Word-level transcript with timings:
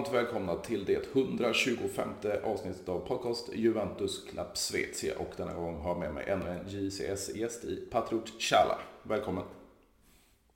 varmt 0.00 0.14
välkomna 0.14 0.56
till 0.56 0.84
det 0.84 1.14
125 1.14 2.08
avsnittet 2.44 2.88
av 2.88 2.98
podcast 2.98 3.48
Juventus 3.54 4.24
Club 4.30 4.46
Svezia. 4.54 5.18
Och 5.18 5.28
denna 5.36 5.54
gång 5.54 5.80
har 5.80 5.90
jag 5.90 5.98
med 5.98 6.14
mig 6.14 6.24
ännu 6.28 6.48
en 6.48 6.68
JCS-gäst 6.68 7.64
i 7.64 7.76
Patriot 7.90 8.42
Chala. 8.42 8.78
Välkommen! 9.02 9.44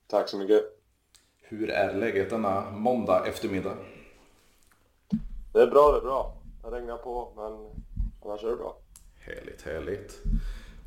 Tack 0.06 0.28
så 0.28 0.38
mycket! 0.38 0.62
Hur 1.40 1.70
är 1.70 1.94
läget 1.94 2.30
denna 2.30 2.70
måndag 2.70 3.26
eftermiddag? 3.26 3.76
Det 5.52 5.62
är 5.62 5.66
bra, 5.66 5.92
det 5.92 5.98
är 5.98 6.02
bra. 6.02 6.36
Det 6.62 6.70
regnar 6.70 6.96
på, 6.96 7.32
men 7.36 7.82
annars 8.24 8.44
är 8.44 8.48
det 8.48 8.56
bra. 8.56 8.76
Härligt, 9.20 9.62
härligt. 9.62 10.22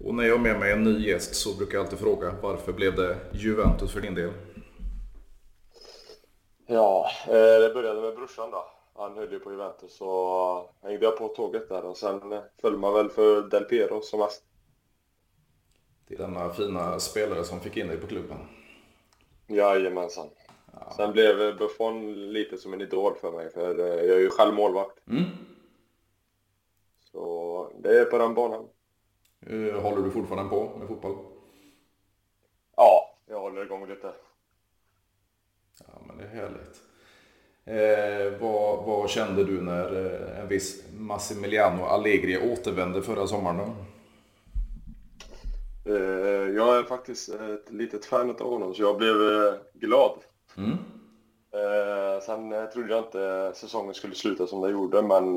Och 0.05 0.16
när 0.16 0.23
jag 0.23 0.36
har 0.36 0.44
med 0.44 0.59
mig 0.59 0.72
en 0.72 0.84
ny 0.84 1.08
gäst 1.08 1.36
så 1.36 1.58
brukar 1.58 1.78
jag 1.78 1.84
alltid 1.84 2.00
fråga 2.00 2.36
varför 2.42 2.73
blev 2.73 2.95
det 2.95 3.17
Juventus 3.31 3.92
för 3.92 4.02
din 4.02 4.16
del? 4.16 4.31
Ja, 6.70 7.09
eh, 7.27 7.62
det 7.62 7.71
började 7.73 8.02
med 8.02 8.16
brorsan 8.16 8.52
då. 8.52 8.66
Han 8.95 9.17
höll 9.17 9.31
ju 9.31 9.39
på 9.39 9.52
Juventus 9.52 9.98
så 9.98 10.70
hängde 10.81 11.05
jag 11.05 11.17
på 11.17 11.27
tåget 11.27 11.70
där 11.70 11.85
och 11.85 11.98
sen 11.98 12.41
föll 12.62 12.77
man 12.77 12.94
väl 12.94 13.09
för 13.09 13.41
Del 13.41 13.63
Piero 13.63 14.02
som 14.02 14.20
mest. 14.20 14.44
Denna 16.08 16.49
fina 16.49 16.99
spelare 16.99 17.44
som 17.44 17.59
fick 17.59 17.77
in 17.77 17.88
dig 17.88 17.98
på 17.98 18.08
klubben. 18.08 18.38
Jajamensan. 19.47 20.30
Ja. 20.73 20.94
Sen 20.95 21.11
blev 21.11 21.58
Buffon 21.58 22.14
lite 22.14 22.58
som 22.58 22.73
en 22.73 22.81
idol 22.81 23.16
för 23.16 23.31
mig 23.31 23.49
för 23.49 23.80
eh, 23.80 24.05
jag 24.05 24.17
är 24.17 24.22
ju 24.22 24.30
själv 24.30 24.53
målvakt. 24.53 25.08
Mm. 25.08 25.23
Så 27.11 27.72
det 27.80 27.99
är 27.99 28.05
på 28.05 28.17
den 28.17 28.33
banan. 28.33 28.70
Eh, 29.45 29.81
håller 29.81 30.02
du 30.02 30.11
fortfarande 30.11 30.49
på 30.49 30.77
med 30.77 30.88
fotboll? 30.88 31.16
Ja, 32.75 33.17
jag 33.25 33.39
håller 33.39 33.66
igång 33.66 33.88
lite. 33.88 34.14
Ja, 35.80 36.02
men 36.08 36.17
det 36.17 36.23
är 36.23 36.28
härligt. 36.28 36.81
Eh, 37.66 38.39
vad, 38.39 38.86
vad, 38.86 39.09
kände 39.09 39.44
du 39.44 39.61
när 39.61 40.06
eh, 40.06 40.39
en 40.39 40.47
viss 40.47 40.83
Massimiliano 40.97 41.83
Allegri 41.83 42.52
återvände 42.52 43.02
förra 43.02 43.28
sommaren? 43.28 43.75
Eh, 45.86 46.55
jag 46.55 46.78
är 46.78 46.83
faktiskt 46.83 47.30
ett 47.30 47.72
litet 47.72 48.05
fan 48.05 48.30
av 48.30 48.50
honom, 48.50 48.73
så 48.73 48.81
jag 48.81 48.98
blev 48.98 49.16
eh, 49.16 49.53
glad. 49.73 50.20
Mm. 50.58 50.78
Eh, 51.52 52.22
sen 52.22 52.53
eh, 52.53 52.66
trodde 52.66 52.94
jag 52.94 53.05
inte 53.05 53.52
säsongen 53.55 53.94
skulle 53.94 54.16
sluta 54.16 54.48
som 54.48 54.61
den 54.61 54.72
gjorde, 54.72 55.02
men 55.02 55.33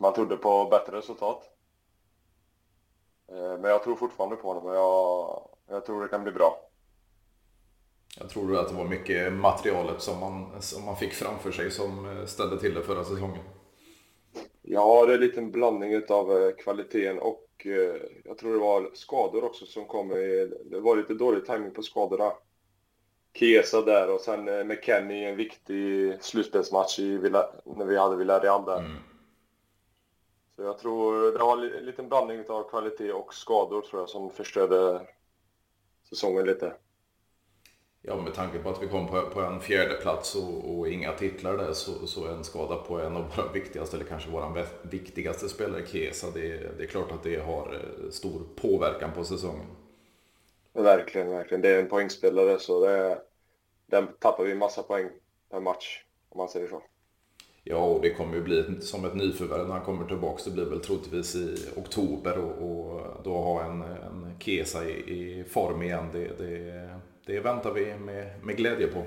man 0.00 0.14
trodde 0.14 0.36
på 0.36 0.64
bättre 0.64 0.96
resultat. 0.96 1.42
men 3.60 3.64
jag 3.64 3.82
tror 3.82 3.96
fortfarande 3.96 4.36
på 4.36 4.48
honom 4.48 4.66
och 4.66 4.74
jag, 4.74 5.48
jag 5.68 5.86
tror 5.86 6.02
det 6.02 6.08
kan 6.08 6.22
bli 6.22 6.32
bra. 6.32 6.71
Jag 8.18 8.30
tror 8.30 8.56
att 8.56 8.68
det 8.68 8.74
var 8.74 8.84
mycket 8.84 9.32
materialet 9.32 10.02
som 10.02 10.20
man, 10.20 10.62
som 10.62 10.84
man 10.84 10.96
fick 10.96 11.12
framför 11.12 11.52
sig 11.52 11.70
som 11.70 12.18
eh, 12.18 12.26
ställde 12.26 12.58
till 12.58 12.74
det 12.74 12.82
förra 12.82 13.04
säsongen. 13.04 13.44
Ja, 14.62 15.06
det 15.06 15.14
är 15.14 15.18
lite 15.18 15.40
en 15.40 15.50
blandning 15.50 16.02
av 16.08 16.42
eh, 16.42 16.50
kvaliteten 16.50 17.18
och 17.18 17.48
eh, 17.64 18.02
jag 18.24 18.38
tror 18.38 18.52
det 18.52 18.60
var 18.60 18.90
skador 18.94 19.44
också 19.44 19.66
som 19.66 19.84
kom. 19.84 20.08
Det 20.64 20.80
var 20.80 20.96
lite 20.96 21.14
dålig 21.14 21.46
timing 21.46 21.70
på 21.70 21.82
skadorna. 21.82 22.32
Kesa 23.34 23.82
där 23.82 24.10
och 24.10 24.20
sen 24.20 24.68
McKennie 24.68 25.16
i 25.16 25.30
en 25.30 25.36
viktig 25.36 26.14
slutspelsmatch 26.20 26.98
i 26.98 27.18
Villa, 27.18 27.50
när 27.76 27.84
vi 27.84 27.98
hade 27.98 28.16
Villarreal 28.16 28.64
där. 28.64 28.78
Mm. 28.78 28.92
Så 30.56 30.62
jag 30.62 30.78
tror 30.78 31.32
det 31.32 31.38
var 31.38 31.76
en 31.78 31.84
liten 31.84 32.08
blandning 32.08 32.44
av 32.48 32.68
kvalitet 32.70 33.12
och 33.12 33.34
skador 33.34 33.80
tror 33.80 34.02
jag 34.02 34.08
som 34.08 34.30
förstörde 34.30 35.06
säsongen 36.08 36.46
lite. 36.46 36.72
Ja, 38.04 38.16
med 38.16 38.34
tanke 38.34 38.58
på 38.58 38.70
att 38.70 38.82
vi 38.82 38.88
kom 38.88 39.08
på, 39.08 39.22
på 39.22 39.40
en 39.40 39.60
fjärde 39.60 39.94
plats 39.94 40.34
och, 40.34 40.78
och, 40.78 40.88
inga 40.88 41.12
titlar 41.12 41.56
där 41.56 41.72
så, 41.72 42.06
så 42.06 42.26
en 42.26 42.44
skada 42.44 42.76
på 42.76 43.00
en 43.00 43.16
av 43.16 43.36
våra 43.36 43.52
viktigaste, 43.52 43.96
eller 43.96 44.06
kanske 44.06 44.30
vår 44.30 44.66
viktigaste 44.82 45.48
spelare, 45.48 45.86
Kesa, 45.86 46.26
det, 46.34 46.78
det 46.78 46.82
är 46.82 46.86
klart 46.86 47.12
att 47.12 47.22
det 47.22 47.36
har 47.36 47.74
eh, 47.74 48.10
stor 48.10 48.42
påverkan 48.56 49.10
på 49.12 49.24
säsongen. 49.24 49.66
Verkligen, 50.72 51.30
verkligen. 51.30 51.62
Det 51.62 51.68
är 51.68 51.78
en 51.78 51.88
poängspelare 51.88 52.58
så 52.58 52.86
det, 52.86 53.18
den 53.86 54.08
tappar 54.18 54.44
vi 54.44 54.54
massa 54.54 54.82
poäng 54.82 55.08
per 55.50 55.60
match, 55.60 56.04
om 56.28 56.38
man 56.38 56.48
säger 56.48 56.68
så. 56.68 56.82
Ja, 57.64 57.84
och 57.84 58.02
det 58.02 58.10
kommer 58.10 58.34
ju 58.34 58.42
bli 58.42 58.80
som 58.80 59.04
ett 59.04 59.14
nyförvärv 59.14 59.66
när 59.66 59.74
han 59.74 59.84
kommer 59.84 60.08
tillbaka. 60.08 60.42
Det 60.44 60.50
blir 60.50 60.64
väl 60.64 60.80
troligtvis 60.80 61.34
i 61.34 61.56
oktober 61.76 62.38
och, 62.38 62.70
och 62.70 63.00
då 63.24 63.34
ha 63.34 63.64
en, 63.64 63.82
en 63.82 64.36
Kesa 64.38 64.84
i, 64.84 64.92
i 64.92 65.44
form 65.44 65.82
igen. 65.82 66.08
Det, 66.12 66.38
det, 66.38 66.88
det 67.26 67.40
väntar 67.40 67.72
vi 67.72 67.94
med, 67.98 68.44
med 68.44 68.56
glädje 68.56 68.86
på. 68.86 69.02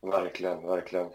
Verkligen, 0.00 0.66
verkligen. 0.66 1.10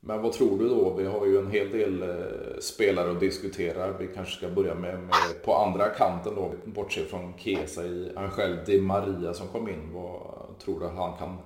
Men 0.00 0.22
vad 0.22 0.32
tror 0.32 0.58
du 0.58 0.68
då? 0.68 0.94
Vi 0.94 1.04
har 1.04 1.26
ju 1.26 1.38
en 1.38 1.50
hel 1.50 1.70
del 1.70 2.02
eh, 2.02 2.58
spelare 2.60 3.10
att 3.10 3.20
diskutera. 3.20 3.92
Vi 3.92 4.06
kanske 4.06 4.36
ska 4.36 4.48
börja 4.48 4.74
med, 4.74 4.98
med 5.00 5.42
på 5.44 5.54
andra 5.54 5.88
kanten 5.88 6.34
då, 6.34 6.52
bortsett 6.64 7.10
från 7.10 7.38
Kesa 7.38 7.84
i 7.84 8.12
Angel 8.16 8.64
Di 8.66 8.80
Maria 8.80 9.34
som 9.34 9.48
kom 9.48 9.68
in. 9.68 9.92
Vad 9.92 10.58
tror 10.58 10.80
du 10.80 10.86
han 10.86 11.18
kan 11.18 11.38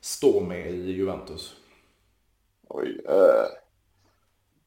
stå 0.00 0.40
med 0.40 0.70
i 0.70 0.92
Juventus? 0.92 1.56
Oj. 2.68 3.00
Eh, 3.08 3.46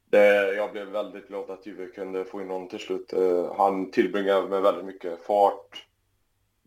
det, 0.09 0.53
jag 0.53 0.71
blev 0.71 0.87
väldigt 0.87 1.27
glad 1.27 1.49
att 1.49 1.65
Juve 1.65 1.85
kunde 1.85 2.25
få 2.25 2.41
in 2.41 2.49
honom 2.49 2.67
till 2.67 2.79
slut. 2.79 3.13
Eh, 3.13 3.55
han 3.57 3.91
tillbringar 3.91 4.47
med 4.47 4.61
väldigt 4.61 4.85
mycket 4.85 5.23
fart, 5.23 5.87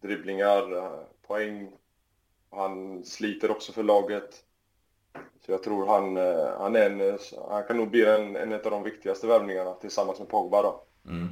dribblingar, 0.02 1.04
poäng. 1.26 1.70
Han 2.50 3.04
sliter 3.04 3.50
också 3.50 3.72
för 3.72 3.82
laget. 3.82 4.44
Så 5.46 5.52
jag 5.52 5.62
tror 5.62 5.86
han, 5.86 6.16
eh, 6.16 6.58
han, 6.58 6.76
är 6.76 6.90
en, 6.90 7.18
han 7.50 7.64
kan 7.64 7.76
nog 7.76 7.90
bli 7.90 8.04
en, 8.04 8.36
en 8.36 8.52
av 8.52 8.60
de 8.60 8.82
viktigaste 8.82 9.26
värvningarna 9.26 9.74
tillsammans 9.74 10.18
med 10.18 10.28
Pogba 10.28 10.62
då. 10.62 10.84
Mm. 11.06 11.28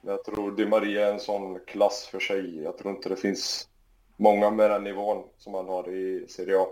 Jag 0.00 0.24
tror 0.24 0.52
Di 0.56 0.66
Maria 0.66 1.08
är 1.08 1.12
en 1.12 1.20
sån 1.20 1.58
klass 1.66 2.06
för 2.06 2.20
sig. 2.20 2.62
Jag 2.62 2.78
tror 2.78 2.94
inte 2.94 3.08
det 3.08 3.16
finns 3.16 3.68
många 4.16 4.50
med 4.50 4.70
den 4.70 4.84
nivån 4.84 5.28
som 5.38 5.54
han 5.54 5.68
har 5.68 5.88
i 5.88 6.28
Serie 6.28 6.58
A. 6.58 6.66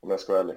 Om 0.00 0.10
jag 0.10 0.20
ska 0.20 0.32
vara 0.32 0.42
ärlig. 0.42 0.56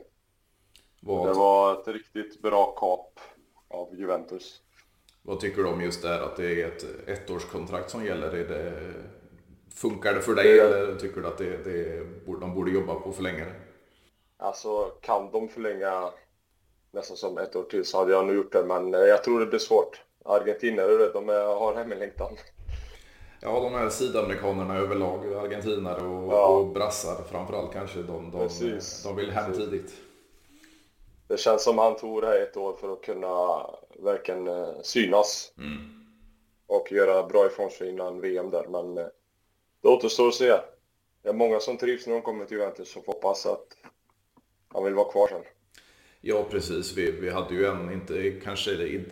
Vad? 1.02 1.28
Det 1.28 1.34
var 1.34 1.82
ett 1.82 1.88
riktigt 1.88 2.42
bra 2.42 2.66
kap 2.66 3.20
av 3.68 4.00
Juventus. 4.00 4.62
Vad 5.22 5.40
tycker 5.40 5.64
du 5.64 5.70
om 5.70 5.82
just 5.82 6.02
det 6.02 6.08
här 6.08 6.22
att 6.22 6.36
det 6.36 6.62
är 6.62 6.68
ett 6.68 7.08
ettårskontrakt 7.08 7.90
som 7.90 8.06
gäller? 8.06 8.32
Är 8.32 8.48
det 8.48 8.94
Funkar 9.78 10.14
det 10.14 10.22
för 10.22 10.36
dig 10.36 10.60
eller 10.60 10.96
tycker 10.96 11.22
du 11.22 11.28
att 11.28 11.38
det, 11.38 11.58
det, 11.64 12.06
de 12.40 12.56
borde 12.56 12.72
jobba 12.72 12.96
på 12.96 13.10
att 13.10 13.16
förlänga 13.16 13.46
det? 13.46 13.56
Alltså 14.38 14.86
kan 15.02 15.32
de 15.32 15.50
förlänga 15.50 16.10
nästan 16.92 17.18
som 17.18 17.38
ett 17.38 17.56
år 17.56 17.64
till 17.64 17.86
så 17.86 17.98
hade 17.98 18.12
jag 18.12 18.26
nog 18.26 18.36
gjort 18.36 18.52
det 18.52 18.64
men 18.64 18.94
eh, 18.94 19.00
jag 19.00 19.24
tror 19.24 19.40
det 19.40 19.46
blir 19.46 19.60
svårt. 19.60 20.02
Argentinare 20.26 21.10
de 21.14 21.28
har 21.30 21.76
hemlängtan. 21.76 22.38
Ja, 23.42 23.60
de 23.60 23.74
här 23.74 23.90
sydamerikanerna 23.90 24.78
överlag, 24.78 25.34
argentinare 25.34 26.02
och, 26.02 26.34
ja. 26.34 26.48
och 26.48 26.68
brassar 26.68 27.24
framförallt 27.32 27.74
kanske, 27.74 28.00
de, 28.00 28.32
de, 28.32 28.50
de 29.04 29.16
vill 29.16 29.32
hem 29.32 29.52
Precis. 29.52 29.66
tidigt. 29.66 29.94
Det 31.28 31.38
känns 31.38 31.64
som 31.64 31.78
han 31.78 31.96
tog 31.96 32.22
det 32.22 32.28
här 32.28 32.42
ett 32.42 32.58
år 32.58 32.74
för 32.74 32.94
att 32.94 33.02
kunna 33.02 33.66
verkligen 34.00 34.48
eh, 34.48 34.68
synas. 34.82 35.54
Mm. 35.58 35.78
Och 36.68 36.92
göra 36.92 37.24
bra 37.24 37.46
ifrån 37.46 37.70
sig 37.70 37.90
innan 37.90 38.22
VM 38.22 38.50
där, 38.50 38.68
men 38.68 38.98
eh, 38.98 39.07
det 39.88 39.92
återstår 39.92 40.28
att 40.28 40.34
se. 40.34 40.60
Det 41.24 41.30
är 41.30 41.34
många 41.34 41.60
som 41.60 41.78
trivs 41.78 42.07
när 42.07 42.13
de 42.13 42.22
kommer 42.22 42.45
till 42.45 42.57
Juventus 42.57 42.95
och 42.95 43.06
hoppas 43.06 43.45
att 43.45 43.78
han 44.68 44.84
vill 44.84 44.94
vara 44.94 45.12
kvar 45.12 45.28
sen. 45.28 45.42
Ja, 46.22 46.45
precis. 46.50 46.98
Vi, 46.98 47.12
vi 47.12 47.30
hade 47.30 47.54
ju 47.54 47.66
en, 47.66 47.92
inte 47.92 48.31
kanske 48.44 48.72
i, 48.72 49.06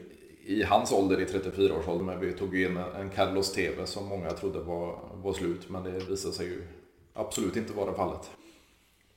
i 0.45 0.63
hans 0.63 0.91
ålder, 0.91 1.21
i 1.21 1.25
34-årsåldern, 1.25 2.05
men 2.05 2.19
vi 2.19 2.33
tog 2.33 2.55
ju 2.55 2.65
in 2.65 2.77
en 2.77 3.09
Carlos 3.09 3.53
TV 3.53 3.85
som 3.85 4.05
många 4.05 4.31
trodde 4.31 4.59
var, 4.59 4.99
var 5.13 5.33
slut, 5.33 5.69
men 5.69 5.83
det 5.83 5.91
visade 5.91 6.33
sig 6.33 6.45
ju 6.45 6.67
absolut 7.13 7.55
inte 7.55 7.73
vara 7.73 7.93
fallet. 7.93 8.29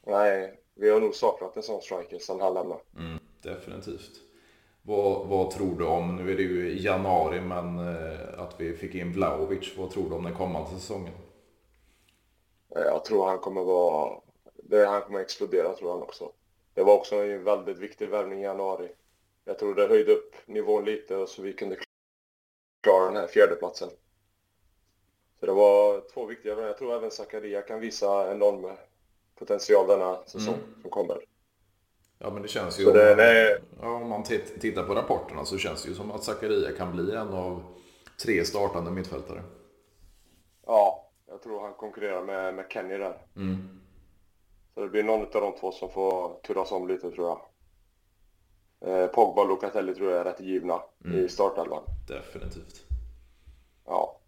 Nej, 0.06 0.60
vi 0.74 0.90
har 0.90 1.00
nog 1.00 1.14
saknat 1.14 1.56
en 1.56 1.62
sån 1.62 1.82
striker 1.82 2.18
sedan 2.18 2.40
han 2.40 2.54
lämnade. 2.54 2.80
Mm, 2.98 3.18
definitivt. 3.42 4.10
Vad, 4.82 5.26
vad, 5.26 5.50
tror 5.50 5.78
du 5.78 5.84
om, 5.84 6.16
nu 6.16 6.32
är 6.32 6.36
det 6.36 6.42
ju 6.42 6.82
januari, 6.82 7.40
men 7.40 7.78
eh, 7.78 8.40
att 8.40 8.54
vi 8.58 8.76
fick 8.76 8.94
in 8.94 9.12
Vlahovic. 9.12 9.76
Vad 9.78 9.90
tror 9.90 10.08
du 10.10 10.16
om 10.16 10.24
den 10.24 10.34
kommande 10.34 10.70
säsongen? 10.70 11.12
Eh, 12.78 12.84
jag 12.84 13.04
tror 13.04 13.26
han 13.26 13.38
kommer 13.38 13.64
vara... 13.64 14.20
Det, 14.54 14.86
han 14.86 15.02
kommer 15.02 15.20
explodera 15.20 15.74
tror 15.74 15.90
han 15.90 16.02
också. 16.02 16.32
Det 16.74 16.82
var 16.82 16.94
också 16.94 17.16
en 17.16 17.44
väldigt 17.44 17.78
viktig 17.78 18.08
värvning 18.08 18.40
i 18.40 18.44
januari. 18.44 18.88
Jag 19.44 19.58
tror 19.58 19.74
det 19.74 19.86
höjde 19.86 20.12
upp 20.12 20.34
nivån 20.46 20.84
lite 20.84 21.26
så 21.26 21.42
vi 21.42 21.52
kunde 21.52 21.76
klara 22.82 23.04
den 23.04 23.16
här 23.16 23.26
fjärdeplatsen. 23.26 23.88
Så 25.40 25.46
det 25.46 25.52
var 25.52 26.02
två 26.14 26.26
viktiga 26.26 26.54
värvningar. 26.54 26.68
Jag 26.68 26.78
tror 26.78 26.94
även 26.94 27.10
Zakaria 27.10 27.62
kan 27.62 27.80
visa 27.80 28.32
enorm 28.32 28.76
potential 29.34 29.86
denna 29.86 30.24
säsong 30.26 30.54
mm. 30.54 30.82
som 30.82 30.90
kommer. 30.90 31.18
Ja 32.18 32.30
men 32.30 32.42
det 32.42 32.48
känns 32.48 32.80
ju, 32.80 32.86
om, 32.86 32.92
det, 32.92 33.16
nej. 33.16 33.58
ja, 33.80 33.94
om 33.94 34.08
man 34.08 34.24
tittar 34.60 34.82
på 34.82 34.94
rapporterna 34.94 35.44
så 35.44 35.58
känns 35.58 35.82
det 35.82 35.88
ju 35.88 35.94
som 35.94 36.10
att 36.10 36.24
Zakaria 36.24 36.72
kan 36.72 36.92
bli 36.92 37.14
en 37.14 37.28
av 37.28 37.62
tre 38.22 38.44
startande 38.44 38.90
mittfältare. 38.90 39.42
Ja, 40.66 41.07
jag 41.38 41.42
tror 41.42 41.60
han 41.60 41.74
konkurrerar 41.74 42.22
med, 42.22 42.54
med 42.54 42.66
Kenny 42.68 42.98
där. 42.98 43.18
Mm. 43.36 43.80
Så 44.74 44.80
det 44.80 44.88
blir 44.88 45.02
någon 45.02 45.20
av 45.20 45.28
de 45.30 45.54
två 45.60 45.72
som 45.72 45.90
får 45.90 46.40
turas 46.42 46.72
om 46.72 46.88
lite 46.88 47.10
tror 47.10 47.28
jag. 47.28 47.40
Eh, 48.90 49.06
Pogba 49.06 49.42
och 49.42 49.48
Locatelli 49.48 49.94
tror 49.94 50.10
jag 50.10 50.20
är 50.20 50.24
rätt 50.24 50.40
givna 50.40 50.82
mm. 51.04 51.18
i 51.18 51.28
startelvan. 51.28 51.82
Definitivt. 52.08 52.84
Ja. 53.84 54.20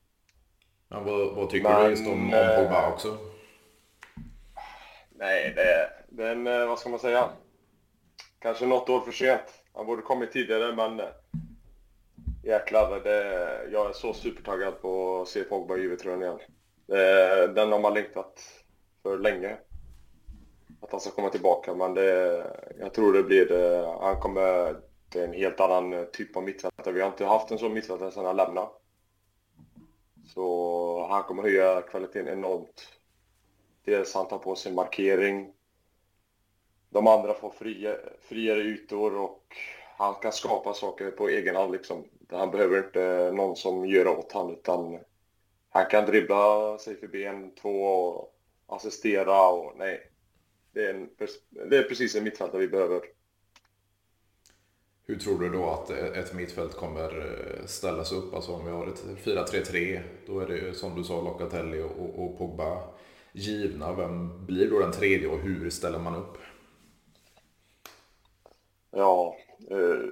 Men 0.89 1.05
vad, 1.05 1.35
vad 1.35 1.51
tycker 1.51 1.69
Men, 1.69 1.85
du 1.85 1.91
just 1.91 2.07
om, 2.07 2.13
om 2.13 2.31
Pogba 2.31 2.87
eh, 2.87 2.93
också? 2.93 3.19
Nej, 5.11 5.53
det, 5.57 5.91
det 6.09 6.29
är 6.29 6.33
en, 6.33 6.47
eh, 6.47 6.67
vad 6.67 6.79
ska 6.79 6.89
man 6.89 6.99
säga? 6.99 7.31
Kanske 8.39 8.67
något 8.67 8.89
år 8.89 9.01
för 9.01 9.13
sent. 9.13 9.63
Han 9.73 9.87
borde 9.87 10.03
kommit 10.03 10.33
tidigare, 10.33 10.77
men 10.77 11.01
jäklar, 12.45 13.01
det, 13.01 13.69
jag 13.73 13.89
är 13.89 13.93
så 13.93 14.15
supertaggad 14.15 14.83
på 14.83 15.23
att 15.23 15.29
se 15.29 15.43
Pogba 15.45 15.77
i 15.77 15.81
Juve-tröjan 15.81 16.23
igen. 16.23 16.39
Eh, 16.91 17.51
den 17.55 17.73
har 17.73 17.81
man 17.81 17.95
längtat 17.95 18.43
för 19.03 19.19
länge. 19.19 19.57
Att 20.81 20.93
han 20.93 21.01
ska 21.01 21.11
komma 21.11 21.29
tillbaka, 21.29 21.75
men 21.75 21.95
det, 21.95 22.45
jag 22.79 22.95
tror 22.95 23.13
det 23.13 23.23
blir 23.23 23.47
det. 23.47 23.97
Han 24.01 24.21
kommer... 24.21 24.77
Det 25.13 25.21
är 25.21 25.25
en 25.25 25.33
helt 25.35 25.61
annan 25.61 25.93
eh, 25.93 26.05
typ 26.05 26.37
av 26.37 26.43
mittfältare. 26.43 26.95
Vi 26.95 27.01
har 27.01 27.09
inte 27.09 27.25
haft 27.25 27.51
en 27.51 27.59
sån 27.59 27.75
mittfältare 27.75 28.11
sedan 28.11 28.25
han 28.25 28.37
lämnade. 28.37 28.69
Så 30.35 31.07
han 31.11 31.23
kommer 31.23 31.43
höja 31.43 31.83
kvaliteten 31.83 32.29
enormt. 32.29 32.89
Dels 33.85 34.15
han 34.15 34.29
tar 34.29 34.39
på 34.39 34.55
sig 34.55 34.73
markering. 34.73 35.53
De 36.91 37.07
andra 37.07 37.35
får 37.35 37.51
fria, 37.51 37.97
friare 38.21 38.61
ytor 38.61 39.17
och 39.17 39.57
han 39.99 40.15
kan 40.15 40.33
skapa 40.33 40.75
saker 40.75 41.11
på 41.11 41.29
egen 41.29 41.57
hand 41.57 41.73
liksom. 41.73 42.05
Han 42.31 42.51
behöver 42.51 42.79
inte 42.79 43.33
någon 43.35 43.57
som 43.57 43.87
gör 43.87 44.09
åt 44.09 44.33
honom 44.33 44.53
utan 44.53 44.99
han 45.71 45.87
kan 45.87 46.07
dribbla 46.07 46.79
sig 46.79 46.97
förbi 46.97 47.25
en, 47.25 47.55
två 47.55 47.83
och 47.85 48.35
assistera 48.67 49.49
och 49.49 49.73
nej. 49.77 50.11
Det 50.73 50.87
är, 50.87 50.95
en, 50.95 51.09
det 51.71 51.77
är 51.77 51.83
precis 51.83 52.15
en 52.15 52.25
mittfältare 52.25 52.61
vi 52.61 52.69
behöver. 52.69 53.01
Hur 55.07 55.17
tror 55.17 55.39
du 55.39 55.49
då 55.49 55.71
att 55.71 55.91
ett 55.91 56.35
mittfält 56.35 56.77
kommer 56.77 57.19
eh, 57.19 57.67
ställas 57.67 58.13
upp? 58.13 58.35
Alltså 58.35 58.53
om 58.53 58.65
vi 58.65 58.71
har 58.71 58.87
ett 58.87 59.05
4-3-3, 59.25 60.01
då 60.27 60.41
är 60.41 60.47
det 60.47 60.75
som 60.75 60.95
du 60.95 61.05
sa 61.05 61.23
Locatelli 61.23 61.83
och, 61.83 62.25
och 62.25 62.39
Pogba 62.39 62.83
givna. 63.33 63.93
Vem 63.93 64.47
blir 64.47 64.71
då 64.71 64.79
den 64.79 64.93
tredje 64.93 65.29
och 65.29 65.39
hur 65.39 65.71
ställer 65.71 65.99
man 65.99 66.15
upp? 66.15 66.39
Ja, 68.91 69.37
eh, 69.71 70.11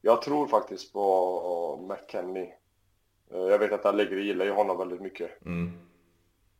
jag 0.00 0.22
tror 0.22 0.46
faktiskt 0.46 0.92
på 0.92 1.88
McKennie. 1.90 2.54
Eh, 3.32 3.40
jag 3.40 3.58
vet 3.58 3.72
att 3.72 3.86
Allegri 3.86 4.26
gillar 4.26 4.44
ju 4.44 4.50
honom 4.50 4.78
väldigt 4.78 5.00
mycket. 5.00 5.46
Mm. 5.46 5.72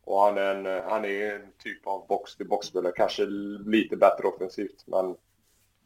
Och 0.03 0.19
han 0.21 0.37
är, 0.37 0.55
en, 0.55 0.83
han 0.89 1.05
är 1.05 1.35
en 1.35 1.51
typ 1.63 1.87
av 1.87 2.07
box-till-box-spelare, 2.07 2.93
kanske 2.95 3.25
lite 3.65 3.97
bättre 3.97 4.27
offensivt, 4.27 4.83
men 4.87 5.15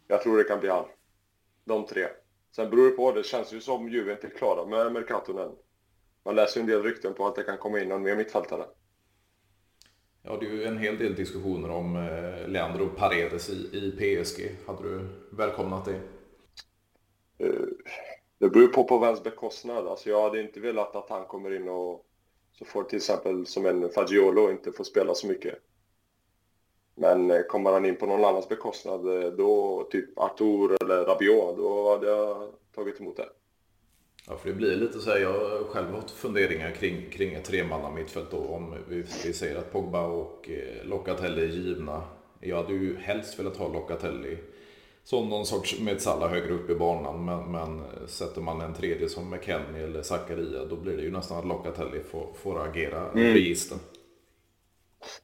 jag 0.07 0.21
tror 0.21 0.37
det 0.37 0.43
kan 0.43 0.59
bli 0.59 0.69
han. 0.69 0.85
De 1.65 1.85
tre. 1.85 2.07
Sen 2.51 2.69
beror 2.69 2.85
det 2.85 2.91
på, 2.91 3.11
det 3.11 3.25
känns 3.25 3.53
ju 3.53 3.61
som 3.61 3.89
Juve 3.89 4.11
inte 4.11 4.27
är 4.27 4.31
klara 4.31 4.65
med 4.65 4.91
Mercaton 4.91 5.37
än. 5.37 5.51
Man 6.25 6.35
läser 6.35 6.59
ju 6.59 6.61
en 6.61 6.67
del 6.67 6.83
rykten 6.83 7.13
på 7.13 7.27
att 7.27 7.35
det 7.35 7.43
kan 7.43 7.57
komma 7.57 7.79
in 7.79 7.89
någon 7.89 8.03
mer 8.03 8.15
mittfältare. 8.15 8.65
Ja, 10.21 10.37
det 10.39 10.45
är 10.45 10.51
ju 10.51 10.63
en 10.63 10.77
hel 10.77 10.97
del 10.97 11.15
diskussioner 11.15 11.69
om 11.69 11.95
eh, 11.95 12.47
Leandro 12.47 12.89
Paredes 12.89 13.49
i, 13.49 13.53
i 13.53 13.91
PSG. 14.23 14.55
Hade 14.67 14.83
du 14.83 15.07
välkomnat 15.31 15.85
det? 15.85 15.99
Det 18.37 18.49
beror 18.49 18.67
på 18.67 18.83
på 18.83 18.97
vems 18.97 19.23
bekostnad. 19.23 19.87
Alltså 19.87 20.09
jag 20.09 20.21
hade 20.21 20.41
inte 20.41 20.59
velat 20.59 20.95
att 20.95 21.09
han 21.09 21.25
kommer 21.25 21.55
in 21.55 21.69
och 21.69 22.05
så 22.51 22.65
får 22.65 22.83
till 22.83 22.97
exempel 22.97 23.45
som 23.45 23.65
en 23.65 23.89
Fagiolo 23.89 24.51
inte 24.51 24.71
får 24.71 24.83
spela 24.83 25.15
så 25.15 25.27
mycket. 25.27 25.55
Men 26.95 27.31
eh, 27.31 27.41
kommer 27.41 27.71
han 27.71 27.85
in 27.85 27.95
på 27.95 28.05
någon 28.05 28.25
annans 28.25 28.49
bekostnad, 28.49 29.23
eh, 29.23 29.31
då 29.31 29.83
typ 29.91 30.19
Artur 30.19 30.83
eller 30.83 31.05
Rabiot, 31.05 31.57
då 31.57 31.89
hade 31.89 32.07
jag 32.07 32.51
tagit 32.75 32.99
emot 32.99 33.17
det. 33.17 33.29
Ja, 34.27 34.37
för 34.37 34.49
det 34.49 34.55
blir 34.55 34.75
lite 34.75 34.99
så 34.99 35.09
här, 35.09 35.17
jag 35.17 35.33
har 35.33 35.63
själv 35.63 35.91
haft 35.95 36.11
funderingar 36.11 36.71
kring, 36.71 37.09
kring 37.09 37.33
ett 37.33 37.45
tremannamittfält 37.45 38.31
då, 38.31 38.37
om 38.37 38.75
vi, 38.89 39.03
vi 39.25 39.33
säger 39.33 39.55
att 39.55 39.71
Pogba 39.71 40.07
och 40.07 40.49
eh, 40.49 40.85
Locatelli 40.85 41.41
är 41.41 41.47
givna. 41.47 42.03
Jag 42.39 42.55
hade 42.57 42.73
ju 42.73 42.97
helst 42.97 43.39
velat 43.39 43.57
ha 43.57 43.73
Locatelli 43.73 44.37
som 45.05 45.29
någon 45.29 45.45
sorts 45.45 45.79
Metsalla 45.79 46.27
högre 46.27 46.53
upp 46.53 46.69
i 46.69 46.75
banan. 46.75 47.25
Men, 47.25 47.51
men 47.51 47.83
sätter 48.07 48.41
man 48.41 48.61
en 48.61 48.73
tredje 48.73 49.09
som 49.09 49.29
McKennie 49.29 49.83
eller 49.83 50.01
Zakaria 50.01 50.65
då 50.65 50.75
blir 50.75 50.97
det 50.97 51.03
ju 51.03 51.11
nästan 51.11 51.37
att 51.37 51.45
Locatelli 51.45 52.03
får, 52.03 52.33
får 52.33 52.63
agera 52.63 52.99
mm. 52.99 53.33
register. 53.33 53.77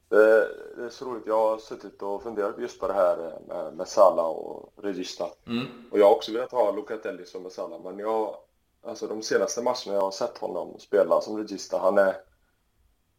Det, 0.10 0.48
det 0.78 0.83
är 0.86 0.89
så 0.89 1.06
roligt. 1.06 1.24
Jag 1.28 1.50
har 1.50 1.57
suttit 1.57 2.01
och 2.01 2.24
funderat 2.24 2.56
just 2.60 2.80
på 2.80 2.88
det 2.88 2.94
här 2.94 3.39
med, 3.48 3.74
med 3.74 3.88
Sala 3.88 4.24
och 4.24 4.74
Regista. 4.83 5.25
Mm. 5.48 5.66
Och 5.92 6.00
jag 6.00 6.06
har 6.06 6.16
också 6.16 6.33
velat 6.33 6.51
ha 6.51 6.72
Locatelli 6.72 7.25
som 7.25 7.50
Sala, 7.50 7.80
men 7.80 8.00
jag, 8.00 8.36
alltså 8.83 9.07
de 9.07 9.22
senaste 9.22 9.62
matcherna 9.62 9.94
jag 9.94 10.01
har 10.01 10.12
sett 10.12 10.38
honom 10.38 10.80
spela 10.80 11.22
som 11.22 11.38
Regista, 11.38 11.78
han 11.80 11.98
är 11.98 12.16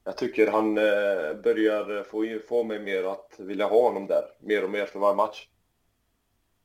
jag 0.04 0.16
tycker 0.16 0.50
han 0.50 0.78
eh, 0.78 1.42
börjar 1.42 2.04
få, 2.04 2.38
få 2.48 2.64
mig 2.64 2.78
mer 2.78 3.04
att 3.04 3.34
vilja 3.38 3.66
ha 3.66 3.82
honom 3.82 4.06
där, 4.06 4.24
mer 4.40 4.64
och 4.64 4.70
mer 4.70 4.86
för 4.86 4.98
varje 4.98 5.16
match 5.16 5.48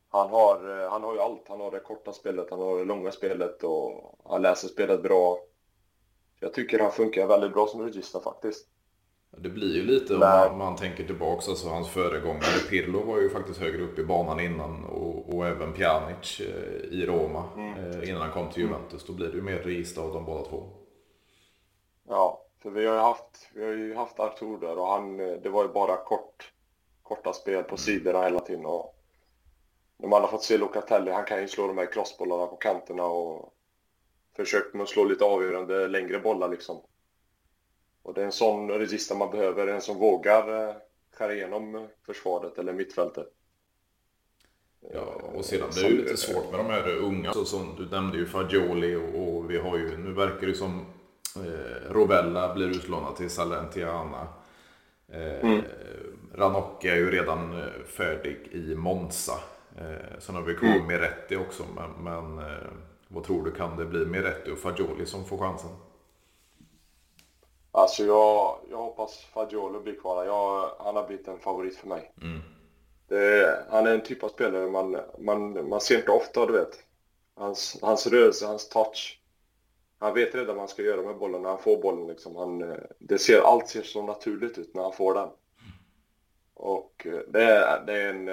han 0.09 0.29
har, 0.29 0.83
eh, 0.83 0.89
han 0.89 1.03
har 1.03 1.13
ju 1.13 1.19
allt. 1.19 1.47
Han 1.47 1.59
har 1.59 1.71
det 1.71 1.79
korta 1.79 2.13
spelet, 2.13 2.47
han 2.49 2.59
har 2.59 2.77
det 2.77 2.85
långa 2.85 3.11
spelet 3.11 3.63
och 3.63 4.17
han 4.25 4.41
läser 4.41 4.67
spelet 4.67 5.03
bra. 5.03 5.39
Jag 6.39 6.53
tycker 6.53 6.79
han 6.79 6.91
funkar 6.91 7.27
väldigt 7.27 7.53
bra 7.53 7.67
som 7.67 7.81
regista 7.81 8.19
faktiskt. 8.19 8.67
Det 9.37 9.49
blir 9.49 9.75
ju 9.75 9.83
lite 9.83 10.13
om 10.13 10.19
man, 10.19 10.57
man, 10.57 10.75
tänker 10.75 11.03
tillbaka, 11.03 11.49
alltså 11.49 11.69
hans 11.69 11.89
föregångare 11.89 12.59
Pirlo 12.69 13.03
var 13.03 13.19
ju 13.19 13.29
faktiskt 13.29 13.59
högre 13.59 13.83
upp 13.83 13.99
i 13.99 14.03
banan 14.03 14.39
innan 14.39 14.85
och, 14.85 15.35
och 15.35 15.47
även 15.47 15.73
Pjanic 15.73 16.39
eh, 16.39 16.99
i 16.99 17.05
Roma 17.05 17.43
mm. 17.55 17.91
Eh, 17.91 18.09
innan 18.09 18.21
han 18.21 18.31
kom 18.31 18.49
till 18.49 18.63
Juventus. 18.63 19.05
Då 19.05 19.13
blir 19.13 19.27
det 19.27 19.35
ju 19.35 19.41
mer 19.41 19.59
register 19.59 20.01
av 20.01 20.13
de 20.13 20.25
båda 20.25 20.43
två. 20.43 20.69
Ja, 22.07 22.45
för 22.63 22.69
vi 22.69 22.85
har 22.85 22.93
ju 22.93 22.99
haft, 22.99 23.49
vi 23.53 23.65
har 23.65 23.73
ju 23.73 23.95
haft 23.95 24.19
Artur 24.19 24.57
där 24.57 24.77
och 24.77 24.87
han, 24.87 25.17
det 25.17 25.49
var 25.49 25.63
ju 25.63 25.69
bara 25.69 25.97
kort, 25.97 26.51
korta 27.03 27.33
spel 27.33 27.63
på 27.63 27.77
sidorna 27.77 28.23
hela 28.23 28.39
tiden. 28.39 28.65
Och 28.65 28.96
när 29.97 30.07
man 30.07 30.21
har 30.21 30.27
fått 30.27 30.43
se 30.43 30.57
Locatelli, 30.57 31.11
han 31.11 31.25
kan 31.25 31.41
ju 31.41 31.47
slå 31.47 31.67
de 31.67 31.77
här 31.77 31.91
crossbollarna 31.91 32.47
på 32.47 32.55
kanterna 32.55 33.03
och 33.03 33.53
försökt 34.35 34.73
med 34.73 34.83
att 34.83 34.89
slå 34.89 35.03
lite 35.03 35.25
avgörande 35.25 35.87
längre 35.87 36.19
bollar 36.19 36.49
liksom. 36.49 36.81
Och 38.03 38.13
det 38.13 38.21
är 38.21 38.25
en 38.25 38.31
sån 38.31 38.69
regista 38.69 39.15
man 39.15 39.31
behöver, 39.31 39.67
en 39.67 39.81
som 39.81 39.97
vågar 39.97 40.69
eh, 40.69 40.75
skära 41.13 41.33
igenom 41.33 41.87
försvaret 42.05 42.57
eller 42.57 42.73
mittfältet. 42.73 43.27
Ja, 44.93 45.21
och 45.35 45.45
sedan 45.45 45.69
det 45.75 45.81
är 45.81 45.89
ju 45.89 45.97
lite 45.97 46.17
svårt 46.17 46.51
med 46.51 46.59
de 46.59 46.65
här 46.65 46.97
unga, 46.97 47.33
så 47.33 47.45
som 47.45 47.75
du 47.77 47.85
nämnde 47.85 48.17
ju 48.17 48.25
Fagioli 48.25 48.95
och, 48.95 49.35
och 49.35 49.51
vi 49.51 49.57
har 49.57 49.77
ju, 49.77 49.97
nu 49.97 50.13
verkar 50.13 50.47
det 50.47 50.53
som 50.53 50.85
eh, 51.35 51.91
Rovella 51.91 52.53
blir 52.53 52.67
utlånad 52.67 53.15
till 53.15 53.29
Salernitana. 53.29 54.27
Eh, 55.07 55.39
mm. 55.39 55.61
Ranocchi 56.35 56.89
är 56.89 56.95
ju 56.95 57.11
redan 57.11 57.61
eh, 57.61 57.83
färdig 57.85 58.47
i 58.51 58.75
Monza. 58.75 59.39
Eh, 59.77 60.19
sen 60.19 60.35
har 60.35 60.41
vi 60.41 60.55
kvar 60.55 60.69
mm. 60.69 60.87
Miretti 60.87 61.35
också, 61.35 61.63
men, 61.75 61.91
men 62.03 62.39
eh, 62.39 62.67
vad 63.07 63.23
tror 63.23 63.45
du, 63.45 63.51
kan 63.51 63.77
det 63.77 63.85
bli 63.85 64.05
Miretti 64.05 64.51
och 64.51 64.59
Fagioli 64.59 65.05
som 65.05 65.25
får 65.25 65.37
chansen? 65.37 65.69
Alltså 67.71 68.03
jag, 68.03 68.59
jag 68.69 68.77
hoppas 68.77 69.25
Fagioli 69.33 69.79
blir 69.79 69.95
kvar. 69.95 70.25
Jag, 70.25 70.71
han 70.79 70.95
har 70.95 71.07
blivit 71.07 71.27
en 71.27 71.39
favorit 71.39 71.77
för 71.77 71.87
mig. 71.87 72.13
Mm. 72.21 72.41
Det, 73.07 73.65
han 73.69 73.87
är 73.87 73.93
en 73.93 74.03
typ 74.03 74.23
av 74.23 74.29
spelare 74.29 74.67
man, 74.67 74.97
man, 75.19 75.69
man 75.69 75.81
ser 75.81 75.97
inte 75.97 76.11
ofta, 76.11 76.45
du 76.45 76.53
vet. 76.53 76.83
Hans, 77.35 77.79
hans 77.81 78.07
rörelse, 78.07 78.45
hans 78.45 78.69
touch. 78.69 79.21
Han 79.99 80.13
vet 80.13 80.35
redan 80.35 80.55
vad 80.55 80.57
han 80.57 80.67
ska 80.67 80.81
göra 80.81 81.01
med 81.01 81.17
bollen 81.17 81.41
när 81.41 81.49
han 81.49 81.59
får 81.59 81.81
bollen. 81.81 82.07
Liksom. 82.07 82.35
Han, 82.35 82.75
det 82.99 83.17
ser, 83.17 83.41
allt 83.41 83.67
ser 83.67 83.81
så 83.81 84.01
naturligt 84.01 84.57
ut 84.57 84.75
när 84.75 84.83
han 84.83 84.93
får 84.93 85.13
den. 85.13 85.29
Och 86.53 87.07
eh, 87.07 87.19
det 87.27 87.43
är, 87.43 87.85
det 87.85 88.01
är 88.01 88.09
en 88.09 88.27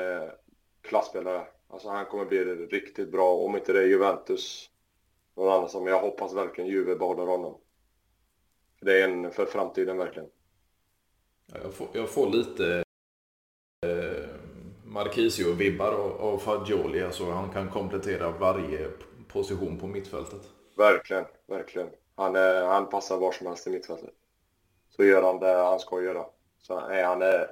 klasspelare. 0.85 1.47
Alltså 1.69 1.89
han 1.89 2.07
kommer 2.07 2.25
bli 2.25 2.45
riktigt 2.45 3.13
bra. 3.13 3.35
Om 3.35 3.57
inte 3.57 3.73
det 3.73 3.83
är 3.83 3.87
Juventus, 3.87 4.71
någon 5.37 5.53
annan 5.53 5.69
som 5.69 5.87
jag 5.87 6.01
hoppas 6.01 6.33
verkligen 6.33 6.71
Juve 6.71 6.97
behåller 6.97 7.27
honom. 7.27 7.61
Det 8.81 9.01
är 9.01 9.09
en 9.09 9.31
för 9.31 9.47
framtiden 9.47 9.99
verkligen. 9.99 10.29
Jag 11.63 11.75
får, 11.75 11.89
jag 11.93 12.09
får 12.09 12.31
lite 12.31 12.85
eh, 13.87 14.29
Marquisio-vibbar 14.85 15.93
av, 15.93 16.21
av 16.21 16.39
Fagioli. 16.39 17.03
Alltså 17.03 17.31
han 17.31 17.51
kan 17.51 17.71
komplettera 17.71 18.31
varje 18.31 18.91
position 19.29 19.79
på 19.79 19.87
mittfältet. 19.87 20.43
Verkligen, 20.77 21.25
verkligen. 21.47 21.89
Han, 22.15 22.37
är, 22.37 22.65
han 22.65 22.89
passar 22.89 23.19
var 23.19 23.33
som 23.33 23.47
helst 23.47 23.67
i 23.67 23.71
mittfältet. 23.71 24.15
Så 24.91 25.05
gör 25.05 25.23
han 25.23 25.41
det 25.41 25.53
han 25.53 25.81
ska 25.81 26.03
göra. 26.03 26.27
Så, 26.63 26.89
nej, 26.89 27.03
han 27.03 27.23
är 27.23 27.51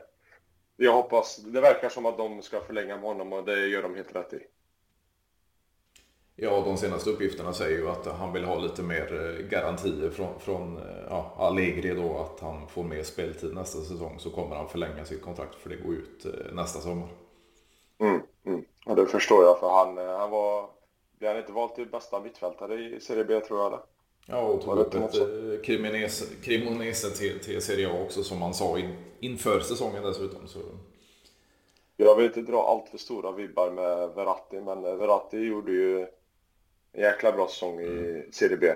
jag 0.76 0.92
hoppas, 0.92 1.36
det 1.36 1.60
verkar 1.60 1.88
som 1.88 2.06
att 2.06 2.18
de 2.18 2.42
ska 2.42 2.60
förlänga 2.60 2.96
med 2.96 3.04
honom 3.04 3.32
och 3.32 3.44
det 3.44 3.66
gör 3.66 3.82
de 3.82 3.94
helt 3.94 4.16
rätt 4.16 4.32
i. 4.32 4.40
Ja, 6.36 6.62
de 6.64 6.76
senaste 6.76 7.10
uppgifterna 7.10 7.52
säger 7.52 7.78
ju 7.78 7.88
att 7.88 8.06
han 8.06 8.32
vill 8.32 8.44
ha 8.44 8.58
lite 8.58 8.82
mer 8.82 9.14
eh, 9.14 9.46
garantier 9.46 10.10
från, 10.10 10.40
från 10.40 10.76
eh, 10.76 11.04
ja, 11.08 11.34
Allegri 11.38 11.94
då 11.94 12.18
att 12.18 12.40
han 12.40 12.68
får 12.68 12.84
mer 12.84 13.02
speltid 13.02 13.54
nästa 13.54 13.78
säsong 13.78 14.18
så 14.18 14.30
kommer 14.30 14.56
han 14.56 14.68
förlänga 14.68 15.04
sitt 15.04 15.22
kontrakt 15.22 15.54
för 15.54 15.70
det 15.70 15.76
går 15.76 15.94
ut 15.94 16.24
eh, 16.24 16.54
nästa 16.54 16.80
sommar. 16.80 17.08
Mm, 17.98 18.20
mm. 18.46 18.64
Ja, 18.86 18.94
det 18.94 19.06
förstår 19.06 19.44
jag 19.44 19.58
för 19.60 19.68
han, 19.70 19.96
han 20.20 20.30
var, 20.30 20.70
blev 21.18 21.30
han 21.30 21.40
inte 21.40 21.52
vald 21.52 21.74
till 21.74 21.90
bästa 21.90 22.20
mittfältare 22.20 22.74
i 22.74 23.00
Serie 23.00 23.24
B 23.24 23.40
tror 23.40 23.58
jag 23.58 23.66
eller? 23.66 23.80
Ja, 24.26 24.40
och 24.40 24.62
tog 24.62 24.78
upp 24.78 24.94
ett 24.94 25.64
Cremonese, 26.42 27.10
till, 27.10 27.40
till 27.40 27.62
Serie 27.62 27.88
A 27.88 28.02
också 28.02 28.22
som 28.22 28.38
man 28.38 28.54
sa 28.54 28.78
in, 28.78 28.96
inför 29.20 29.60
säsongen 29.60 30.02
dessutom. 30.02 30.48
Så 30.48 30.58
jag 31.96 32.16
vill 32.16 32.26
inte 32.26 32.42
dra 32.42 32.68
allt 32.68 32.88
för 32.88 32.98
stora 32.98 33.32
vibbar 33.32 33.70
med 33.70 34.08
Verratti, 34.14 34.60
men 34.60 34.82
Verratti 34.82 35.38
gjorde 35.38 35.72
ju 35.72 36.00
en 36.92 37.02
jäkla 37.02 37.32
bra 37.32 37.48
säsong 37.48 37.80
i 37.80 37.86
mm. 37.86 38.32
Serie 38.32 38.56
B. 38.56 38.74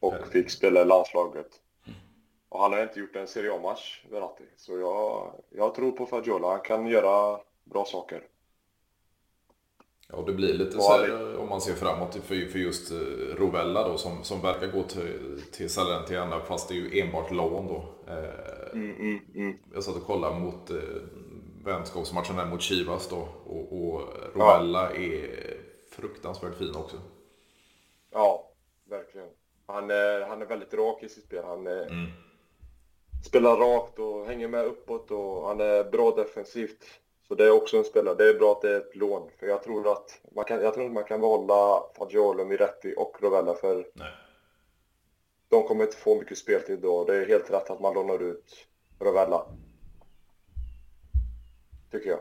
Och 0.00 0.14
mm. 0.14 0.28
fick 0.28 0.50
spela 0.50 0.82
i 0.82 0.84
landslaget. 0.84 1.48
Och 2.48 2.60
han 2.60 2.72
har 2.72 2.82
inte 2.82 3.00
gjort 3.00 3.16
en 3.16 3.26
Serie 3.26 3.52
A-match, 3.52 4.04
Verratti. 4.10 4.44
Så 4.56 4.78
jag, 4.78 5.32
jag 5.50 5.74
tror 5.74 5.92
på 5.92 6.06
Fagiola. 6.06 6.48
Han 6.48 6.60
kan 6.60 6.86
göra 6.86 7.40
bra 7.64 7.84
saker. 7.84 8.22
Ja, 10.12 10.22
det 10.26 10.32
blir 10.32 10.54
lite 10.54 10.72
så 10.72 10.92
här, 10.92 11.36
om 11.36 11.48
man 11.48 11.60
ser 11.60 11.74
framåt 11.74 12.14
för, 12.14 12.48
för 12.48 12.58
just 12.58 12.92
eh, 12.92 12.98
Rovella 13.36 13.88
då 13.88 13.98
som, 13.98 14.24
som 14.24 14.40
verkar 14.40 14.66
gå 14.66 14.82
till, 14.82 15.42
till 15.52 15.70
Salernitana 15.70 16.40
fast 16.40 16.68
det 16.68 16.74
är 16.74 16.76
ju 16.76 17.00
enbart 17.00 17.30
lån 17.30 17.66
då. 17.66 17.94
Eh, 18.06 18.72
mm, 18.72 18.96
mm, 18.96 19.20
mm. 19.34 19.58
Jag 19.74 19.84
satt 19.84 19.96
och 19.96 20.06
kollade 20.06 20.40
mot 20.40 20.70
eh, 20.70 20.76
vänskapsmatchen 21.64 22.36
där 22.36 22.46
mot 22.46 22.62
Chivas 22.62 23.08
då. 23.08 23.28
Och, 23.46 23.72
och 23.72 24.02
Rovella 24.34 24.90
ja. 24.90 24.96
är 24.96 25.56
fruktansvärt 25.90 26.54
fin 26.54 26.76
också. 26.76 26.96
Ja, 28.12 28.52
verkligen. 28.90 29.28
Han 29.66 29.90
är, 29.90 30.20
han 30.20 30.42
är 30.42 30.46
väldigt 30.46 30.74
rak 30.74 31.02
i 31.02 31.08
sitt 31.08 31.24
spel. 31.24 31.44
Han 31.44 31.66
mm. 31.66 32.06
spelar 33.24 33.56
rakt 33.56 33.98
och 33.98 34.26
hänger 34.26 34.48
med 34.48 34.64
uppåt 34.64 35.10
och 35.10 35.48
han 35.48 35.60
är 35.60 35.90
bra 35.90 36.10
defensivt. 36.10 36.84
Så 37.28 37.34
det 37.34 37.44
är 37.44 37.50
också 37.50 37.76
en 37.76 37.84
spelare. 37.84 38.14
Det 38.14 38.28
är 38.28 38.34
bra 38.34 38.52
att 38.52 38.62
det 38.62 38.70
är 38.70 38.78
ett 38.78 38.96
lån. 38.96 39.30
För 39.38 39.46
jag 39.46 39.62
tror 39.62 39.92
att 39.92 40.20
man 40.34 40.44
kan, 40.44 40.62
jag 40.62 40.74
tror 40.74 40.86
att 40.86 40.92
man 40.92 41.04
kan 41.04 41.20
behålla 41.20 41.82
Fagiolo, 41.98 42.44
Miretti 42.44 42.94
och 42.96 43.16
Rovella 43.20 43.54
för 43.54 43.86
Nej. 43.94 44.12
de 45.48 45.62
kommer 45.62 45.84
inte 45.84 45.96
få 45.96 46.18
mycket 46.18 46.38
speltid 46.38 46.78
då. 46.80 47.04
Det 47.04 47.16
är 47.16 47.26
helt 47.26 47.50
rätt 47.50 47.70
att 47.70 47.80
man 47.80 47.94
lånar 47.94 48.22
ut 48.22 48.66
Rovella 49.00 49.46
tycker 51.92 52.10
jag. 52.10 52.20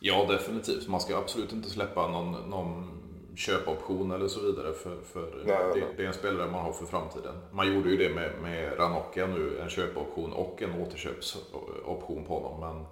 Ja, 0.00 0.26
definitivt. 0.28 0.88
Man 0.88 1.00
ska 1.00 1.16
absolut 1.16 1.52
inte 1.52 1.70
släppa 1.70 2.08
någon, 2.08 2.50
någon 2.50 2.98
köpoption 3.36 4.10
eller 4.10 4.28
så 4.28 4.40
vidare. 4.40 4.72
För, 4.74 4.96
för 5.02 5.42
nej, 5.46 5.56
det, 5.74 5.80
nej. 5.80 5.94
det, 5.96 6.02
är 6.02 6.06
en 6.06 6.14
spelare 6.14 6.50
man 6.50 6.64
har 6.64 6.72
för 6.72 6.86
framtiden. 6.86 7.34
Man 7.52 7.74
gjorde 7.74 7.90
ju 7.90 7.96
det 7.96 8.14
med, 8.14 8.32
med 8.42 8.78
Ranocchia 8.78 9.26
nu, 9.26 9.58
en 9.60 9.68
köpoption 9.68 10.32
och 10.32 10.62
en 10.62 10.82
återköpsoption 10.82 12.24
på 12.24 12.40
honom. 12.40 12.60
Men 12.60 12.86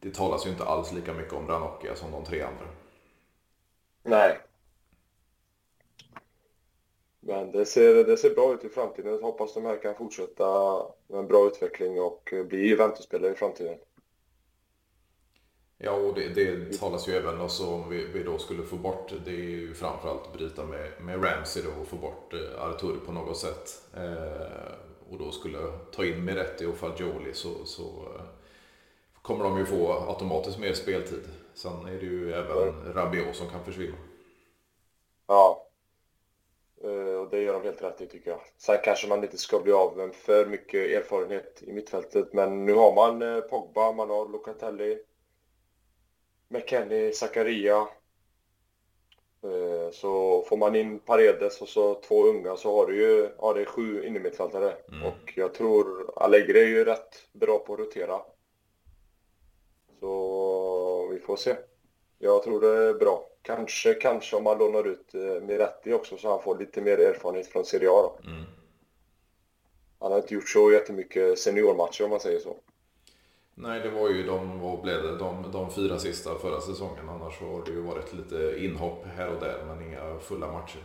det 0.00 0.14
talas 0.14 0.46
ju 0.46 0.50
inte 0.50 0.64
alls 0.64 0.92
lika 0.92 1.12
mycket 1.12 1.32
om 1.32 1.48
Ranocchia 1.48 1.96
som 1.96 2.10
de 2.10 2.24
tre 2.24 2.42
andra. 2.42 2.66
Nej. 4.02 4.38
Men 7.20 7.52
det 7.52 7.66
ser, 7.66 8.04
det 8.04 8.16
ser 8.16 8.34
bra 8.34 8.54
ut 8.54 8.64
i 8.64 8.68
framtiden. 8.68 9.12
Jag 9.12 9.20
hoppas 9.20 9.54
de 9.54 9.64
här 9.64 9.82
kan 9.82 9.94
fortsätta 9.94 10.78
med 11.06 11.18
en 11.18 11.26
bra 11.26 11.46
utveckling 11.46 12.00
och 12.00 12.32
bli 12.48 12.68
Juventus-spelare 12.68 13.32
i 13.32 13.34
framtiden. 13.34 13.78
Ja, 15.78 15.90
och 15.90 16.14
det, 16.14 16.28
det 16.28 16.78
talas 16.78 17.08
ju 17.08 17.12
även 17.12 17.40
också 17.40 17.66
om 17.66 17.88
vi, 17.88 18.04
vi 18.04 18.22
då 18.22 18.38
skulle 18.38 18.62
få 18.62 18.76
bort, 18.76 19.12
det 19.24 19.30
är 19.30 19.34
ju 19.34 19.74
framförallt 19.74 20.32
bryta 20.32 20.64
med, 20.64 20.92
med 21.00 21.24
Ramsey 21.24 21.62
då 21.62 21.80
och 21.80 21.86
få 21.86 21.96
bort 21.96 22.32
eh, 22.32 22.62
Arturi 22.62 22.98
på 23.06 23.12
något 23.12 23.36
sätt. 23.36 23.82
Eh, 23.96 24.72
och 25.10 25.18
då 25.18 25.30
skulle 25.30 25.58
ta 25.92 26.04
in 26.04 26.24
Miretti 26.24 26.66
och 26.66 26.76
Fagioli 26.76 27.34
så, 27.34 27.64
så 27.64 27.82
eh, 27.82 28.24
kommer 29.26 29.44
de 29.44 29.58
ju 29.58 29.66
få 29.66 29.92
automatiskt 29.92 30.58
mer 30.58 30.72
speltid. 30.72 31.24
Sen 31.54 31.86
är 31.86 31.98
det 32.00 32.06
ju 32.06 32.32
även 32.32 32.94
Rabiot 32.94 33.36
som 33.36 33.48
kan 33.48 33.64
försvinna. 33.64 33.96
Ja, 35.26 35.66
eh, 36.82 37.14
och 37.20 37.30
det 37.30 37.42
gör 37.42 37.52
de 37.52 37.62
helt 37.62 37.82
rätt 37.82 38.00
i 38.00 38.06
tycker 38.06 38.30
jag. 38.30 38.40
Sen 38.56 38.78
kanske 38.84 39.08
man 39.08 39.24
inte 39.24 39.38
ska 39.38 39.60
bli 39.60 39.72
av 39.72 39.96
med 39.96 40.14
för 40.14 40.46
mycket 40.46 40.90
erfarenhet 40.90 41.62
i 41.66 41.72
mittfältet, 41.72 42.32
men 42.32 42.64
nu 42.64 42.74
har 42.74 42.94
man 42.94 43.22
eh, 43.22 43.40
Pogba, 43.40 43.92
man 43.92 44.10
har 44.10 44.28
Locatelli, 44.28 44.98
McKennie, 46.48 47.12
Zakaria. 47.12 47.88
Eh, 49.42 49.90
så 49.92 50.42
får 50.42 50.56
man 50.56 50.76
in 50.76 50.98
Paredes 50.98 51.60
och 51.60 51.68
så 51.68 51.94
två 51.94 52.26
unga 52.26 52.56
så 52.56 52.76
har 52.76 52.86
du 52.86 52.96
ju, 52.96 53.30
ja 53.38 53.52
det 53.52 53.60
är 53.60 53.64
sju 53.64 54.04
innermittfältare. 54.06 54.76
Mm. 54.92 55.06
Och 55.06 55.32
jag 55.36 55.54
tror 55.54 56.12
Allegri 56.16 56.60
är 56.60 56.66
ju 56.66 56.84
rätt 56.84 57.28
bra 57.32 57.58
på 57.58 57.72
att 57.72 57.78
rotera. 57.78 58.20
Så 60.00 61.08
vi 61.12 61.18
får 61.18 61.36
se. 61.36 61.56
Jag 62.18 62.42
tror 62.42 62.60
det 62.60 62.88
är 62.88 62.94
bra. 62.94 63.28
Kanske, 63.42 63.94
kanske 63.94 64.36
om 64.36 64.44
man 64.44 64.58
lånar 64.58 64.86
ut 64.86 65.14
eh, 65.14 65.20
Miretti 65.20 65.92
också 65.92 66.16
så 66.16 66.30
han 66.30 66.42
får 66.42 66.58
lite 66.58 66.80
mer 66.80 66.98
erfarenhet 66.98 67.46
från 67.46 67.64
Serie 67.64 67.90
A 67.90 68.02
då. 68.02 68.30
Mm. 68.30 68.44
Han 69.98 70.12
har 70.12 70.18
inte 70.18 70.34
gjort 70.34 70.48
så 70.48 70.72
jättemycket 70.72 71.38
seniormatcher 71.38 72.04
om 72.04 72.10
man 72.10 72.20
säger 72.20 72.40
så. 72.40 72.56
Nej, 73.54 73.80
det 73.80 73.90
var 73.90 74.08
ju 74.08 74.22
de, 74.22 74.60
vad 74.60 74.82
blev 74.82 75.02
det, 75.02 75.16
de, 75.16 75.50
de 75.52 75.70
fyra 75.70 75.98
sista 75.98 76.38
förra 76.38 76.60
säsongen. 76.60 77.08
Annars 77.08 77.40
har 77.40 77.64
det 77.64 77.70
ju 77.70 77.80
varit 77.80 78.12
lite 78.12 78.56
inhopp 78.58 79.04
här 79.16 79.28
och 79.28 79.40
där, 79.40 79.64
men 79.66 79.82
inga 79.82 80.18
fulla 80.18 80.52
matcher. 80.52 80.80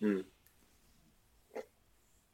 Mm. 0.00 0.24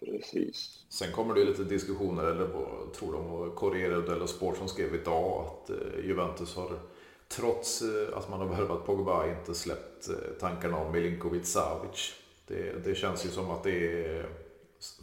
Precis. 0.00 0.84
Sen 0.88 1.12
kommer 1.12 1.34
det 1.34 1.44
lite 1.44 1.64
diskussioner, 1.64 2.24
eller 2.24 2.46
vad 2.46 2.92
tror 2.92 3.12
de 3.12 3.50
Corriere 3.56 4.00
dello 4.00 4.26
Sport 4.26 4.56
som 4.56 4.68
skrev 4.68 4.94
idag 4.94 5.46
att 5.46 5.70
eh, 5.70 6.06
Juventus 6.06 6.56
har 6.56 6.78
trots 7.28 7.82
eh, 7.82 8.18
att 8.18 8.30
man 8.30 8.40
har 8.40 8.46
värvat 8.46 8.86
Pogba 8.86 9.28
inte 9.28 9.54
släppt 9.54 10.08
eh, 10.08 10.14
tankarna 10.40 10.76
om 10.76 10.92
Milinkovic 10.92 11.52
Savic. 11.52 12.14
Det, 12.46 12.84
det 12.84 12.94
känns 12.94 13.26
ju 13.26 13.28
som 13.28 13.50
att 13.50 13.62
det 13.62 14.06
är 14.06 14.26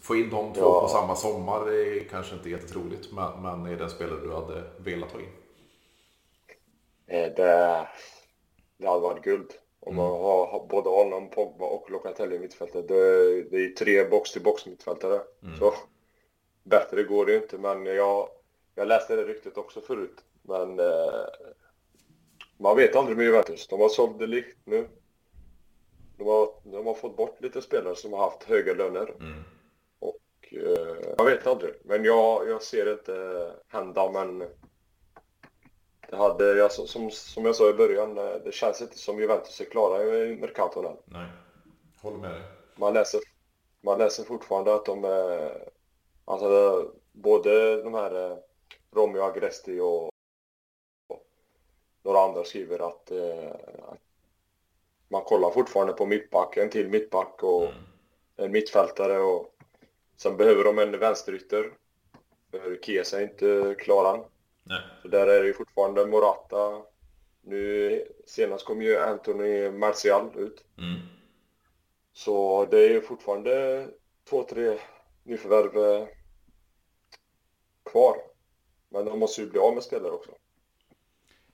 Få 0.01 0.16
in 0.16 0.30
de 0.30 0.54
två 0.54 0.62
ja. 0.62 0.82
på 0.82 0.88
samma 0.88 1.16
sommar 1.16 1.72
är 1.72 2.04
kanske 2.04 2.36
inte 2.36 2.50
jättetroligt, 2.50 3.12
men, 3.12 3.42
men 3.42 3.66
är 3.66 3.77
det 3.77 3.84
en 3.84 3.89
spelare 3.89 4.20
du 4.20 4.34
hade 4.34 4.63
velat 4.77 5.12
ha 5.12 5.20
in? 5.20 5.30
Det, 7.08 7.88
det 8.77 8.88
hade 8.88 9.00
varit 9.00 9.24
guld. 9.24 9.51
Om 9.88 9.94
mm. 9.94 10.03
man 10.03 10.22
har 10.22 10.67
både 10.70 10.89
honom, 10.89 11.29
Pogba 11.29 11.65
och 11.65 11.91
Locatelli 11.91 12.36
i 12.36 12.39
mittfältet. 12.39 12.88
Det, 12.88 13.44
det 13.44 13.58
är 13.58 13.70
tre 13.70 14.03
box-till-box 14.10 14.65
mittfältare. 14.65 15.22
Mm. 15.44 15.60
Så 15.60 15.74
bättre 16.63 17.03
går 17.03 17.25
det 17.25 17.36
inte, 17.36 17.58
men 17.58 17.86
jag, 17.86 18.29
jag 18.75 18.88
läste 18.88 19.15
det 19.15 19.24
ryktet 19.24 19.58
också 19.58 19.82
förut. 19.82 20.24
Men 20.41 20.79
eh, 20.79 21.25
man 22.58 22.75
vet 22.75 22.96
aldrig 22.96 23.17
med 23.17 23.25
Juventus. 23.25 23.67
De 23.67 23.82
har 23.82 23.89
sålt 23.89 24.20
det 24.20 24.27
likt 24.27 24.58
nu. 24.65 24.88
De 26.17 26.27
har, 26.27 26.50
de 26.63 26.86
har 26.86 26.94
fått 26.94 27.17
bort 27.17 27.41
lite 27.41 27.62
spelare 27.62 27.96
som 27.96 28.13
har 28.13 28.20
haft 28.20 28.44
höga 28.44 28.74
löner. 28.74 29.13
Mm. 29.20 29.44
Eh, 30.51 31.13
jag 31.17 31.25
vet 31.25 31.48
aldrig. 31.48 31.74
Men 31.84 32.03
jag, 32.03 32.50
jag 32.50 32.63
ser 32.63 32.86
det 32.86 32.91
inte 32.91 33.51
hända. 33.67 34.12
Men 34.12 34.44
det 36.10 36.16
hade, 36.16 36.58
jag, 36.58 36.72
som, 36.72 37.12
som 37.12 37.46
jag 37.46 37.56
sa 37.56 37.70
i 37.70 37.74
början, 37.74 38.18
eh, 38.18 38.36
det 38.44 38.52
känns 38.52 38.82
inte 38.82 38.98
som 38.98 39.20
Juventus 39.20 39.62
är 39.62 39.66
klara 39.66 40.04
i 40.04 40.36
Mercaton 40.36 40.86
än. 40.86 40.98
Nej, 41.06 41.28
håller 42.02 42.18
med 42.18 42.32
dig. 42.32 42.42
Man 42.76 42.94
läser, 42.94 43.22
man 43.82 43.98
läser 43.98 44.24
fortfarande 44.24 44.76
att 44.76 44.86
de 44.86 45.04
är... 45.04 45.70
Alltså 46.26 46.92
både 47.12 47.84
de 47.84 47.94
här 47.94 48.32
eh, 48.32 48.38
Romeo 48.92 49.22
Agresti 49.22 49.80
och, 49.80 50.04
och 51.08 51.24
några 52.04 52.20
andra 52.20 52.44
skriver 52.44 52.80
att, 52.88 53.12
att 53.82 54.00
man 55.08 55.22
kollar 55.22 55.52
fortfarande 55.52 55.94
på 55.94 56.06
mittback, 56.06 56.58
en 56.58 56.70
till 56.70 56.90
mittback 56.90 57.44
och 57.44 57.64
mm. 57.64 57.76
en 58.36 58.52
mittfältare 58.52 59.20
och 59.20 59.58
Sen 60.18 60.38
behöver 60.38 60.64
de 60.64 60.80
en 60.80 61.00
vänsterytter. 61.00 61.74
För 62.52 62.80
Chiesa 62.82 63.20
är 63.20 63.24
inte 63.24 63.76
klar 63.80 64.16
än. 64.16 64.24
Nej. 64.70 64.82
Så 65.02 65.08
där 65.08 65.28
är 65.28 65.42
det 65.42 65.48
ju 65.48 65.54
fortfarande 65.54 66.06
Morata. 66.06 66.82
Nu 67.42 68.04
senast 68.26 68.66
kom 68.66 68.82
ju 68.82 68.98
Anthony 68.98 69.70
Martial 69.72 70.32
ut. 70.36 70.66
Mm. 70.78 71.00
Så 72.14 72.66
det 72.72 72.86
är 72.86 72.90
ju 72.90 73.02
fortfarande 73.02 73.88
två, 74.30 74.44
tre 74.44 74.78
nyförvärv 75.24 75.78
eh, 75.78 76.08
kvar. 77.92 78.18
Men 78.90 79.06
de 79.06 79.20
måste 79.20 79.42
ju 79.42 79.50
bli 79.50 79.60
av 79.60 79.74
med 79.74 79.84
spelare 79.84 80.12
också. 80.12 80.32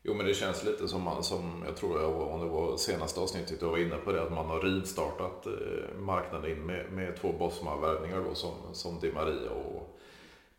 Jo 0.05 0.13
men 0.13 0.25
det 0.25 0.33
känns 0.33 0.63
lite 0.63 0.87
som, 0.87 1.01
man, 1.01 1.23
som 1.23 1.63
jag 1.65 1.77
tror 1.77 2.01
jag, 2.01 2.21
om 2.21 2.39
det 2.39 2.47
var 2.47 2.77
senaste 2.77 3.19
avsnittet 3.19 3.61
jag 3.61 3.69
var 3.69 3.77
inne 3.77 3.97
på 3.97 4.11
det, 4.11 4.23
att 4.23 4.31
man 4.31 4.45
har 4.45 4.61
rivstartat 4.61 5.45
eh, 5.45 5.95
marknaden 5.99 6.65
med, 6.65 6.91
med 6.91 7.15
två 7.17 7.31
Bosma-värvningar 7.31 8.23
då 8.29 8.35
som, 8.35 8.53
som 8.73 8.99
Di 8.99 9.11
Maria 9.11 9.51
och 9.51 9.99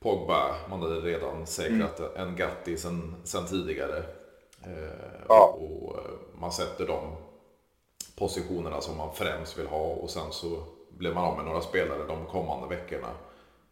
Pogba. 0.04 0.56
Man 0.70 0.82
hade 0.82 1.00
redan 1.00 1.46
säkrat 1.46 2.00
mm. 2.00 2.12
en 2.16 2.36
Gatti 2.36 2.76
sen, 2.76 3.14
sen 3.24 3.46
tidigare. 3.46 3.98
Eh, 4.64 5.24
ja. 5.28 5.58
Och 5.58 5.98
eh, 5.98 6.10
man 6.40 6.52
sätter 6.52 6.86
dem 6.86 7.16
positionerna 8.16 8.80
som 8.80 8.96
man 8.96 9.14
främst 9.14 9.58
vill 9.58 9.66
ha 9.66 9.86
och 9.86 10.10
sen 10.10 10.32
så 10.32 10.64
blir 10.90 11.14
man 11.14 11.24
av 11.24 11.36
med 11.36 11.44
några 11.46 11.60
spelare 11.60 12.06
de 12.06 12.26
kommande 12.26 12.76
veckorna. 12.76 13.10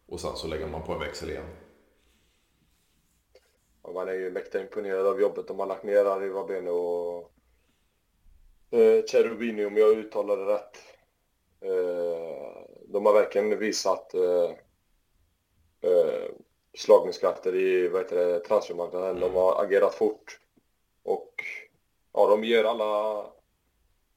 Och 0.07 0.19
sen 0.19 0.35
så 0.35 0.47
lägger 0.47 0.67
man 0.67 0.83
på 0.83 0.93
en 0.93 0.99
växel 0.99 1.29
igen. 1.29 1.49
Och 3.81 3.93
man 3.93 4.07
är 4.07 4.13
ju 4.13 4.31
mäkta 4.31 4.61
imponerad 4.61 5.07
av 5.07 5.21
jobbet 5.21 5.47
de 5.47 5.59
har 5.59 5.67
lagt 5.67 5.83
ner, 5.83 6.05
Ari 6.05 6.29
Vabene 6.29 6.71
och 6.71 7.31
eh, 8.71 9.03
Cherubini 9.11 9.65
om 9.65 9.77
jag 9.77 9.97
uttalar 9.97 10.37
det 10.37 10.53
rätt. 10.53 10.77
Eh, 11.61 12.63
de 12.87 13.05
har 13.05 13.13
verkligen 13.13 13.59
visat 13.59 14.13
eh, 14.13 14.51
eh, 15.83 16.29
slagningskrafter 16.77 17.55
i 17.55 17.87
vad 17.87 18.01
heter 18.01 18.15
det, 18.15 18.39
transfermarknaden. 18.39 19.19
De 19.19 19.33
har 19.33 19.63
agerat 19.63 19.95
fort. 19.95 20.39
Och 21.03 21.43
ja, 22.13 22.27
de 22.27 22.43
ger 22.43 22.63
alla, 22.63 23.23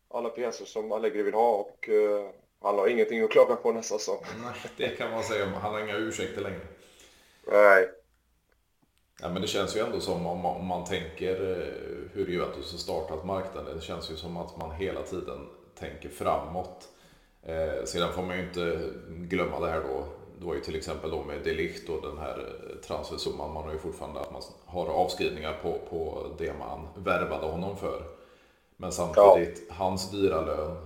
alla 0.08 0.28
pjäser 0.28 0.64
som 0.64 0.92
Allegri 0.92 1.22
vill 1.22 1.34
ha 1.34 1.56
och 1.56 1.88
eh, 1.88 2.30
han 2.60 2.78
har 2.78 2.88
ingenting 2.88 3.24
att 3.24 3.30
klaga 3.30 3.56
på 3.56 3.72
nästa 3.72 3.98
säsong. 3.98 4.18
Nej, 4.42 4.54
det 4.76 4.88
kan 4.88 5.10
man 5.10 5.24
säga. 5.24 5.46
Han 5.46 5.72
har 5.72 5.80
inga 5.80 5.96
ursäkter 5.96 6.42
längre. 6.42 6.66
Nej. 7.46 7.88
Ja, 9.20 9.28
men 9.28 9.42
det 9.42 9.48
känns 9.48 9.76
ju 9.76 9.80
ändå 9.80 10.00
som 10.00 10.26
om 10.26 10.40
man, 10.40 10.56
om 10.56 10.66
man 10.66 10.84
tänker 10.84 11.50
eh, 11.50 12.10
hur 12.12 12.26
Juventus 12.26 12.72
har 12.72 12.78
startat 12.78 13.24
marknaden. 13.24 13.76
Det 13.76 13.82
känns 13.82 14.10
ju 14.10 14.16
som 14.16 14.36
att 14.36 14.56
man 14.56 14.70
hela 14.70 15.02
tiden 15.02 15.48
tänker 15.78 16.08
framåt. 16.08 16.88
Eh, 17.42 17.84
sedan 17.84 18.12
får 18.12 18.22
man 18.22 18.36
ju 18.36 18.42
inte 18.42 18.90
glömma 19.08 19.60
det 19.60 19.70
här 19.70 19.80
då. 19.80 20.06
Var 20.40 20.54
ju 20.54 20.60
till 20.60 20.76
exempel 20.76 21.10
då 21.10 21.22
med 21.22 21.44
Delicht 21.44 21.88
och 21.88 22.02
den 22.02 22.18
här 22.18 22.38
eh, 22.38 22.76
transfersumman. 22.76 23.52
Man 23.52 23.64
har 23.64 23.72
ju 23.72 23.78
fortfarande 23.78 24.20
att 24.20 24.32
man 24.32 24.42
har 24.66 24.86
avskrivningar 24.86 25.58
på, 25.62 25.78
på 25.90 26.26
det 26.38 26.58
man 26.58 26.88
värvade 26.96 27.46
honom 27.46 27.76
för. 27.76 28.02
Men 28.76 28.92
samtidigt, 28.92 29.62
ja. 29.68 29.74
hans 29.74 30.10
dyra 30.10 30.40
lön, 30.40 30.76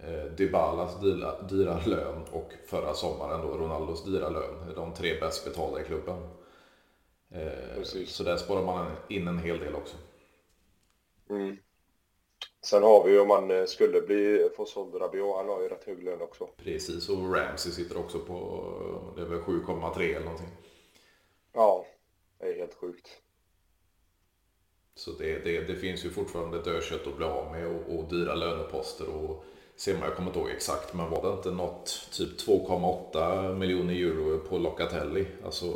eh, 0.00 0.32
Dybalas 0.36 1.00
dyra, 1.00 1.42
dyra 1.42 1.80
lön 1.86 2.22
och 2.32 2.52
förra 2.66 2.94
sommaren 2.94 3.40
då 3.46 3.48
Ronaldos 3.48 4.04
dyra 4.04 4.28
lön. 4.28 4.72
De 4.74 4.94
tre 4.94 5.20
bäst 5.20 5.44
betalda 5.44 5.80
i 5.80 5.84
klubben. 5.84 6.16
Eh, 7.30 7.82
så 8.06 8.22
där 8.22 8.36
sparar 8.36 8.62
man 8.64 8.86
in 9.08 9.28
en 9.28 9.38
hel 9.38 9.58
del 9.58 9.74
också. 9.74 9.96
Mm. 11.30 11.56
Sen 12.68 12.82
har 12.82 13.04
vi 13.04 13.12
ju 13.12 13.20
om 13.20 13.28
man 13.28 13.50
eh, 13.50 13.64
skulle 13.64 14.00
bli 14.00 14.48
få 14.56 14.66
såld 14.66 14.94
Rabiot, 14.94 15.36
han 15.36 15.48
har 15.48 15.62
ju 15.62 15.68
rätt 15.68 15.84
hög 15.84 16.02
lön 16.02 16.22
också. 16.22 16.48
Precis, 16.56 17.08
och 17.08 17.34
Ramsey 17.34 17.72
sitter 17.72 17.98
också 17.98 18.18
på, 18.18 18.64
det 19.16 19.22
är 19.22 19.26
väl 19.26 19.38
7,3 19.38 20.00
eller 20.00 20.20
någonting. 20.20 20.48
Ja, 21.52 21.86
det 22.38 22.46
är 22.46 22.56
helt 22.56 22.74
sjukt. 22.74 23.08
Så 24.94 25.10
det, 25.10 25.38
det, 25.38 25.60
det 25.60 25.74
finns 25.74 26.04
ju 26.04 26.10
fortfarande 26.10 26.62
dödkött 26.62 27.06
att 27.06 27.16
bli 27.16 27.26
av 27.26 27.52
med 27.52 27.66
och, 27.66 27.98
och 27.98 28.08
dyra 28.10 28.34
löneposter 28.34 29.08
och 29.08 29.44
ser 29.76 29.94
man, 29.94 30.02
jag 30.02 30.16
kommer 30.16 30.28
inte 30.28 30.38
ihåg 30.40 30.50
exakt, 30.50 30.94
men 30.94 31.10
var 31.10 31.22
det 31.22 31.32
inte 31.32 31.50
något 31.50 32.08
typ 32.12 32.40
2,8 32.40 33.54
miljoner 33.54 33.94
euro 33.94 34.38
på 34.38 34.58
Locatelli? 34.58 35.26
Alltså 35.44 35.66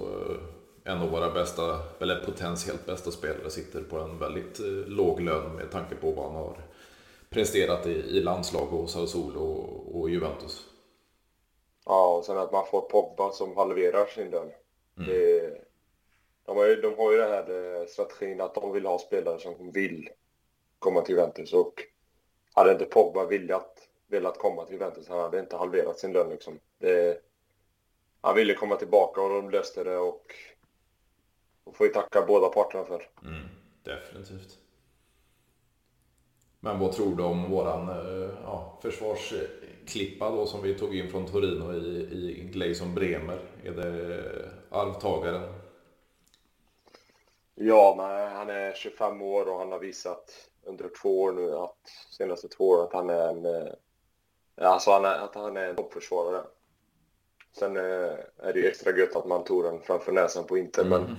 en 0.84 0.98
av 0.98 1.10
våra 1.10 1.30
bästa, 1.30 1.78
eller 2.00 2.24
potentiellt 2.24 2.86
bästa 2.86 3.10
spelare 3.10 3.50
sitter 3.50 3.82
på 3.82 3.98
en 3.98 4.18
väldigt 4.18 4.60
eh, 4.60 4.66
låg 4.66 5.20
lön 5.20 5.56
med 5.56 5.70
tanke 5.70 5.94
på 5.94 6.10
vad 6.10 6.24
han 6.24 6.34
har 6.34 6.56
presterat 7.32 7.86
i, 7.86 7.90
i 7.90 8.20
landslag 8.20 8.72
och 8.72 8.90
Sassuolo 8.90 9.40
och, 9.40 10.00
och 10.00 10.10
Juventus. 10.10 10.66
Ja, 11.84 12.16
och 12.16 12.24
sen 12.24 12.38
att 12.38 12.52
man 12.52 12.66
får 12.66 12.80
Pogba 12.80 13.32
som 13.32 13.56
halverar 13.56 14.06
sin 14.06 14.30
lön. 14.30 14.50
Mm. 14.98 15.10
Det, 15.10 15.60
de, 16.46 16.56
har 16.56 16.66
ju, 16.66 16.76
de 16.76 16.94
har 16.96 17.12
ju 17.12 17.18
den 17.18 17.30
här 17.30 17.80
eh, 17.80 17.86
strategin 17.86 18.40
att 18.40 18.54
de 18.54 18.72
vill 18.72 18.86
ha 18.86 18.98
spelare 18.98 19.38
som 19.38 19.70
vill 19.70 20.08
komma 20.78 21.00
till 21.00 21.14
Juventus 21.14 21.52
och 21.52 21.82
hade 22.54 22.72
inte 22.72 22.84
Pogba 22.84 23.26
velat, 23.26 23.88
velat 24.06 24.38
komma 24.38 24.64
till 24.64 24.74
Juventus, 24.74 25.08
han 25.08 25.20
hade 25.20 25.40
inte 25.40 25.56
halverat 25.56 25.98
sin 25.98 26.12
lön 26.12 26.30
liksom. 26.30 26.58
Det, 26.78 27.22
han 28.20 28.34
ville 28.34 28.54
komma 28.54 28.76
tillbaka 28.76 29.20
och 29.20 29.28
de 29.28 29.50
löste 29.50 29.84
det 29.84 29.98
och 29.98 30.34
och 31.64 31.76
får 31.76 31.86
ju 31.86 31.92
tacka 31.92 32.22
båda 32.26 32.48
parterna 32.48 32.84
för. 32.84 33.08
Mm, 33.24 33.48
definitivt. 33.82 34.58
Men 36.64 36.78
vad 36.78 36.92
tror 36.92 37.16
du 37.16 37.22
om 37.22 37.50
våran 37.50 37.88
eh, 37.88 38.30
ja, 38.44 38.78
försvarsklippa 38.82 40.30
då 40.30 40.46
som 40.46 40.62
vi 40.62 40.74
tog 40.74 40.96
in 40.96 41.10
från 41.10 41.26
Torino 41.26 41.72
i, 41.72 41.78
i 41.78 42.48
Gleison 42.52 42.94
Bremer? 42.94 43.40
Är 43.64 43.70
det 43.70 44.22
arvtagaren? 44.70 45.42
Ja, 47.54 47.94
men 47.96 48.36
han 48.36 48.50
är 48.50 48.72
25 48.74 49.22
år 49.22 49.48
och 49.48 49.58
han 49.58 49.72
har 49.72 49.78
visat 49.78 50.30
under 50.62 50.90
två 51.02 51.22
år 51.22 51.32
nu, 51.32 51.54
att 51.54 51.88
senaste 52.10 52.48
två 52.48 52.68
åren, 52.68 52.84
att 52.84 52.92
han 52.92 53.10
är 53.10 53.28
en, 53.28 53.44
eh, 53.44 53.72
alltså 54.56 54.90
han 54.90 55.04
är, 55.04 55.18
att 55.18 55.34
han 55.34 55.56
är 55.56 55.68
en 55.68 55.76
toppförsvarare. 55.76 56.44
Sen 57.58 57.76
eh, 57.76 58.14
är 58.38 58.52
det 58.52 58.60
ju 58.60 58.66
extra 58.66 58.98
gött 58.98 59.16
att 59.16 59.26
man 59.26 59.44
tog 59.44 59.64
den 59.64 59.80
framför 59.80 60.12
näsan 60.12 60.44
på 60.44 60.58
Inter, 60.58 60.84
mm. 60.84 61.02
men 61.02 61.16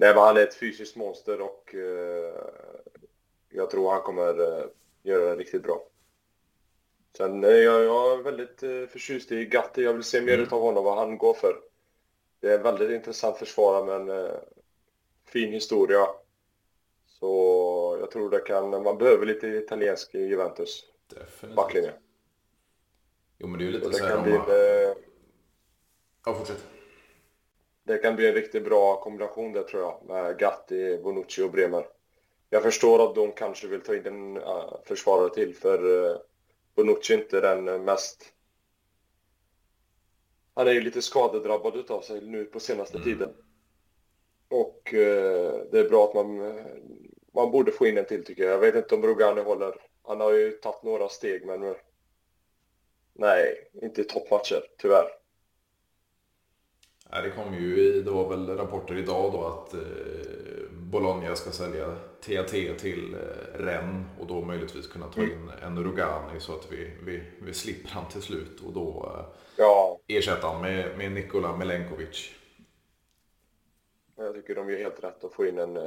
Nej, 0.00 0.14
men 0.14 0.24
han 0.24 0.36
är 0.36 0.40
ett 0.40 0.54
fysiskt 0.54 0.96
monster 0.96 1.40
och 1.40 1.74
eh, 1.74 2.34
jag 3.48 3.70
tror 3.70 3.90
han 3.90 4.02
kommer 4.02 4.40
eh, 4.40 4.64
göra 5.02 5.24
det 5.24 5.36
riktigt 5.36 5.62
bra. 5.62 5.86
Sen 7.16 7.44
är 7.44 7.48
jag, 7.48 7.84
jag 7.84 8.18
är 8.18 8.22
väldigt 8.22 8.62
eh, 8.62 8.86
förtjust 8.86 9.32
i 9.32 9.44
Gatti. 9.44 9.82
Jag 9.82 9.92
vill 9.92 10.02
se 10.02 10.20
mer 10.20 10.34
mm. 10.34 10.48
av 10.50 10.60
honom, 10.60 10.84
vad 10.84 10.98
han 10.98 11.18
går 11.18 11.34
för. 11.34 11.56
Det 12.40 12.48
är 12.48 12.56
en 12.56 12.62
väldigt 12.62 12.90
intressant 12.90 13.36
försvarare 13.36 13.84
med 13.84 13.94
en 13.94 14.24
eh, 14.24 14.36
fin 15.24 15.52
historia. 15.52 16.06
Så 17.06 17.96
jag 18.00 18.10
tror 18.10 18.30
det 18.30 18.40
kan, 18.40 18.70
man 18.70 18.98
behöver 18.98 19.26
lite 19.26 19.46
italiensk 19.48 20.14
i 20.14 20.18
Juventus. 20.18 20.84
Definitivt. 21.06 21.56
Backlinje. 21.56 21.92
Jo 23.38 23.46
men 23.46 23.58
det 23.58 23.64
är 23.64 23.66
ju 23.66 23.72
lite 23.72 23.92
så, 23.92 24.04
här 24.04 24.16
om 24.16 24.30
man... 24.30 24.50
Eh, 24.50 24.96
ja, 26.24 26.34
fortsätt 26.34 26.79
det 27.84 27.98
kan 27.98 28.16
bli 28.16 28.28
en 28.28 28.34
riktigt 28.34 28.64
bra 28.64 29.00
kombination 29.00 29.52
där 29.52 29.62
tror 29.62 29.82
jag, 29.82 30.02
med 30.06 30.38
Gatti, 30.38 30.98
Bonucci 30.98 31.42
och 31.42 31.50
Bremer. 31.50 31.86
Jag 32.50 32.62
förstår 32.62 33.04
att 33.04 33.14
de 33.14 33.32
kanske 33.32 33.66
vill 33.66 33.80
ta 33.80 33.94
in 33.94 34.06
en 34.06 34.36
uh, 34.36 34.74
försvarare 34.84 35.34
till, 35.34 35.54
för 35.54 35.84
uh, 35.84 36.16
Bonucci 36.74 37.14
är 37.14 37.18
inte 37.18 37.40
den 37.40 37.84
mest... 37.84 38.32
Han 40.54 40.68
är 40.68 40.72
ju 40.72 40.80
lite 40.80 41.02
skadedrabbad 41.02 41.76
utav 41.76 42.00
sig 42.00 42.20
nu 42.20 42.44
på 42.44 42.60
senaste 42.60 42.96
mm. 42.96 43.04
tiden. 43.04 43.34
Och 44.48 44.80
det 45.70 45.78
är 45.78 45.88
bra 45.88 46.04
att 46.04 46.14
man, 46.14 46.36
man 47.34 47.50
borde 47.50 47.72
få 47.72 47.86
in 47.86 47.98
en 47.98 48.04
till 48.04 48.24
tycker 48.24 48.42
jag. 48.42 48.52
Jag 48.52 48.58
vet 48.58 48.74
inte 48.74 48.94
om 48.94 49.02
Rogani 49.02 49.40
håller. 49.40 49.74
Han 50.02 50.20
har 50.20 50.32
ju 50.32 50.50
tagit 50.50 50.82
några 50.82 51.08
steg 51.08 51.46
men... 51.46 51.74
Nej, 53.12 53.70
inte 53.82 54.00
i 54.00 54.04
toppmatcher, 54.04 54.62
tyvärr. 54.78 55.19
Det 57.10 57.30
kom 57.30 57.54
ju, 57.54 58.02
det 58.02 58.10
var 58.10 58.28
väl 58.28 58.56
rapporter 58.56 58.98
idag 58.98 59.32
då 59.32 59.44
att 59.44 59.74
eh, 59.74 59.80
Bologna 60.70 61.36
ska 61.36 61.50
sälja 61.50 61.86
TAT 62.20 62.78
till 62.78 63.14
eh, 63.14 63.58
Rennes 63.58 64.06
och 64.20 64.26
då 64.26 64.42
möjligtvis 64.42 64.86
kunna 64.86 65.06
ta 65.06 65.20
mm. 65.20 65.32
in 65.32 65.50
en 65.62 65.84
Rugani 65.84 66.40
så 66.40 66.52
att 66.52 66.72
vi, 66.72 66.90
vi, 67.04 67.22
vi 67.38 67.54
slipper 67.54 67.90
han 67.90 68.08
till 68.08 68.22
slut 68.22 68.60
och 68.60 68.72
då 68.72 69.12
eh, 69.14 69.24
ja. 69.56 69.98
ersätta 70.08 70.46
han 70.46 70.62
med, 70.62 70.98
med 70.98 71.12
Nikola 71.12 71.56
Milenkovic. 71.56 72.30
Jag 74.16 74.34
tycker 74.34 74.54
de 74.54 74.70
gör 74.70 74.78
helt 74.78 75.04
rätt 75.04 75.24
att 75.24 75.32
få 75.32 75.46
in 75.46 75.58
en 75.58 75.78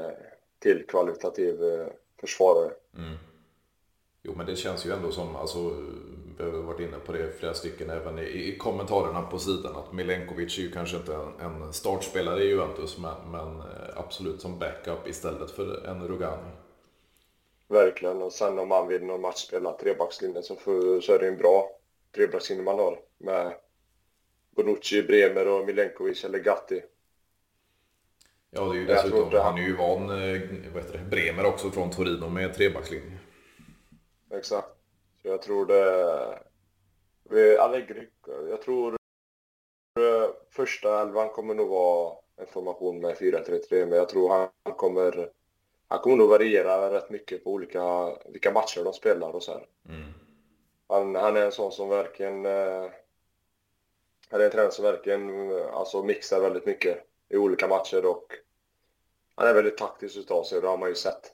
till 0.59 0.86
kvalitativ 0.88 1.59
försvarare. 2.19 2.71
Mm. 2.97 3.17
Jo 4.23 4.33
men 4.38 4.45
det 4.45 4.55
känns 4.55 4.86
ju 4.86 4.91
ändå 4.91 5.12
som, 5.12 5.36
alltså 5.36 5.57
vi 6.38 6.43
har 6.43 6.52
varit 6.52 6.80
inne 6.80 6.98
på 7.06 7.12
det 7.12 7.39
flera 7.39 7.54
stycken 7.54 7.89
även 7.89 8.19
i, 8.19 8.58
kommentarerna 8.60 9.22
på 9.22 9.39
sidan 9.39 9.76
att 9.76 9.93
Milenkovic 9.93 10.58
är 10.58 10.62
ju 10.62 10.72
kanske 10.72 10.98
inte 10.98 11.13
en, 11.13 11.39
en 11.39 11.74
startspelare 11.74 12.43
i 12.43 12.48
Juventus 12.48 12.98
men, 12.98 13.32
men, 13.32 13.60
eh, 13.60 13.65
absolut 13.96 14.41
som 14.41 14.60
backup 14.60 15.08
istället 15.08 15.52
för 15.52 15.86
en 15.88 16.08
Rugani. 16.08 16.52
Verkligen 17.67 18.22
och 18.22 18.34
sen 18.34 18.60
om 18.60 18.67
man 18.67 18.88
vill 18.88 19.04
någon 19.04 19.22
match 19.22 19.48
spela 19.48 19.74
trebackslinjen 19.74 20.43
så, 20.43 20.56
så 21.02 21.13
är 21.13 21.19
det 21.19 21.28
en 21.28 21.38
bra 21.38 21.69
trebackslinje 22.15 22.63
man 22.63 22.80
har 22.80 23.00
med 23.17 23.54
Bonucci, 24.56 25.04
Bremer 25.04 25.48
och 25.48 25.65
Milenkovic 25.65 26.24
eller 26.24 26.39
Gatti. 26.39 26.82
Ja, 28.50 28.62
det 28.62 28.78
är 28.78 28.80
ju 28.80 28.86
dessutom, 28.86 29.32
han 29.32 29.58
är 29.58 29.62
ju 29.62 29.76
van, 29.76 30.10
eh, 30.10 30.41
vad 30.74 30.84
heter 30.84 30.98
det, 30.98 31.10
Bremer 31.10 31.46
också 31.46 31.72
från 31.72 31.91
Torino 31.91 32.30
med 32.30 32.54
trebackslinje. 32.54 33.17
Exakt. 34.32 34.83
Så 35.23 35.29
jag 35.29 35.41
tror 35.41 35.65
det... 35.65 36.39
Allegri, 37.59 38.09
jag 38.49 38.62
tror 38.62 38.95
första 40.49 41.01
elvan 41.01 41.29
kommer 41.29 41.53
nog 41.53 41.69
vara 41.69 42.15
en 42.36 42.47
formation 42.47 42.99
med 42.99 43.15
4-3-3, 43.15 43.86
men 43.86 43.97
jag 43.97 44.09
tror 44.09 44.29
han 44.29 44.75
kommer... 44.75 45.29
Han 45.88 45.99
kommer 45.99 46.15
nog 46.15 46.29
variera 46.29 46.93
rätt 46.93 47.09
mycket 47.09 47.43
på 47.43 47.51
olika, 47.51 48.15
vilka 48.25 48.51
matcher 48.51 48.83
de 48.83 48.93
spelar 48.93 49.36
och 49.36 49.43
så. 49.43 49.51
Mm. 49.89 50.13
Han, 50.88 51.15
han 51.15 51.38
är 51.38 51.45
en 51.45 51.51
sån 51.51 51.71
som 51.71 51.89
verkligen... 51.89 52.45
Han 54.29 54.41
är 54.41 54.45
en 54.45 54.51
tränare 54.51 54.71
som 54.71 54.86
verkligen 54.86 55.51
alltså, 55.73 56.03
mixar 56.03 56.39
väldigt 56.39 56.65
mycket 56.65 57.03
i 57.29 57.38
olika 57.38 57.67
matcher 57.67 58.05
och 58.05 58.33
han 59.36 59.47
är 59.47 59.53
väldigt 59.53 59.77
taktisk 59.77 60.17
utav 60.17 60.43
sig, 60.43 60.62
det 60.62 60.67
har 60.67 60.77
man 60.77 60.89
ju 60.89 60.95
sett. 60.95 61.33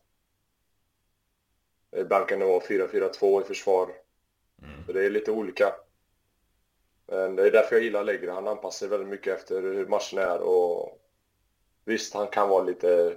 Ibland 1.95 2.27
kan 2.27 2.39
det 2.39 2.45
vara 2.45 2.59
4-4-2 2.59 3.41
i 3.41 3.45
försvar. 3.45 3.89
Mm. 4.61 4.85
Så 4.85 4.93
det 4.93 5.05
är 5.05 5.09
lite 5.09 5.31
olika. 5.31 5.73
Men 7.07 7.35
det 7.35 7.47
är 7.47 7.51
därför 7.51 7.75
jag 7.75 7.83
gillar 7.83 7.99
Allegri. 7.99 8.29
Han 8.29 8.47
anpassar 8.47 8.79
sig 8.79 8.87
väldigt 8.87 9.09
mycket 9.09 9.39
efter 9.39 9.61
hur 9.61 9.87
matchen 9.87 10.19
är 10.19 10.39
och 10.39 10.99
visst, 11.85 12.13
han 12.13 12.27
kan 12.27 12.49
vara 12.49 12.63
lite, 12.63 13.15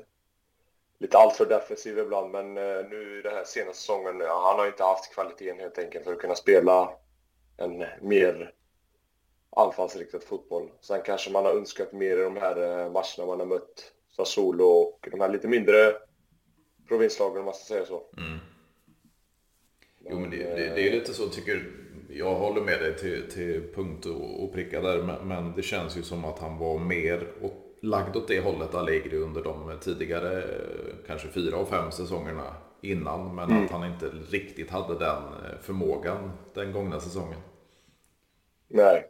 lite 0.98 1.18
alltför 1.18 1.46
defensiv 1.46 1.98
ibland, 1.98 2.30
men 2.30 2.56
eh, 2.56 2.86
nu 2.90 3.18
i 3.18 3.22
den 3.22 3.34
här 3.34 3.44
senaste 3.44 3.80
säsongen, 3.80 4.20
ja, 4.20 4.42
han 4.50 4.58
har 4.58 4.66
inte 4.66 4.84
haft 4.84 5.14
kvaliteten 5.14 5.58
helt 5.58 5.78
enkelt 5.78 6.04
för 6.04 6.12
att 6.12 6.18
kunna 6.18 6.34
spela 6.34 6.92
en 7.56 7.84
mer 8.00 8.54
anfallsriktad 9.56 10.20
fotboll. 10.20 10.70
Sen 10.80 11.02
kanske 11.02 11.30
man 11.30 11.44
har 11.44 11.52
önskat 11.52 11.92
mer 11.92 12.16
i 12.16 12.22
de 12.22 12.36
här 12.36 12.56
eh, 12.56 12.92
matcherna 12.92 13.26
man 13.26 13.40
har 13.40 13.46
mött 13.46 13.92
Sassuolo 14.16 14.64
och 14.64 15.08
de 15.10 15.20
här 15.20 15.28
lite 15.28 15.48
mindre 15.48 15.96
provinslagen 16.88 17.38
om 17.38 17.44
man 17.44 17.54
ska 17.54 17.64
säga 17.64 17.86
så. 17.86 18.02
Mm. 18.16 18.38
Jo, 20.10 20.18
men 20.18 20.30
det, 20.30 20.36
det, 20.36 20.74
det 20.74 20.88
är 20.88 20.92
lite 20.92 21.14
så 21.14 21.28
tycker 21.28 21.70
jag 22.08 22.34
håller 22.34 22.60
med 22.60 22.80
dig 22.80 22.96
till, 22.96 23.30
till 23.30 23.72
punkt 23.74 24.06
och, 24.06 24.44
och 24.44 24.52
pricka 24.52 24.80
där, 24.80 25.02
men, 25.02 25.28
men, 25.28 25.52
det 25.56 25.62
känns 25.62 25.96
ju 25.96 26.02
som 26.02 26.24
att 26.24 26.38
han 26.38 26.58
var 26.58 26.78
mer 26.78 27.28
åt, 27.40 27.52
lagd 27.80 28.16
åt 28.16 28.28
det 28.28 28.40
hållet 28.40 28.74
Allegri 28.74 29.16
under 29.16 29.42
de 29.42 29.78
tidigare 29.80 30.44
kanske 31.06 31.28
fyra 31.28 31.56
och 31.56 31.68
fem 31.68 31.90
säsongerna 31.90 32.56
innan, 32.80 33.34
men 33.34 33.50
mm. 33.50 33.64
att 33.64 33.70
han 33.70 33.92
inte 33.92 34.06
riktigt 34.30 34.70
hade 34.70 34.98
den 34.98 35.22
förmågan 35.62 36.30
den 36.54 36.72
gångna 36.72 37.00
säsongen. 37.00 37.38
Nej. 38.68 39.08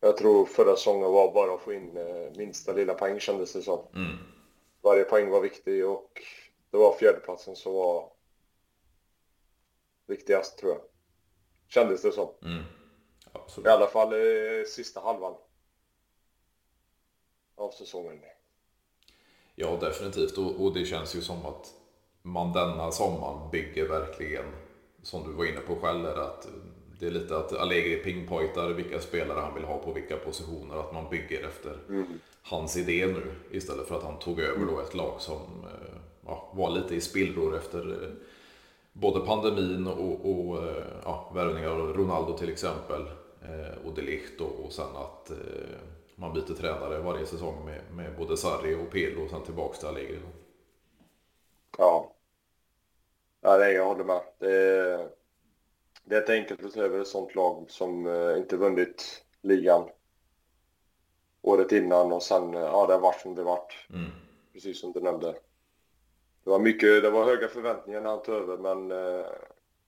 Jag 0.00 0.16
tror 0.16 0.44
förra 0.46 0.76
säsongen 0.76 1.12
var 1.12 1.32
bara 1.32 1.54
att 1.54 1.60
få 1.60 1.72
in 1.72 1.96
eh, 1.96 2.36
minsta 2.36 2.72
lilla 2.72 2.94
poäng 2.94 3.20
kändes 3.20 3.52
det 3.52 3.62
som. 3.62 3.80
Mm. 3.94 4.16
Varje 4.82 5.04
poäng 5.04 5.30
var 5.30 5.40
viktig 5.40 5.86
och 5.86 6.20
det 6.70 6.76
var 6.76 6.92
fjärdeplatsen 6.92 7.56
som 7.56 7.74
var 7.74 8.12
viktigast 10.12 10.58
tror 10.58 10.72
jag. 10.72 10.80
Kändes 11.68 12.02
det 12.02 12.12
som. 12.12 12.28
Mm. 12.42 12.62
I 13.64 13.68
alla 13.68 13.86
fall 13.86 14.12
eh, 14.12 14.64
sista 14.66 15.00
halvan 15.00 15.34
av 17.56 17.70
säsongen. 17.70 18.18
Ja, 19.54 19.78
definitivt. 19.80 20.38
Och, 20.38 20.64
och, 20.64 20.74
det 20.74 20.84
känns 20.84 21.16
ju 21.16 21.20
som 21.20 21.46
att 21.46 21.74
man 22.22 22.52
denna 22.52 22.92
sommaren 22.92 23.50
bygger 23.50 23.88
verkligen, 23.88 24.44
som 25.02 25.24
du 25.24 25.32
var 25.32 25.44
inne 25.44 25.60
på 25.60 25.76
själv, 25.76 26.06
att 26.06 26.48
det 27.00 27.06
är 27.06 27.10
lite 27.10 27.36
att 27.36 27.52
Allegri 27.52 27.96
pingpointar 27.96 28.68
vilka 28.68 29.00
spelare 29.00 29.40
han 29.40 29.54
vill 29.54 29.64
ha 29.64 29.78
på 29.78 29.92
vilka 29.92 30.16
positioner. 30.16 30.76
Att 30.76 30.92
man 30.92 31.10
bygger 31.10 31.46
efter 31.46 31.78
mm. 31.88 32.06
hans 32.42 32.76
idé 32.76 33.06
nu 33.06 33.34
istället 33.50 33.88
för 33.88 33.96
att 33.96 34.04
han 34.04 34.18
tog 34.18 34.40
över 34.40 34.66
då 34.66 34.80
ett 34.80 34.94
lag 34.94 35.20
som 35.20 35.40
eh, 35.64 35.96
ja, 36.26 36.52
var 36.54 36.70
lite 36.70 36.94
i 36.94 37.00
spillror 37.00 37.56
efter 37.56 37.92
eh, 37.92 38.08
både 38.92 39.20
pandemin 39.20 39.86
och, 39.86 40.30
och 40.30 40.58
eh, 40.58 40.84
ja, 41.04 41.32
värvningar 41.34 41.68
av 41.68 41.92
Ronaldo 41.96 42.38
till 42.38 42.50
exempel 42.50 43.02
och 43.84 43.94
de 43.94 44.02
Ligt 44.02 44.40
och, 44.40 44.64
och 44.64 44.72
sen 44.72 44.96
att 44.96 45.30
man 46.14 46.32
byter 46.32 46.54
tränare 46.54 46.98
varje 46.98 47.26
säsong 47.26 47.64
med, 47.64 47.80
med 47.92 48.16
både 48.18 48.36
Sarri 48.36 48.74
och 48.74 48.90
Pirlo 48.90 49.24
och 49.24 49.30
sen 49.30 49.42
tillbaks 49.42 49.78
till 49.78 49.88
Allegri. 49.88 50.18
Ja. 51.78 52.12
Ja, 53.40 53.56
nej, 53.58 53.74
jag 53.74 53.86
håller 53.86 54.04
med. 54.04 54.20
Det 54.38 55.10
det 56.04 56.16
är 56.16 56.22
ett 56.22 56.30
enkelt 56.30 56.64
att 56.64 56.72
ta 56.72 56.80
över 56.80 57.00
ett 57.00 57.06
sånt 57.06 57.34
lag 57.34 57.70
som 57.70 58.06
eh, 58.06 58.36
inte 58.36 58.56
vunnit 58.56 59.24
ligan 59.42 59.88
året 61.42 61.72
innan 61.72 62.12
och 62.12 62.22
sen, 62.22 62.54
eh, 62.54 62.60
ja 62.60 62.86
det 62.86 62.92
har 62.92 63.00
varit 63.00 63.20
som 63.20 63.34
det 63.34 63.42
varit. 63.42 63.74
Mm. 63.90 64.10
Precis 64.52 64.80
som 64.80 64.92
du 64.92 65.00
nämnde. 65.00 65.34
Det 66.44 66.50
var 66.50 66.58
mycket, 66.58 67.02
det 67.02 67.10
var 67.10 67.24
höga 67.24 67.48
förväntningar 67.48 68.00
när 68.00 68.10
han 68.10 68.22
tog 68.22 68.34
över 68.34 68.56
men 68.56 68.90
eh, 68.90 69.26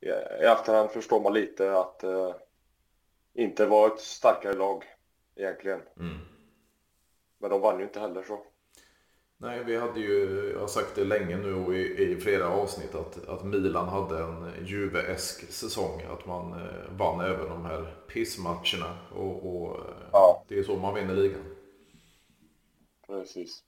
i 0.01 0.45
efterhand 0.45 0.91
förstår 0.91 1.21
man 1.21 1.33
lite 1.33 1.79
att 1.79 2.05
eh, 2.05 2.35
inte 3.35 3.67
var 3.67 3.87
ett 3.87 4.01
starkare 4.01 4.53
lag 4.53 4.85
egentligen. 5.37 5.81
Mm. 5.99 6.19
Men 7.39 7.51
de 7.51 7.61
vann 7.61 7.79
ju 7.79 7.85
inte 7.85 8.01
heller 8.01 8.23
så. 8.23 8.39
Nej, 9.37 9.65
vi 9.65 9.77
hade 9.77 10.01
ju, 10.01 10.51
jag 10.53 10.61
har 10.61 10.67
sagt 10.67 10.95
det 10.95 11.05
länge 11.05 11.37
nu 11.37 11.55
och 11.55 11.75
i, 11.75 12.03
i 12.03 12.17
flera 12.17 12.49
avsnitt 12.49 12.95
att, 12.95 13.29
att 13.29 13.45
Milan 13.45 13.89
hade 13.89 14.19
en 14.19 14.67
Juve-esk 14.67 15.53
säsong. 15.53 16.03
Att 16.11 16.27
man 16.27 16.53
eh, 16.53 16.97
vann 16.99 17.21
även 17.21 17.49
de 17.49 17.65
här 17.65 17.95
pissmatcherna 18.09 18.99
och, 19.15 19.47
och 19.47 19.81
ja. 20.13 20.45
det 20.49 20.59
är 20.59 20.63
så 20.63 20.77
man 20.77 20.95
vinner 20.95 21.15
ligan. 21.15 21.45
Precis. 23.07 23.63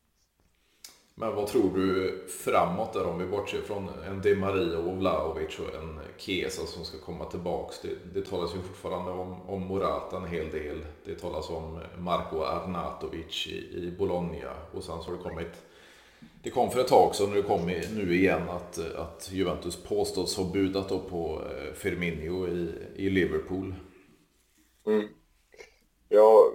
Men 1.19 1.35
vad 1.35 1.47
tror 1.47 1.71
du 1.77 2.19
framåt 2.29 2.93
där 2.93 3.07
om 3.07 3.19
vi 3.19 3.27
bortser 3.27 3.61
från 3.61 3.89
en 4.09 4.23
Di 4.23 4.35
Maria 4.35 4.79
och 4.79 4.97
Vlahovic 4.97 5.59
och 5.59 5.75
en 5.75 6.01
Kesa 6.17 6.67
som 6.67 6.85
ska 6.85 6.99
komma 6.99 7.25
tillbaks. 7.25 7.81
Det, 7.81 7.89
det 8.15 8.27
talas 8.27 8.55
ju 8.55 8.59
fortfarande 8.59 9.11
om, 9.11 9.41
om 9.49 9.63
Morata 9.63 10.17
en 10.17 10.27
hel 10.27 10.51
del. 10.51 10.87
Det 11.05 11.15
talas 11.15 11.51
om 11.51 11.81
Marko 11.99 12.43
Arnatovic 12.43 13.47
i, 13.47 13.57
i 13.57 13.95
Bologna 13.99 14.53
och 14.73 14.85
sen 14.85 15.03
så 15.03 15.11
har 15.11 15.17
det 15.17 15.23
kommit 15.23 15.63
det 16.43 16.51
kom 16.51 16.71
för 16.71 16.81
ett 16.81 16.89
tag 16.89 17.15
sedan 17.15 17.29
och 17.29 17.35
det 17.35 17.43
kom 17.43 17.67
nu 17.95 18.15
igen 18.15 18.49
att, 18.49 18.79
att 18.97 19.29
Juventus 19.33 19.83
påstås 19.83 20.37
ha 20.37 20.45
budat 20.45 20.93
upp 20.93 21.11
på 21.11 21.41
eh, 21.51 21.73
Firmino 21.73 22.49
i, 22.49 22.73
i 22.97 23.11
Liverpool. 23.11 23.75
Mm. 24.87 25.09
Jag 26.09 26.53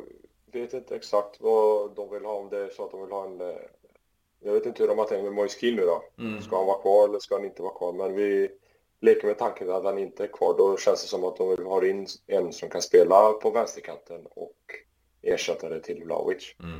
vet 0.51 0.73
inte 0.73 0.95
exakt 0.95 1.41
vad 1.41 1.95
de 1.95 2.09
vill 2.09 2.25
ha, 2.25 2.33
om 2.33 2.49
det 2.49 2.57
är 2.57 2.69
så 2.69 2.85
att 2.85 2.91
de 2.91 3.01
vill 3.01 3.11
ha 3.11 3.25
en... 3.25 3.41
Eh, 3.41 3.55
jag 4.43 4.53
vet 4.53 4.65
inte 4.65 4.83
hur 4.83 4.87
de 4.87 4.97
har 4.97 5.05
tänkt 5.05 5.23
med 5.23 5.33
Moise 5.33 5.71
nu 5.71 5.85
då. 5.85 6.03
Mm. 6.17 6.41
Ska 6.41 6.57
han 6.57 6.65
vara 6.65 6.81
kvar 6.81 7.09
eller 7.09 7.19
ska 7.19 7.35
han 7.35 7.45
inte 7.45 7.61
vara 7.61 7.73
kvar? 7.73 7.93
Men 7.93 8.15
vi 8.15 8.49
leker 8.99 9.27
med 9.27 9.37
tanken 9.37 9.69
att 9.69 9.83
han 9.83 9.97
inte 9.97 10.23
är 10.23 10.27
kvar. 10.27 10.57
Då 10.57 10.77
känns 10.77 11.01
det 11.01 11.07
som 11.07 11.23
att 11.23 11.37
de 11.37 11.49
vill 11.49 11.65
ha 11.65 11.85
in 11.85 12.07
en 12.27 12.53
som 12.53 12.69
kan 12.69 12.81
spela 12.81 13.33
på 13.33 13.51
vänsterkanten 13.51 14.27
och 14.29 14.57
ersättare 15.21 15.79
till 15.79 16.03
Vlahovic. 16.03 16.55
Mm. 16.59 16.79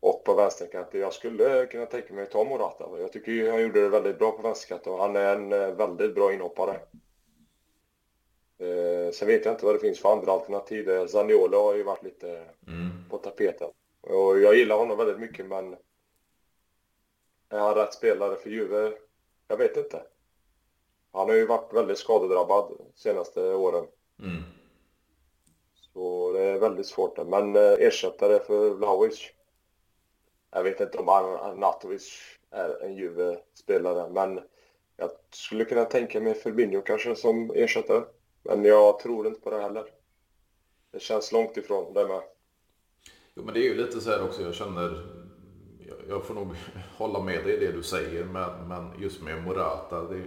Och 0.00 0.24
på 0.24 0.34
vänsterkanten, 0.34 1.00
jag 1.00 1.12
skulle 1.12 1.66
kunna 1.66 1.86
tänka 1.86 2.14
mig 2.14 2.22
att 2.22 2.30
ta 2.30 2.44
Morata. 2.44 3.00
Jag 3.00 3.12
tycker 3.12 3.50
han 3.50 3.62
gjorde 3.62 3.80
det 3.80 3.88
väldigt 3.88 4.18
bra 4.18 4.32
på 4.32 4.42
vänsterkanten 4.42 4.92
och 4.92 4.98
han 4.98 5.16
är 5.16 5.36
en 5.36 5.52
eh, 5.52 5.74
väldigt 5.74 6.14
bra 6.14 6.32
inhoppare. 6.32 6.80
Eh, 8.58 9.12
sen 9.12 9.28
vet 9.28 9.44
jag 9.44 9.54
inte 9.54 9.66
vad 9.66 9.74
det 9.74 9.78
finns 9.78 10.00
för 10.00 10.12
andra 10.12 10.32
alternativ. 10.32 10.90
Eh, 10.90 11.06
Zaniolo 11.06 11.58
har 11.58 11.74
ju 11.74 11.82
varit 11.82 12.04
lite 12.04 12.28
mm. 12.66 13.08
på 13.10 13.18
tapeten. 13.18 13.70
Och 14.00 14.40
jag 14.40 14.56
gillar 14.56 14.76
honom 14.76 14.98
väldigt 14.98 15.20
mycket 15.20 15.46
men 15.46 15.76
är 17.48 17.58
han 17.58 17.74
rätt 17.74 17.94
spelare 17.94 18.36
för 18.36 18.50
Juve? 18.50 18.92
Jag 19.48 19.56
vet 19.56 19.76
inte. 19.76 20.02
Han 21.12 21.28
har 21.28 21.36
ju 21.36 21.46
varit 21.46 21.72
väldigt 21.72 21.98
skadedrabbad 21.98 22.76
de 22.78 22.84
senaste 22.94 23.54
åren. 23.54 23.86
Mm. 24.22 24.42
Så 25.94 26.32
det 26.32 26.40
är 26.40 26.58
väldigt 26.58 26.86
svårt 26.86 27.16
där. 27.16 27.24
Men 27.24 27.56
eh, 27.56 27.62
ersättare 27.62 28.38
för 28.38 28.70
Vlahovic? 28.70 29.30
Jag 30.50 30.62
vet 30.62 30.80
inte 30.80 30.98
om 30.98 31.08
Arnatovic 31.08 32.38
är 32.50 32.84
en 32.84 32.96
Juve-spelare, 32.96 34.10
men 34.10 34.40
jag 34.96 35.10
skulle 35.30 35.64
kunna 35.64 35.84
tänka 35.84 36.20
mig 36.20 36.34
Firmino 36.34 36.82
kanske 36.82 37.16
som 37.16 37.50
ersättare. 37.54 38.04
Men 38.42 38.64
jag 38.64 38.98
tror 38.98 39.26
inte 39.26 39.40
på 39.40 39.50
det 39.50 39.60
heller. 39.60 39.84
Det 40.90 41.00
känns 41.00 41.32
långt 41.32 41.56
ifrån 41.56 41.94
det 41.94 42.08
med. 42.08 42.22
Jo, 43.34 43.42
men 43.44 43.54
det 43.54 43.60
är 43.60 43.64
ju 43.64 43.74
lite 43.74 44.00
så 44.00 44.10
här 44.10 44.24
också. 44.24 44.42
Jag 44.42 44.54
känner, 44.54 45.06
jag 46.08 46.24
får 46.24 46.34
nog 46.34 46.56
hålla 46.96 47.20
med 47.20 47.44
dig 47.44 47.54
i 47.54 47.66
det 47.66 47.72
du 47.72 47.82
säger, 47.82 48.24
men, 48.24 48.68
men 48.68 48.92
just 48.98 49.22
med 49.22 49.44
Morata. 49.44 50.00
Det, 50.00 50.24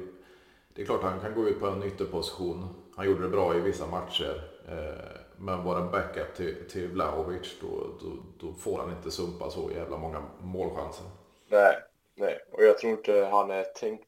det 0.73 0.81
är 0.81 0.85
klart 0.85 1.01
han 1.01 1.19
kan 1.19 1.35
gå 1.35 1.47
ut 1.47 1.59
på 1.59 1.67
en 1.67 1.83
ytterposition. 1.83 2.67
Han 2.95 3.05
gjorde 3.05 3.21
det 3.21 3.29
bra 3.29 3.55
i 3.55 3.59
vissa 3.59 3.87
matcher. 3.87 4.51
Eh, 4.67 5.21
men 5.37 5.63
vara 5.63 5.81
backup 5.81 6.35
till, 6.35 6.69
till 6.69 6.87
Vlahovic, 6.87 7.59
då, 7.61 7.67
då, 8.01 8.17
då, 8.39 8.53
får 8.53 8.77
han 8.77 8.91
inte 8.91 9.11
sumpa 9.11 9.49
så 9.49 9.71
jävla 9.71 9.97
många 9.97 10.23
målchanser. 10.39 11.05
Nej, 11.47 11.75
nej. 12.15 12.39
Och 12.51 12.63
jag 12.63 12.77
tror 12.77 12.91
inte 12.91 13.29
han 13.31 13.51
är 13.51 13.63
tänkt 13.63 14.07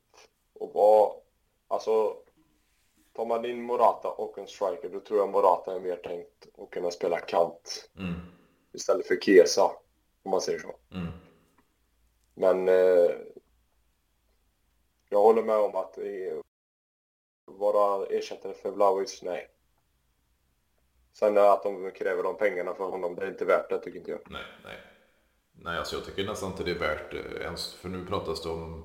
att 0.59 0.73
vara... 0.73 1.11
Alltså, 1.67 2.15
tar 3.15 3.25
man 3.25 3.45
in 3.45 3.61
Morata 3.63 4.09
och 4.09 4.37
en 4.37 4.47
striker, 4.47 4.89
då 4.89 4.99
tror 4.99 5.19
jag 5.19 5.29
Morata 5.29 5.75
är 5.75 5.79
mer 5.79 5.95
tänkt 5.95 6.47
att 6.57 6.69
kunna 6.69 6.91
spela 6.91 7.19
kant. 7.19 7.89
Mm. 7.97 8.13
Istället 8.73 9.07
för 9.07 9.15
Kesa, 9.15 9.71
om 10.23 10.31
man 10.31 10.41
säger 10.41 10.59
så. 10.59 10.75
Mm. 10.91 11.07
Men 12.33 12.67
eh, 12.67 13.11
jag 15.09 15.21
håller 15.21 15.43
med 15.43 15.57
om 15.57 15.75
att 15.75 15.97
eh, 15.97 16.39
vara 17.45 18.05
ersättare 18.05 18.53
för 18.53 18.71
Vlahovic, 18.71 19.21
nej. 19.23 19.49
Sen 21.13 21.37
att 21.37 21.63
de 21.63 21.91
kräver 21.91 22.23
de 22.23 22.37
pengarna 22.37 22.73
för 22.73 22.89
honom, 22.89 23.15
det 23.15 23.21
är 23.21 23.29
inte 23.29 23.45
värt 23.45 23.69
det 23.69 23.79
tycker 23.79 23.99
inte 23.99 24.11
jag. 24.11 24.19
Nej, 24.29 24.45
nej. 24.63 24.77
Nej, 25.51 25.77
alltså 25.77 25.95
jag 25.95 26.05
tycker 26.05 26.25
nästan 26.25 26.51
inte 26.51 26.63
det 26.63 26.71
är 26.71 26.79
värt 26.79 27.11
det 27.11 27.43
ens. 27.43 27.73
För 27.73 27.89
nu 27.89 28.05
pratas 28.05 28.43
det 28.43 28.49
om 28.49 28.83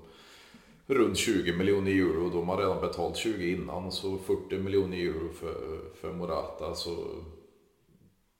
runt 0.86 1.18
20 1.18 1.52
miljoner 1.52 1.90
euro 1.90 2.24
och 2.24 2.30
de 2.30 2.48
har 2.48 2.56
redan 2.56 2.80
betalt 2.80 3.16
20 3.16 3.52
innan. 3.52 3.92
Så 3.92 4.18
40 4.18 4.58
miljoner 4.58 4.96
euro 4.96 5.32
för, 5.32 5.80
för 6.00 6.12
Morata. 6.12 6.74
Så 6.74 7.24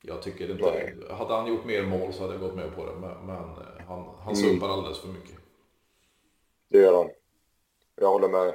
jag 0.09 0.23
tycker 0.23 0.51
inte... 0.51 0.65
Nej. 0.65 0.97
Hade 1.11 1.35
han 1.35 1.47
gjort 1.47 1.65
mer 1.65 1.83
mål 1.83 2.13
så 2.13 2.23
hade 2.23 2.35
jag 2.35 2.41
gått 2.41 2.55
med 2.55 2.77
på 2.77 2.87
det. 2.87 2.93
Men, 2.93 3.27
men 3.27 3.37
han, 3.89 4.05
han 4.19 4.35
mm. 4.35 4.37
sumpar 4.37 4.69
alldeles 4.69 4.99
för 4.99 5.09
mycket. 5.09 5.37
Det 6.69 6.79
gör 6.79 6.95
han. 6.95 7.11
Jag 7.95 8.09
håller 8.09 8.29
med. 8.29 8.55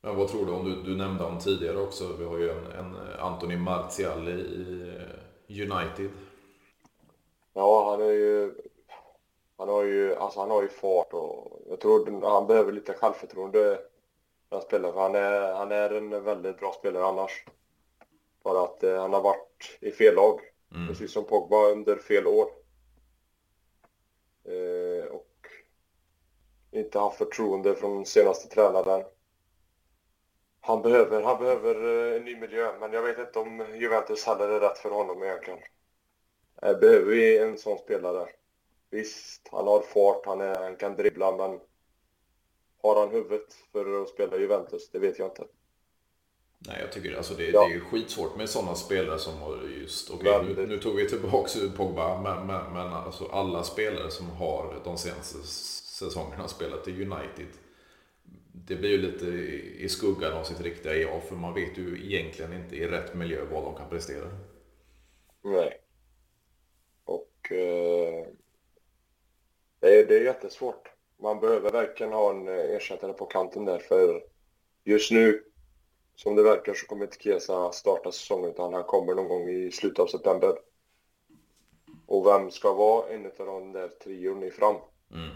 Men 0.00 0.16
vad 0.16 0.28
tror 0.28 0.46
du 0.46 0.52
om 0.52 0.64
du, 0.64 0.82
du 0.82 0.96
nämnde 0.96 1.24
om 1.24 1.38
tidigare 1.38 1.80
också? 1.80 2.16
Vi 2.18 2.24
har 2.24 2.38
ju 2.38 2.50
en, 2.50 2.66
en 2.66 2.96
Anthony 3.18 3.56
Martial 3.56 4.28
i 4.28 5.62
United. 5.62 6.10
Ja, 7.52 7.90
han 7.90 8.00
är 8.00 8.12
ju... 8.12 8.54
Han 9.56 9.68
har 9.68 9.82
ju, 9.82 10.14
alltså 10.14 10.40
han 10.40 10.50
har 10.50 10.62
ju 10.62 10.68
fart 10.68 11.12
och 11.12 11.62
jag 11.68 11.80
tror 11.80 12.30
han 12.30 12.46
behöver 12.46 12.72
lite 12.72 12.92
självförtroende 12.92 13.78
han 14.50 14.62
spelar. 14.62 14.92
För 14.92 15.00
han 15.00 15.14
är, 15.14 15.54
han 15.54 15.72
är 15.72 15.90
en 15.90 16.24
väldigt 16.24 16.60
bra 16.60 16.72
spelare 16.72 17.04
annars. 17.04 17.44
Bara 18.42 18.64
att 18.64 18.82
eh, 18.82 19.00
han 19.00 19.12
har 19.12 19.22
varit 19.22 19.78
i 19.80 19.90
fel 19.90 20.14
lag. 20.14 20.40
Mm. 20.74 20.88
Precis 20.88 21.12
som 21.12 21.24
Pogba 21.24 21.68
under 21.68 21.96
fel 21.96 22.26
år. 22.26 22.50
Eh, 24.44 25.04
och 25.04 25.26
inte 26.70 26.98
haft 26.98 27.18
förtroende 27.18 27.74
från 27.74 28.06
senaste 28.06 28.48
tränaren. 28.54 29.04
Han 30.60 30.82
behöver, 30.82 31.22
han 31.22 31.38
behöver 31.38 31.74
eh, 31.74 32.16
en 32.16 32.24
ny 32.24 32.36
miljö, 32.36 32.78
men 32.80 32.92
jag 32.92 33.02
vet 33.02 33.18
inte 33.18 33.38
om 33.38 33.66
Juventus 33.74 34.24
heller 34.24 34.48
är 34.48 34.60
rätt 34.60 34.78
för 34.78 34.90
honom 34.90 35.22
egentligen. 35.22 35.60
Här 36.62 36.74
behöver 36.74 37.06
vi 37.06 37.38
en 37.38 37.58
sån 37.58 37.78
spelare. 37.78 38.28
Visst, 38.90 39.48
han 39.52 39.66
har 39.66 39.80
fart, 39.80 40.26
han, 40.26 40.40
är, 40.40 40.54
han 40.62 40.76
kan 40.76 40.96
dribbla, 40.96 41.36
men 41.36 41.60
har 42.82 43.00
han 43.00 43.10
huvudet 43.10 43.54
för 43.72 44.02
att 44.02 44.08
spela 44.08 44.36
Juventus? 44.36 44.90
Det 44.90 44.98
vet 44.98 45.18
jag 45.18 45.28
inte. 45.28 45.44
Nej, 46.66 46.76
jag 46.80 46.92
tycker 46.92 47.16
alltså 47.16 47.34
det, 47.34 47.50
ja. 47.50 47.68
det 47.68 47.74
är 47.74 47.80
skitsvårt 47.80 48.36
med 48.36 48.48
sådana 48.48 48.74
spelare 48.74 49.18
som 49.18 49.38
har 49.38 49.58
just... 49.80 50.10
Okay, 50.10 50.42
nu, 50.42 50.66
nu, 50.66 50.78
tog 50.78 50.96
vi 50.96 51.08
tillbaka 51.08 51.48
Pogba, 51.76 52.22
men, 52.22 52.46
men, 52.46 52.72
men 52.72 52.92
alltså 52.92 53.24
alla 53.32 53.62
spelare 53.62 54.10
som 54.10 54.30
har 54.30 54.80
de 54.84 54.98
senaste 54.98 55.38
säsongerna 55.46 56.48
spelat 56.48 56.88
i 56.88 56.90
United 56.90 57.46
det 58.52 58.76
blir 58.76 58.90
ju 58.90 58.98
lite 58.98 59.26
i 59.84 59.88
skuggan 59.88 60.32
av 60.32 60.44
sitt 60.44 60.60
riktiga 60.60 60.94
jag, 60.94 61.22
för 61.22 61.36
man 61.36 61.54
vet 61.54 61.78
ju 61.78 62.04
egentligen 62.04 62.52
inte 62.52 62.76
i 62.76 62.86
rätt 62.86 63.14
miljö 63.14 63.44
vad 63.52 63.64
de 63.64 63.74
kan 63.74 63.88
prestera. 63.88 64.26
Nej. 65.42 65.80
Och 67.04 67.52
eh, 67.52 68.26
det, 69.80 69.98
är, 69.98 70.06
det 70.06 70.16
är 70.16 70.24
jättesvårt. 70.24 70.88
Man 71.18 71.40
behöver 71.40 71.70
verkligen 71.70 72.12
ha 72.12 72.30
en 72.30 72.48
ersättare 72.48 73.12
på 73.12 73.26
kanten 73.26 73.64
där, 73.64 73.78
för 73.78 74.22
just 74.84 75.10
nu, 75.10 75.44
som 76.22 76.36
det 76.36 76.42
verkar, 76.42 76.74
så 76.74 76.86
kommer 76.86 77.04
inte 77.04 77.22
Kesa 77.22 77.72
starta 77.72 78.12
säsongen, 78.12 78.50
utan 78.50 78.74
han 78.74 78.84
kommer 78.84 79.14
någon 79.14 79.28
gång 79.28 79.48
i 79.48 79.70
slutet 79.70 79.98
av 79.98 80.06
september. 80.06 80.58
Och 82.06 82.26
vem 82.26 82.50
ska 82.50 82.74
vara 82.74 83.08
en 83.08 83.26
av 83.26 83.46
de 83.46 83.72
där 83.72 83.88
trion 83.88 84.42
i 84.42 84.50
fram? 84.50 84.76
Mm. 85.10 85.30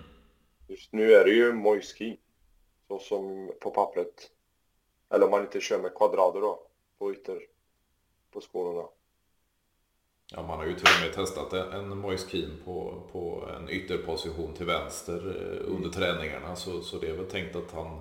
Just 0.68 0.92
nu 0.92 1.12
är 1.12 1.24
det 1.24 1.30
ju 1.30 1.52
Moiski 1.52 2.20
så 2.88 2.98
som 2.98 3.52
på 3.60 3.70
pappret. 3.70 4.30
Eller 5.10 5.24
om 5.24 5.30
man 5.30 5.42
inte 5.42 5.60
kör 5.60 5.82
med 5.82 5.94
kvadrader 5.94 6.40
då, 6.40 6.66
på 6.98 7.12
ytter 7.12 7.42
på 8.32 8.40
skolorna. 8.40 8.88
Ja, 10.32 10.42
man 10.42 10.58
har 10.58 10.66
ju 10.66 10.74
till 10.74 10.88
och 10.98 11.06
med 11.06 11.14
testat 11.14 11.52
en 11.52 11.98
Moise 11.98 12.28
Keane 12.30 12.56
på, 12.64 13.02
på 13.12 13.48
en 13.56 13.70
ytterposition 13.70 14.54
till 14.54 14.66
vänster 14.66 15.14
eh, 15.14 15.74
under 15.74 15.88
träningarna. 15.88 16.56
Så, 16.56 16.80
så 16.80 16.98
det 16.98 17.08
är 17.08 17.16
väl 17.16 17.30
tänkt 17.30 17.56
att 17.56 17.72
han, 17.72 18.00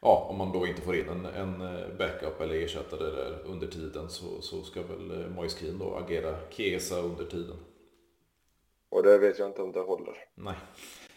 ja, 0.00 0.26
om 0.30 0.36
man 0.36 0.52
då 0.52 0.66
inte 0.66 0.82
får 0.82 0.96
in 0.96 1.08
en, 1.08 1.26
en 1.26 1.60
eh, 1.60 1.88
backup 1.98 2.40
eller 2.40 2.54
ersättare 2.54 3.10
där 3.10 3.42
under 3.44 3.66
tiden 3.66 4.08
så, 4.08 4.40
så 4.40 4.62
ska 4.62 4.82
väl 4.82 5.10
eh, 5.10 5.28
Moise 5.28 5.58
Keane 5.58 5.78
då 5.78 5.94
agera 5.94 6.36
Kesa 6.50 7.00
under 7.00 7.24
tiden. 7.24 7.56
Och 8.88 9.02
det 9.02 9.18
vet 9.18 9.38
jag 9.38 9.48
inte 9.48 9.62
om 9.62 9.72
det 9.72 9.80
håller. 9.80 10.16
Nej. 10.34 10.56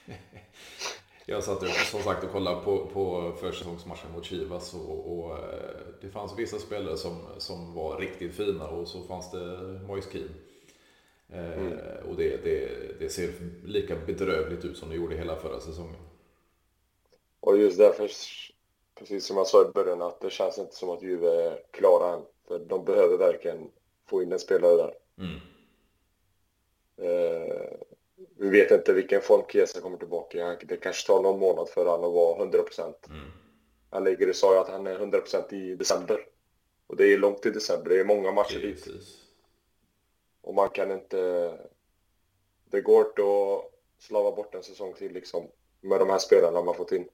Jag 1.26 1.44
satt 1.44 1.68
som 1.68 2.02
sagt 2.02 2.24
och 2.24 2.32
kollade 2.32 2.62
på, 2.64 2.86
på 2.94 3.34
försäsongsmatchen 3.40 4.12
mot 4.12 4.26
Chivas 4.26 4.74
och, 4.74 5.20
och, 5.20 5.38
eh, 5.38 5.78
det 6.02 6.10
fanns 6.10 6.40
vissa 6.40 6.60
spelare 6.60 6.98
som, 6.98 7.18
som 7.38 7.74
var 7.74 7.98
riktigt 7.98 8.36
fina 8.36 8.68
och 8.68 8.88
så 8.88 9.04
fanns 9.04 9.32
det 9.32 9.58
Moise 9.88 10.12
Keane. 10.12 10.34
Eh, 11.30 11.58
mm. 11.58 11.78
Och 12.10 12.16
det, 12.16 12.44
det, 12.44 12.70
det, 13.00 13.10
ser 13.10 13.34
lika 13.66 13.96
bedrövligt 14.06 14.66
ut 14.66 14.78
som 14.78 14.90
det 14.90 14.96
gjorde 14.96 15.16
hela 15.16 15.36
förra 15.36 15.60
säsongen. 15.60 16.02
Och 17.40 17.58
just 17.58 17.78
därför, 17.78 18.10
precis 19.02 19.26
som 19.26 19.38
jag 19.38 19.48
sa 19.48 19.62
i 19.62 19.72
början, 19.72 20.02
att 20.02 20.22
det 20.22 20.30
känns 20.30 20.58
inte 20.58 20.76
som 20.76 20.90
att 20.90 21.04
Juve 21.04 21.28
är 21.28 21.64
klara 21.72 22.14
än. 22.14 22.22
För 22.48 22.60
de 22.60 22.86
behöver 22.86 23.18
verkligen 23.18 23.72
få 24.10 24.24
in 24.24 24.32
en 24.32 24.40
spelare 24.40 24.76
där. 24.76 24.94
Mm. 25.18 25.40
Eh, 26.98 27.78
vi 28.38 28.50
vet 28.50 28.72
inte 28.72 28.94
vilken 28.94 29.22
form 29.22 29.44
Chiesa 29.50 29.82
kommer 29.82 29.98
tillbaka 29.98 30.38
i. 30.38 30.66
Det 30.66 30.78
kanske 30.78 31.08
tar 31.08 31.22
någon 31.22 31.40
månad 31.40 31.70
för 31.70 31.86
han 31.86 32.04
att 32.04 32.14
vara 32.14 32.38
100 32.38 32.64
procent. 32.64 33.08
Mm. 33.10 33.32
Han 33.90 34.04
ligger 34.04 34.30
och 34.30 34.36
sa 34.36 34.54
ju 34.54 34.60
att 34.60 34.70
han 34.70 34.88
är 34.88 34.96
100 34.96 35.20
procent 35.20 35.54
i 35.54 35.76
december. 35.76 36.28
Och 36.88 36.96
det 36.96 37.14
är 37.14 37.18
långt 37.18 37.42
till 37.42 37.54
december, 37.54 37.90
det 37.90 38.00
är 38.00 38.06
många 38.06 38.32
matcher 38.32 38.60
dit. 38.60 38.88
Och 40.42 40.54
man 40.54 40.70
kan 40.70 40.92
inte... 40.92 41.52
Det 42.66 42.82
går 42.82 43.08
inte 43.08 43.22
att 43.22 43.72
slava 44.00 44.32
bort 44.32 44.56
en 44.56 44.64
säsong 44.64 44.94
till 44.94 45.14
liksom 45.14 45.48
med 45.82 46.00
de 46.00 46.10
här 46.10 46.20
spelarna 46.20 46.62
man 46.62 46.76
fått 46.76 46.92
in. 46.92 47.10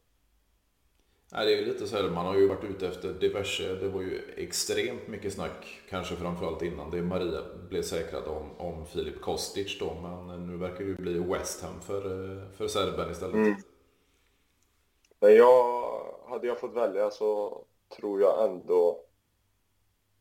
Nej, 1.32 1.46
det 1.46 1.62
är 1.62 1.66
lite 1.66 1.88
så 1.88 1.96
här, 1.96 2.10
man 2.10 2.26
har 2.26 2.36
ju 2.36 2.48
varit 2.48 2.64
ute 2.64 2.88
efter 2.88 3.14
diverse, 3.14 3.76
det 3.76 3.90
var 3.90 4.02
ju 4.02 4.22
extremt 4.38 5.08
mycket 5.08 5.34
snack, 5.34 5.82
kanske 5.90 6.16
framförallt 6.16 6.62
innan 6.62 6.92
det 6.92 7.02
Maria 7.02 7.42
blev 7.70 7.82
säkrad 7.82 8.28
om, 8.28 8.52
om 8.58 8.86
Filip 8.86 9.22
Kostic 9.22 9.80
då, 9.80 9.94
men 9.94 10.48
nu 10.48 10.58
verkar 10.58 10.78
det 10.78 10.84
ju 10.84 10.96
bli 10.96 11.20
West 11.20 11.62
Ham 11.62 11.82
för, 11.82 12.06
eh, 12.06 12.52
för 12.58 12.68
Serben 12.68 13.12
istället. 13.12 13.36
Mm. 13.36 13.56
Men 15.20 15.36
jag, 15.36 16.04
hade 16.30 16.48
jag 16.48 16.60
fått 16.60 16.74
välja 16.74 17.12
så 17.12 17.62
tror 17.98 18.22
jag 18.22 18.46
ändå, 18.50 19.00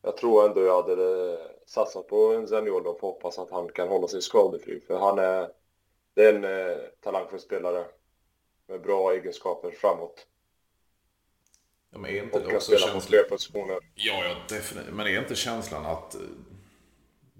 jag 0.01 0.17
tror 0.17 0.45
ändå 0.45 0.61
jag 0.61 0.81
hade 0.81 1.33
eh, 1.33 1.39
satsat 1.65 2.07
på 2.07 2.33
en 2.33 2.47
Zaniolo 2.47 2.89
och 2.89 3.01
hoppas 3.01 3.39
att 3.39 3.51
han 3.51 3.69
kan 3.69 3.87
hålla 3.87 4.07
sig 4.07 4.21
skadefri, 4.21 4.79
för 4.79 4.97
han 4.97 5.19
är, 5.19 5.49
det 6.13 6.25
är 6.25 6.33
en 6.33 6.43
eh, 6.43 6.77
talangfull 6.99 7.39
spelare 7.39 7.85
med 8.67 8.81
bra 8.81 9.13
egenskaper 9.13 9.71
framåt. 9.71 10.27
Ja, 11.91 11.97
men 11.97 12.11
är 12.11 12.23
inte 12.23 12.39
och 12.39 12.53
också 12.53 12.77
spela 12.77 12.93
på 12.93 13.01
fler 13.01 13.23
positioner. 13.23 13.77
Ja, 13.95 14.23
ja, 14.23 14.35
definitivt. 14.49 14.93
Men 14.93 15.07
är 15.07 15.19
inte 15.19 15.35
känslan 15.35 15.85
att 15.85 16.15
eh, 16.15 16.21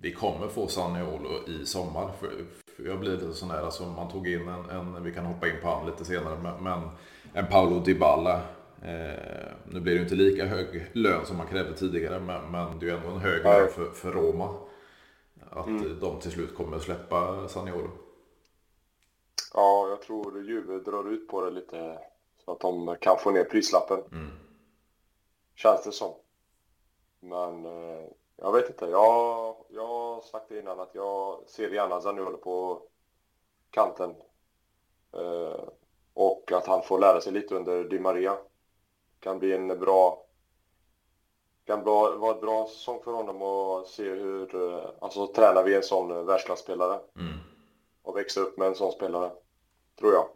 vi 0.02 0.14
kommer 0.14 0.48
få 0.48 0.68
Saniolo 0.68 1.48
i 1.48 1.66
sommar? 1.66 2.12
För, 2.20 2.32
för 2.76 2.84
jag 2.84 3.00
blir 3.00 3.12
lite 3.12 3.34
sån 3.34 3.52
här, 3.52 3.62
alltså 3.62 3.86
man 3.86 4.12
tog 4.12 4.28
in 4.28 4.48
en, 4.48 4.70
en, 4.70 5.04
vi 5.04 5.14
kan 5.14 5.26
hoppa 5.26 5.48
in 5.48 5.56
på 5.62 5.68
han 5.68 5.86
lite 5.86 6.06
senare, 6.06 6.58
men, 6.62 6.90
en 7.34 7.48
Paolo 7.48 7.80
Dybala. 7.80 8.42
Eh, 8.82 9.48
nu 9.66 9.80
blir 9.80 9.94
det 9.94 9.98
ju 9.98 10.04
inte 10.04 10.16
lika 10.16 10.46
hög 10.46 10.86
lön 10.94 11.26
som 11.26 11.38
man 11.38 11.48
krävde 11.48 11.74
tidigare, 11.74 12.20
men, 12.20 12.52
men 12.52 12.80
det 12.80 12.86
är 12.86 12.90
ju 12.90 12.98
ändå 12.98 13.10
en 13.10 13.20
hög 13.20 13.44
lön 13.44 13.70
för, 13.70 13.92
för 13.92 14.12
Roma. 14.12 14.56
Att 15.50 15.68
mm. 15.68 16.00
de 16.00 16.20
till 16.20 16.32
slut 16.32 16.56
kommer 16.56 16.80
släppa 16.80 17.48
Saniolo. 17.48 17.90
Ja, 19.54 19.88
jag 19.90 20.02
tror 20.02 20.44
Juve 20.44 20.80
drar 20.80 21.12
ut 21.12 21.28
på 21.28 21.46
det 21.46 21.52
lite 21.52 22.00
att 22.48 22.60
de 22.60 22.96
kan 23.02 23.18
få 23.18 23.32
ner 23.32 23.44
prislappen. 23.44 24.00
Mm. 24.12 24.32
Känns 25.56 25.84
det 25.84 25.92
som. 25.92 26.14
Men 27.20 27.66
eh, 27.66 28.06
jag 28.36 28.52
vet 28.52 28.70
inte. 28.70 28.86
Jag, 28.86 29.56
jag 29.70 29.88
har 29.88 30.22
sagt 30.22 30.50
det 30.50 30.60
innan 30.60 30.80
att 30.80 30.96
jag 30.96 31.44
ser 31.48 31.70
gärna 31.70 32.02
Zaniolo 32.02 32.38
på 32.38 32.82
kanten. 33.70 34.16
Eh, 35.14 35.64
och 36.14 36.52
att 36.52 36.68
han 36.68 36.84
får 36.84 37.00
lära 37.00 37.22
sig 37.22 37.34
lite 37.34 37.56
under 37.56 37.84
Di 37.84 38.00
Maria. 38.00 38.38
Kan 39.20 39.40
bli 39.40 39.54
en 39.54 39.68
bra... 39.68 40.24
Kan 41.66 41.84
bra, 41.84 42.16
vara 42.16 42.36
ett 42.36 42.42
bra 42.42 42.68
säsong 42.68 43.02
för 43.04 43.12
honom 43.12 43.42
och 43.42 43.88
se 43.88 44.04
hur... 44.04 44.56
Eh, 44.56 44.90
alltså 45.00 45.28
tränar 45.28 45.64
vi 45.64 45.76
en 45.76 45.84
sån 45.84 46.26
världsklasspelare. 46.26 47.00
Mm. 47.16 47.38
Och 48.02 48.18
växa 48.18 48.42
upp 48.42 48.58
med 48.58 48.68
en 48.68 48.76
sån 48.76 48.92
spelare. 48.92 49.32
Tror 50.00 50.14
jag. 50.14 50.28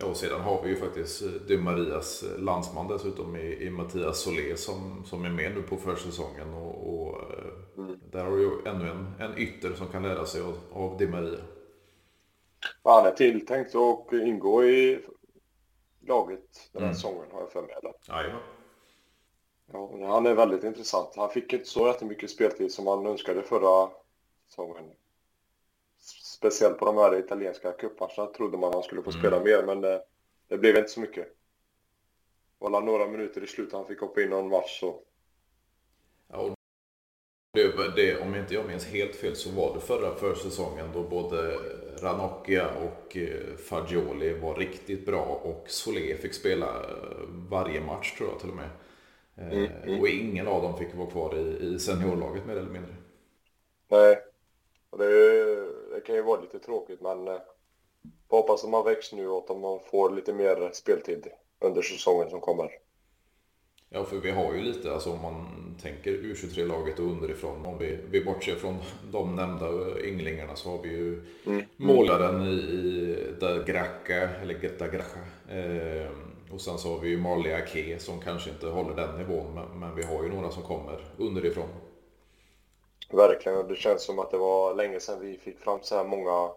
Ja, 0.00 0.06
och 0.06 0.16
sedan 0.16 0.40
har 0.40 0.62
vi 0.62 0.68
ju 0.68 0.76
faktiskt 0.76 1.22
eh, 1.22 1.28
Di 1.28 1.58
Marias 1.58 2.22
eh, 2.22 2.38
landsman 2.38 2.88
dessutom 2.88 3.36
i, 3.36 3.66
i 3.66 3.70
Mattias 3.70 4.20
Solé 4.20 4.56
som, 4.56 5.04
som 5.04 5.24
är 5.24 5.30
med 5.30 5.54
nu 5.54 5.62
på 5.62 5.76
försäsongen. 5.76 6.54
Och, 6.54 6.94
och 6.94 7.20
mm. 7.76 8.00
där 8.10 8.24
har 8.24 8.30
du 8.30 8.42
ju 8.42 8.50
ännu 8.66 8.90
en, 8.90 9.14
en 9.20 9.38
ytter 9.38 9.74
som 9.74 9.86
kan 9.88 10.02
lära 10.02 10.26
sig 10.26 10.42
av, 10.42 10.58
av 10.72 10.98
Di 10.98 11.06
Maria. 11.06 11.40
Han 12.82 13.06
är 13.06 13.10
tilltänkt 13.10 13.74
att 13.74 14.12
ingå 14.12 14.64
i 14.64 15.00
laget 16.00 16.70
den 16.72 16.82
här 16.82 16.88
mm. 16.88 16.94
säsongen 16.94 17.26
har 17.32 17.40
jag 17.40 17.52
för 17.52 17.62
mig. 17.62 17.74
Ja, 19.72 20.06
han 20.06 20.26
är 20.26 20.34
väldigt 20.34 20.64
intressant. 20.64 21.12
Han 21.16 21.30
fick 21.30 21.52
inte 21.52 21.66
så 21.66 21.86
jättemycket 21.86 22.30
speltid 22.30 22.72
som 22.72 22.86
han 22.86 23.06
önskade 23.06 23.42
förra 23.42 23.90
säsongen 24.48 24.84
speciellt 26.38 26.78
på 26.78 26.84
de 26.84 26.96
här 26.96 27.18
italienska 27.18 27.72
cupmatcherna 27.72 28.26
trodde 28.26 28.58
man 28.58 28.72
han 28.72 28.82
skulle 28.82 29.02
få 29.02 29.10
mm. 29.10 29.20
spela 29.20 29.44
mer, 29.44 29.62
men 29.66 29.80
det, 29.80 30.02
det 30.48 30.58
blev 30.58 30.76
inte 30.76 30.88
så 30.90 31.00
mycket. 31.00 31.24
Det 32.58 32.68
var 32.70 32.80
några 32.80 33.06
minuter 33.06 33.44
i 33.44 33.46
slutet 33.46 33.72
han 33.72 33.86
fick 33.86 34.00
hoppa 34.00 34.22
in 34.22 34.30
någon 34.30 34.48
match 34.48 34.80
så. 34.80 35.02
Ja, 36.32 36.54
Det, 37.52 37.96
det, 37.96 38.20
om 38.20 38.34
inte 38.34 38.54
jag 38.54 38.66
minns 38.66 38.86
helt 38.86 39.16
fel 39.16 39.36
så 39.36 39.50
var 39.50 39.74
det 39.74 39.80
förra 39.80 40.14
försäsongen 40.14 40.92
då 40.92 41.02
både 41.02 41.58
Ranocchia 42.02 42.70
och 42.74 43.16
eh, 43.16 43.56
Fagioli 43.56 44.38
var 44.38 44.54
riktigt 44.54 45.06
bra 45.06 45.24
och 45.24 45.64
Solé 45.70 46.16
fick 46.16 46.34
spela 46.34 46.66
eh, 46.66 47.28
varje 47.50 47.80
match 47.80 48.16
tror 48.16 48.28
jag 48.30 48.40
till 48.40 48.50
och 48.50 48.56
med. 48.56 48.70
Eh, 49.36 49.52
mm, 49.52 49.70
mm. 49.82 50.00
Och 50.00 50.08
ingen 50.08 50.48
av 50.48 50.62
dem 50.62 50.78
fick 50.78 50.94
vara 50.94 51.10
kvar 51.10 51.36
i, 51.38 51.74
i 51.74 51.78
seniorlaget 51.78 52.46
mer 52.46 52.56
eller 52.56 52.70
mindre. 52.70 52.96
Nej, 53.90 54.18
och 54.90 54.98
det, 54.98 55.06
det 55.98 56.06
kan 56.06 56.14
ju 56.14 56.22
vara 56.22 56.40
lite 56.40 56.58
tråkigt 56.58 57.00
men 57.00 57.26
jag 57.26 57.40
hoppas 58.28 58.64
att 58.64 58.70
man 58.70 58.84
växer 58.84 59.16
nu 59.16 59.28
och 59.28 59.50
att 59.50 59.60
man 59.60 59.80
får 59.90 60.10
lite 60.10 60.32
mer 60.32 60.70
speltid 60.72 61.26
under 61.60 61.82
säsongen 61.82 62.30
som 62.30 62.40
kommer. 62.40 62.70
Ja, 63.90 64.04
för 64.04 64.16
vi 64.16 64.30
har 64.30 64.54
ju 64.54 64.60
lite, 64.60 64.92
alltså 64.92 65.12
om 65.12 65.22
man 65.22 65.46
tänker 65.82 66.10
U23-laget 66.10 66.98
och 66.98 67.04
underifrån, 67.04 67.66
om 67.66 67.78
vi, 67.78 67.98
vi 68.10 68.24
bortser 68.24 68.54
från 68.54 68.76
de 69.12 69.36
nämnda 69.36 69.66
ynglingarna 70.00 70.56
så 70.56 70.70
har 70.70 70.82
vi 70.82 70.88
ju 70.88 71.22
mm. 71.46 71.64
målaren 71.76 72.42
i, 72.42 72.52
i 72.52 73.16
Dagracka, 73.40 74.30
eller 74.42 74.78
Dagracha. 74.78 75.20
Eh, 75.50 76.10
och 76.50 76.60
sen 76.60 76.78
så 76.78 76.88
har 76.88 77.00
vi 77.00 77.08
ju 77.08 77.18
Marley 77.20 77.52
Ake 77.52 77.98
som 77.98 78.20
kanske 78.20 78.50
inte 78.50 78.66
håller 78.66 78.96
den 78.96 79.18
nivån, 79.18 79.54
men, 79.54 79.80
men 79.80 79.96
vi 79.96 80.02
har 80.02 80.22
ju 80.22 80.28
några 80.28 80.50
som 80.50 80.62
kommer 80.62 81.04
underifrån. 81.16 81.68
Verkligen, 83.08 83.58
och 83.58 83.68
det 83.68 83.76
känns 83.76 84.02
som 84.02 84.18
att 84.18 84.30
det 84.30 84.38
var 84.38 84.74
länge 84.74 85.00
sedan 85.00 85.20
vi 85.20 85.38
fick 85.38 85.58
fram 85.58 85.78
så 85.82 85.96
här 85.96 86.04
många 86.04 86.52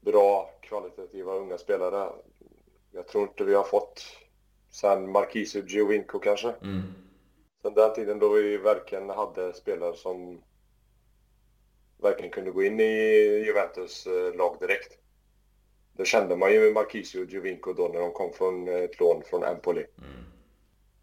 bra 0.00 0.50
kvalitativa 0.60 1.34
unga 1.34 1.58
spelare. 1.58 2.12
Jag 2.92 3.06
tror 3.06 3.22
inte 3.22 3.44
vi 3.44 3.54
har 3.54 3.64
fått 3.64 4.02
Sen 4.70 5.10
Marquise 5.10 5.62
Giovinco 5.66 6.18
kanske. 6.18 6.48
Mm. 6.48 6.82
Sen 7.62 7.74
den 7.74 7.94
tiden 7.94 8.18
då 8.18 8.28
vi 8.28 8.56
verkligen 8.56 9.10
hade 9.10 9.54
spelare 9.54 9.96
som 9.96 10.42
verkligen 12.02 12.30
kunde 12.32 12.50
gå 12.50 12.62
in 12.62 12.80
i 12.80 12.92
Juventus 13.46 14.06
eh, 14.06 14.34
lag 14.34 14.56
direkt. 14.60 14.98
Det 15.92 16.04
kände 16.04 16.36
man 16.36 16.52
ju 16.52 16.60
med 16.60 16.72
Marquise 16.72 17.20
och 17.20 17.26
Giovinco 17.26 17.72
då 17.72 17.88
när 17.88 18.00
de 18.00 18.12
kom 18.12 18.32
från 18.32 18.68
ett 18.68 19.00
lån 19.00 19.22
från 19.22 19.42
Empoli. 19.42 19.86
Mm. 19.98 20.24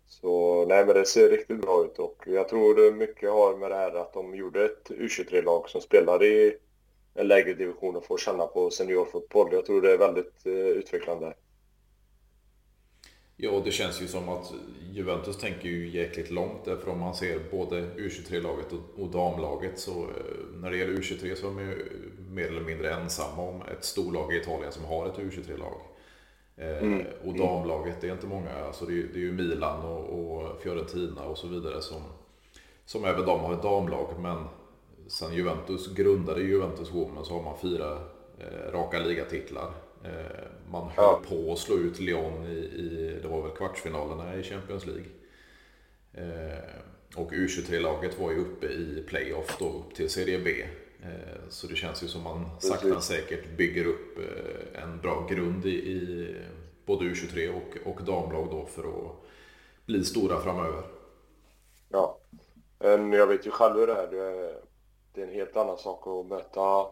Så 0.07 0.65
nej 0.65 0.85
men 0.85 0.95
det 0.95 1.05
ser 1.05 1.29
riktigt 1.29 1.61
bra 1.61 1.85
ut 1.85 1.99
och 1.99 2.23
jag 2.25 2.49
tror 2.49 2.75
det 2.75 2.91
mycket 2.91 3.29
har 3.31 3.57
med 3.57 3.71
det 3.71 3.75
här 3.75 3.95
att 3.95 4.13
de 4.13 4.35
gjorde 4.35 4.65
ett 4.65 4.89
U23-lag 4.89 5.69
som 5.69 5.81
spelar 5.81 6.23
i 6.23 6.57
en 7.13 7.27
lägre 7.27 7.53
division 7.53 7.95
och 7.95 8.05
får 8.05 8.17
känna 8.17 8.47
på 8.47 8.69
seniorfotboll. 8.69 9.49
Jag 9.51 9.65
tror 9.65 9.81
det 9.81 9.91
är 9.91 9.97
väldigt 9.97 10.45
eh, 10.45 10.53
utvecklande. 10.53 11.33
Ja, 13.37 13.61
det 13.65 13.71
känns 13.71 14.01
ju 14.01 14.07
som 14.07 14.29
att 14.29 14.53
Juventus 14.91 15.37
tänker 15.37 15.69
ju 15.69 15.89
jäkligt 15.89 16.31
långt. 16.31 16.65
Därför 16.65 16.91
om 16.91 16.99
man 16.99 17.15
ser 17.15 17.39
både 17.51 17.81
U23-laget 17.81 18.65
och, 18.97 19.09
damlaget 19.09 19.79
så 19.79 19.91
eh, 19.91 20.59
när 20.61 20.71
det 20.71 20.77
gäller 20.77 20.93
U23 20.93 21.35
så 21.35 21.47
är 21.47 21.51
de 21.51 21.59
ju 21.59 22.01
mer 22.29 22.47
eller 22.47 22.61
mindre 22.61 22.93
ensamma 22.93 23.41
om 23.41 23.61
ett 23.61 23.85
storlag 23.85 24.33
i 24.33 24.37
Italien 24.37 24.71
som 24.71 24.85
har 24.85 25.07
ett 25.07 25.17
U23-lag. 25.17 25.81
Eh, 26.57 26.77
mm. 26.77 27.05
Och 27.25 27.37
damlaget, 27.37 28.01
det 28.01 28.07
är 28.07 28.11
inte 28.11 28.27
många. 28.27 28.51
Alltså 28.65 28.85
det, 28.85 28.93
är, 28.93 29.07
det 29.13 29.19
är 29.19 29.23
ju 29.23 29.31
Milan 29.31 29.85
och, 29.85 30.19
och, 30.19 30.61
Fiorentina 30.61 31.21
och 31.21 31.37
så 31.37 31.47
vidare 31.47 31.81
som, 31.81 32.01
som 32.85 33.05
även 33.05 33.25
de 33.25 33.39
har 33.39 33.53
ett 33.53 33.61
damlag. 33.61 34.19
Men 34.19 34.45
sen 35.07 35.33
Juventus 35.33 35.93
grundade 35.93 36.41
Juventus 36.41 36.91
Women 36.91 37.25
så 37.25 37.33
har 37.33 37.43
man 37.43 37.57
fyra 37.61 37.97
eh, 38.39 38.71
raka 38.71 38.99
ligatitlar. 38.99 39.71
Eh, 40.03 40.11
man 40.71 40.83
höll 40.83 41.05
ja. 41.05 41.21
på 41.29 41.53
att 41.53 41.59
slå 41.59 41.75
ut 41.75 41.99
Lyon 41.99 42.45
i, 42.45 42.57
i, 42.57 43.19
det 43.21 43.27
var 43.27 43.41
väl 43.41 43.51
kvartsfinalerna 43.51 44.35
i 44.35 44.43
Champions 44.43 44.85
League. 44.85 45.05
Eh, 46.13 46.59
och 47.15 47.31
U23-laget 47.31 48.19
var 48.19 48.31
ju 48.31 48.37
uppe 48.37 48.67
i 48.67 49.03
playoff 49.07 49.57
då 49.59 49.69
upp 49.69 49.95
till 49.95 50.09
Serie 50.09 50.39
B. 50.39 50.51
Eh, 51.05 51.49
så 51.49 51.67
det 51.67 51.75
känns 51.75 52.03
ju 52.03 52.07
som 52.07 52.23
man 52.23 52.49
sakta 52.59 53.01
säkert 53.01 53.57
bygger 53.57 53.85
upp 53.85 54.17
en 54.73 55.01
bra 55.01 55.27
grund 55.29 55.65
i, 55.65 55.69
i 55.69 56.35
både 56.85 57.05
U23 57.05 57.49
och, 57.49 57.91
och 57.93 58.03
damlag 58.03 58.47
då 58.51 58.65
för 58.65 58.83
att 58.83 59.15
bli 59.85 60.05
stora 60.05 60.39
framöver. 60.39 60.83
Ja, 61.89 62.19
men 62.79 63.11
jag 63.11 63.27
vet 63.27 63.47
ju 63.47 63.51
själv 63.51 63.75
hur 63.75 63.87
det 63.87 63.93
är. 63.93 64.55
Det 65.13 65.21
är 65.21 65.27
en 65.27 65.33
helt 65.33 65.57
annan 65.57 65.77
sak 65.77 66.07
att 66.07 66.25
möta 66.25 66.85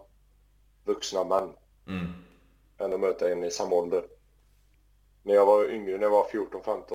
vuxna 0.85 1.23
män. 1.23 1.49
Mm 1.87 2.23
än 2.77 2.93
att 2.93 2.99
möta 2.99 3.31
en 3.31 3.43
i 3.43 3.51
samma 3.51 3.75
ålder. 3.75 4.07
När 5.23 5.33
jag 5.33 5.45
var 5.45 5.71
yngre, 5.71 5.97
när 5.97 6.03
jag 6.03 6.09
var 6.09 6.23
14-15, 6.23 6.93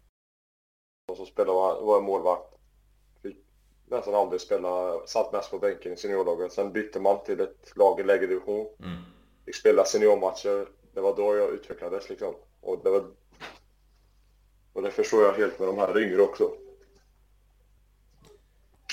så 1.16 1.26
spelade 1.26 1.58
jag, 1.58 1.82
var 1.82 1.94
jag 1.94 2.04
målvakt. 2.04 2.57
Nästan 3.90 4.14
aldrig 4.14 4.40
spela, 4.40 5.00
satt 5.06 5.32
mest 5.32 5.50
på 5.50 5.58
bänken 5.58 5.92
i 5.92 5.96
seniorlaget. 5.96 6.52
Sen 6.52 6.72
bytte 6.72 7.00
man 7.00 7.24
till 7.24 7.40
ett 7.40 7.76
lag 7.76 8.00
i 8.00 8.02
lägre 8.02 8.26
division. 8.26 8.66
Mm. 8.78 8.96
Fick 9.46 9.54
spela 9.54 9.84
seniormatcher. 9.84 10.68
Det 10.94 11.00
var 11.00 11.16
då 11.16 11.36
jag 11.36 11.50
utvecklades 11.50 12.08
liksom. 12.08 12.34
Och 12.60 12.80
det 12.84 12.90
var... 12.90 13.04
Och 14.72 14.82
det 14.82 14.90
förstår 14.90 15.22
jag 15.22 15.32
helt 15.32 15.58
med 15.58 15.68
de 15.68 15.78
här 15.78 15.98
yngre 15.98 16.22
också. 16.22 16.50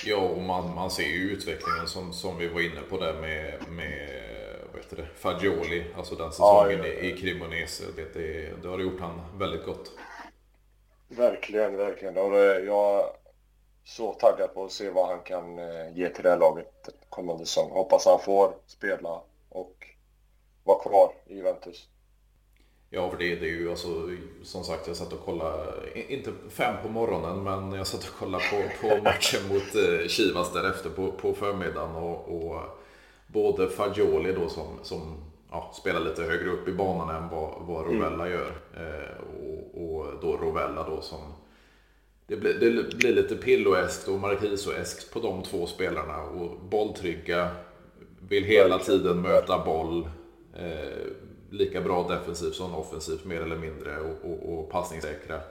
Ja, 0.05 0.17
och 0.17 0.41
man, 0.41 0.75
man 0.75 0.91
ser 0.91 1.03
ju 1.03 1.31
utvecklingen 1.31 1.87
som, 1.87 2.13
som 2.13 2.37
vi 2.37 2.47
var 2.47 2.61
inne 2.61 2.81
på 2.89 2.97
där 2.97 3.21
med, 3.21 3.69
med 3.69 4.25
heter 4.85 5.03
det, 5.03 5.19
Fagioli, 5.19 5.85
alltså 5.95 6.15
den 6.15 6.31
säsongen 6.31 6.77
ja, 6.77 6.87
ja, 6.87 6.93
ja. 6.93 6.99
i 6.99 7.17
Cremonese. 7.17 7.83
Det, 7.95 8.13
det, 8.13 8.51
det 8.61 8.67
har 8.67 8.79
gjort 8.79 8.99
han 8.99 9.21
väldigt 9.37 9.65
gott. 9.65 9.91
Verkligen, 11.07 11.77
verkligen. 11.77 12.17
Och 12.17 12.35
jag 12.37 12.99
är 12.99 13.11
så 13.85 14.13
taggad 14.13 14.53
på 14.53 14.65
att 14.65 14.71
se 14.71 14.89
vad 14.89 15.07
han 15.07 15.19
kan 15.19 15.59
eh, 15.59 15.97
ge 15.97 16.09
till 16.09 16.23
det 16.23 16.29
här 16.29 16.37
laget 16.37 16.89
kommande 17.09 17.45
säsong. 17.45 17.71
Hoppas 17.71 18.05
han 18.05 18.19
får 18.19 18.53
spela 18.65 19.21
och 19.49 19.87
vara 20.63 20.79
kvar 20.79 21.13
i 21.25 21.35
Juventus. 21.35 21.87
Ja, 22.89 23.09
för 23.09 23.17
det, 23.17 23.35
det 23.35 23.45
är 23.45 23.51
ju 23.51 23.69
alltså, 23.69 23.87
som 24.43 24.63
sagt, 24.63 24.87
jag 24.87 24.95
satt 24.95 25.13
och 25.13 25.25
kollade, 25.25 25.73
inte 26.13 26.31
fem 26.49 26.75
på 26.83 26.89
morgonen, 26.89 27.43
men 27.43 27.71
jag 27.77 27.87
satt 27.87 28.03
och 28.03 28.19
kollade 28.19 28.43
på, 28.51 28.87
på 28.87 28.95
matchen 29.03 29.47
mot 29.47 29.75
eh, 29.75 30.07
Chivas 30.07 30.53
därefter 30.53 30.89
på, 30.89 31.11
på 31.11 31.33
förmiddagen 31.33 31.95
och, 31.95 32.35
och 32.35 32.61
både 33.27 33.69
Fagioli 33.69 34.33
då 34.33 34.49
som, 34.49 34.79
som 34.83 35.23
ja, 35.51 35.71
spelar 35.73 35.99
lite 35.99 36.23
högre 36.23 36.49
upp 36.49 36.67
i 36.67 36.73
banan 36.73 37.15
än 37.15 37.29
vad, 37.29 37.53
vad 37.59 37.85
mm. 37.85 38.01
Rovella 38.01 38.27
mm. 38.27 38.39
gör. 38.39 38.51
Eh, 38.77 39.17
och, 39.17 39.83
och, 39.83 40.05
då 40.21 40.37
Rovella 40.37 40.89
då 40.89 41.01
som 41.01 41.19
det 42.27 42.37
blir, 42.37 42.53
det 42.53 42.97
blir 42.97 43.13
lite 43.13 43.35
Pilloeskt 43.35 44.07
och 44.07 44.19
Marquiso-eskt 44.19 45.13
på 45.13 45.19
de 45.19 45.43
två 45.43 45.67
spelarna. 45.67 46.23
Och 46.23 46.59
bolltrygga, 46.59 47.51
vill 48.29 48.43
hela 48.43 48.79
tiden 48.79 49.21
möta 49.21 49.65
boll. 49.65 50.09
Eh, 50.57 51.07
lika 51.49 51.81
bra 51.81 52.07
defensivt 52.07 52.55
som 52.55 52.75
offensivt 52.75 53.25
mer 53.25 53.41
eller 53.41 53.55
mindre 53.55 53.99
och, 53.99 54.31
och, 54.31 54.53
och 54.53 54.69
passningssäkra. 54.69 55.41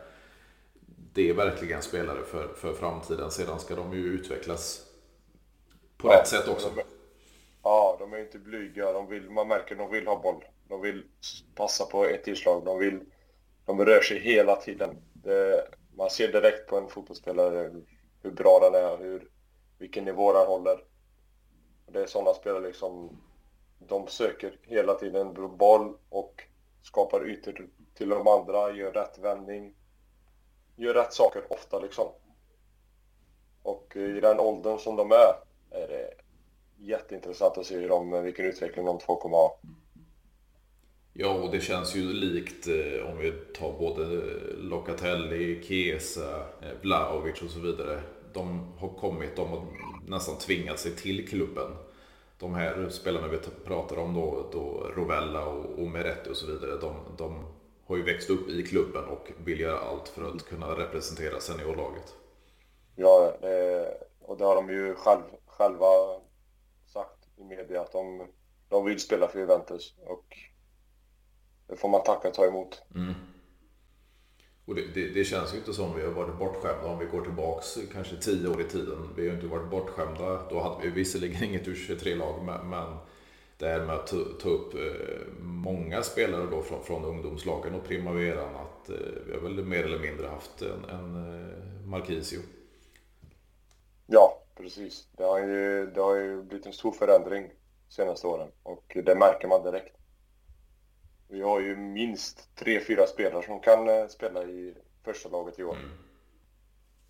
Det 1.13 1.31
är 1.31 1.35
verkligen 1.35 1.83
spelare 1.83 2.23
för, 2.23 2.49
för 2.49 2.73
framtiden. 2.73 3.31
Sedan 3.31 3.61
ska 3.61 3.75
de 3.75 3.93
ju 3.93 4.05
utvecklas 4.05 4.87
på 5.97 6.09
ja, 6.09 6.19
rätt 6.19 6.29
sätt 6.29 6.49
också. 6.49 6.71
Ja, 7.63 7.97
de 8.01 8.13
är 8.13 8.19
inte 8.19 8.39
blyga. 8.39 8.93
De 8.93 9.09
vill, 9.09 9.31
man 9.31 9.49
märker 9.49 9.75
att 9.75 9.79
de 9.79 9.91
vill 9.91 10.07
ha 10.07 10.23
boll. 10.23 10.45
De 10.69 10.81
vill 10.81 11.03
passa 11.55 11.85
på 11.85 12.05
ett 12.05 12.25
tillslag. 12.25 12.65
De, 12.65 12.79
vill, 12.79 13.01
de 13.67 13.85
rör 13.85 14.01
sig 14.01 14.19
hela 14.19 14.57
tiden. 14.57 14.97
Det, 15.13 15.69
man 15.97 16.11
ser 16.11 16.33
direkt 16.33 16.69
på 16.69 16.77
en 16.77 16.89
fotbollsspelare 16.89 17.71
hur 18.23 18.31
bra 18.31 18.61
den 18.61 18.75
är, 18.75 18.97
hur, 18.97 19.31
vilken 19.79 20.05
nivå 20.05 20.33
den 20.33 20.47
håller. 20.47 20.85
Det 21.87 22.03
är 22.03 22.07
sådana 22.07 22.35
spelare 22.35 22.67
liksom, 22.67 23.21
de 23.79 24.07
söker 24.07 24.59
hela 24.63 24.95
tiden 24.95 25.57
boll 25.57 25.97
och 26.09 26.43
skapar 26.83 27.29
ytor 27.29 27.69
till 27.95 28.09
de 28.09 28.29
andra, 28.29 28.73
gör 28.73 28.93
rätt 28.93 29.19
vändning, 29.19 29.75
gör 30.77 30.95
rätt 30.95 31.13
saker 31.13 31.53
ofta 31.53 31.79
liksom. 31.79 32.09
Och 33.63 33.97
i 33.97 34.21
den 34.21 34.41
åldern 34.41 34.79
som 34.79 34.97
de 34.97 35.13
är, 35.13 35.35
är 35.71 35.89
det 35.89 36.15
jätteintressant 36.77 37.59
att 37.59 37.67
se 37.67 37.75
hur 37.75 37.89
de, 37.89 38.23
vilken 38.23 38.45
utveckling 38.45 38.85
de 38.85 38.99
två 38.99 39.17
kommer 39.17 39.37
ha. 39.37 39.59
Ja, 41.17 41.35
och 41.35 41.51
det 41.51 41.61
känns 41.61 41.97
ju 41.97 42.13
likt 42.13 42.67
eh, 42.67 43.11
om 43.11 43.19
vi 43.19 43.33
tar 43.33 43.73
både 43.79 44.05
Locatelli, 44.57 45.63
Chiesa, 45.63 46.41
eh, 46.41 46.69
Vlahovic 46.83 47.43
och 47.43 47.51
så 47.51 47.61
vidare. 47.61 48.01
De 48.33 48.73
har 48.79 48.89
kommit, 48.89 49.37
de 49.37 49.49
har 49.49 49.67
nästan 50.07 50.39
tvingat 50.39 50.79
sig 50.79 50.97
till 50.97 51.29
klubben. 51.29 51.77
De 52.39 52.55
här 52.55 52.89
spelarna 52.89 53.29
vi 53.29 53.39
pratar 53.65 53.97
om 53.97 54.15
då, 54.15 54.49
då 54.53 54.91
Rovella 54.97 55.47
och, 55.47 55.65
och 55.65 55.89
Meretti 55.89 56.31
och 56.31 56.37
så 56.37 56.47
vidare, 56.47 56.81
de, 56.81 56.97
de 57.19 57.45
har 57.87 57.97
ju 57.97 58.03
växt 58.03 58.31
upp 58.31 58.49
i 58.49 58.63
klubben 58.63 59.05
och 59.05 59.33
vill 59.45 59.61
göra 59.61 59.79
allt 59.79 60.09
för 60.09 60.25
att 60.25 60.45
kunna 60.45 60.79
representera 60.79 61.41
seniorlaget. 61.41 62.15
Ja, 62.97 63.33
det, 63.41 63.87
och 64.21 64.39
det 64.39 64.45
har 64.45 64.55
de 64.55 64.71
ju 64.71 64.95
själv, 64.95 65.23
själva 65.47 65.87
i 67.37 67.45
media 67.45 67.81
att 67.81 67.93
de, 67.93 68.29
de 68.69 68.85
vill 68.85 69.01
spela 69.01 69.29
för 69.29 69.39
Juventus 69.39 69.95
och 70.07 70.37
det 71.67 71.77
får 71.77 71.89
man 71.89 72.03
tacka 72.03 72.29
och 72.29 72.35
ta 72.35 72.47
emot. 72.47 72.83
Mm. 72.95 73.15
Och 74.67 74.75
det, 74.75 74.83
det, 74.95 75.09
det, 75.09 75.25
känns 75.25 75.55
ju 75.55 75.59
inte 75.59 75.73
som 75.73 75.97
vi 75.97 76.03
har 76.03 76.11
varit 76.11 76.39
bortskämda 76.39 76.87
om 76.87 76.99
vi 76.99 77.07
går 77.07 77.23
tillbaks 77.23 77.79
kanske 77.93 78.17
tio 78.17 78.49
år 78.49 78.61
i 78.61 78.65
tiden. 78.65 79.09
Vi 79.17 79.29
har 79.29 79.35
inte 79.35 79.47
varit 79.47 79.71
bortskämda. 79.71 80.49
Då 80.51 80.61
hade 80.61 80.83
vi 80.83 80.91
visserligen 80.91 81.45
inget 81.49 81.67
U23-lag 81.67 82.45
men, 82.45 82.69
men 82.69 82.97
det 83.59 83.69
här 83.69 83.81
med 83.81 83.95
att 83.95 84.07
ta, 84.07 84.17
ta 84.41 84.49
upp 84.49 84.75
eh, 84.75 85.33
många 85.41 86.03
spelare 86.03 86.47
då 86.51 86.63
från, 86.63 86.85
från 86.85 87.05
ungdomslagen 87.05 87.75
och 87.75 87.85
Primaveran 87.85 88.57
att 88.57 88.91
eh, 88.91 88.97
vi 89.27 89.33
har 89.33 89.41
väl 89.41 89.65
mer 89.65 89.85
eller 89.85 89.99
mindre 89.99 90.27
haft 90.27 90.63
en, 90.63 90.85
en 90.85 91.17
eh, 91.17 91.87
Marquisio. 91.87 92.41
Ja, 94.07 94.43
precis. 94.57 95.09
Det 95.17 95.25
har, 95.25 95.39
ju, 95.39 95.87
det 95.87 96.01
har 96.01 96.17
ju 96.17 96.43
blivit 96.43 96.67
en 96.67 96.73
stor 96.73 96.93
förändring 96.93 97.49
de 97.89 97.95
senaste 97.95 98.27
åren 98.27 98.49
och 98.63 98.97
det 99.05 99.15
märker 99.15 99.49
man 99.49 99.63
direkt. 99.63 99.97
Vi 101.29 101.43
har 101.43 101.61
ju 101.61 101.77
minst 101.77 102.55
tre, 102.55 102.81
fyra 102.81 103.07
spelare 103.07 103.43
som 103.43 103.61
kan 103.61 103.89
eh, 103.89 104.07
spela 104.07 104.43
i 104.43 104.75
första 105.05 105.29
laget 105.29 105.59
i 105.59 105.65
år. 105.65 105.77
Mm. 105.77 105.91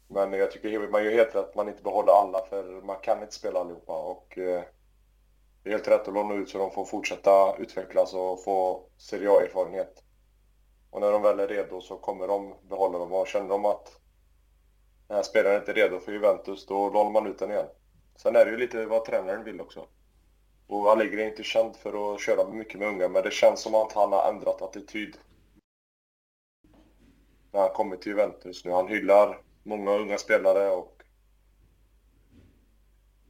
Men 0.08 0.32
jag 0.32 0.50
tycker 0.50 0.88
man 0.88 1.04
gör 1.04 1.12
helt 1.12 1.34
rätt 1.34 1.48
att 1.48 1.54
man 1.54 1.68
inte 1.68 1.82
behåller 1.82 2.12
alla 2.12 2.46
för 2.46 2.64
man 2.82 3.00
kan 3.02 3.22
inte 3.22 3.34
spela 3.34 3.60
allihopa 3.60 3.98
och 3.98 4.38
eh, 4.38 4.62
det 5.62 5.70
är 5.70 5.72
helt 5.72 5.88
rätt 5.88 6.08
att 6.08 6.14
låna 6.14 6.34
ut 6.34 6.48
så 6.48 6.58
de 6.58 6.70
får 6.70 6.84
fortsätta 6.84 7.56
utvecklas 7.58 8.14
och 8.14 8.44
få 8.44 8.88
Serie 8.96 9.30
A-erfarenhet. 9.30 10.02
Och 10.90 11.00
när 11.00 11.12
de 11.12 11.22
väl 11.22 11.40
är 11.40 11.48
redo 11.48 11.80
så 11.80 11.96
kommer 11.96 12.28
de 12.28 12.54
behålla 12.68 12.98
dem 12.98 13.12
och 13.12 13.26
känner 13.26 13.48
de 13.48 13.64
att 13.64 14.00
den 15.08 15.16
här 15.16 15.22
spelaren 15.22 15.58
inte 15.58 15.72
är 15.72 15.74
redo 15.74 15.98
för 15.98 16.12
Juventus, 16.12 16.66
då 16.66 16.90
lånar 16.90 17.10
man 17.10 17.26
ut 17.26 17.38
den 17.38 17.50
igen. 17.50 17.66
Sen 18.16 18.36
är 18.36 18.44
det 18.44 18.50
ju 18.50 18.56
lite 18.56 18.86
vad 18.86 19.04
tränaren 19.04 19.44
vill 19.44 19.60
också. 19.60 19.86
Och 20.66 20.90
Allegri 20.90 21.22
är 21.22 21.26
inte 21.26 21.42
känd 21.42 21.76
för 21.76 22.14
att 22.14 22.20
köra 22.20 22.48
mycket 22.48 22.80
med 22.80 22.88
unga, 22.88 23.08
men 23.08 23.22
det 23.22 23.32
känns 23.32 23.60
som 23.60 23.74
att 23.74 23.92
han 23.92 24.12
har 24.12 24.28
ändrat 24.28 24.62
attityd. 24.62 25.16
När 27.52 27.60
han 27.60 27.70
kommer 27.70 27.96
till 27.96 28.12
Juventus 28.12 28.64
nu. 28.64 28.70
Han 28.70 28.88
hyllar 28.88 29.42
många 29.62 29.90
unga 29.90 30.18
spelare 30.18 30.70
och 30.70 31.02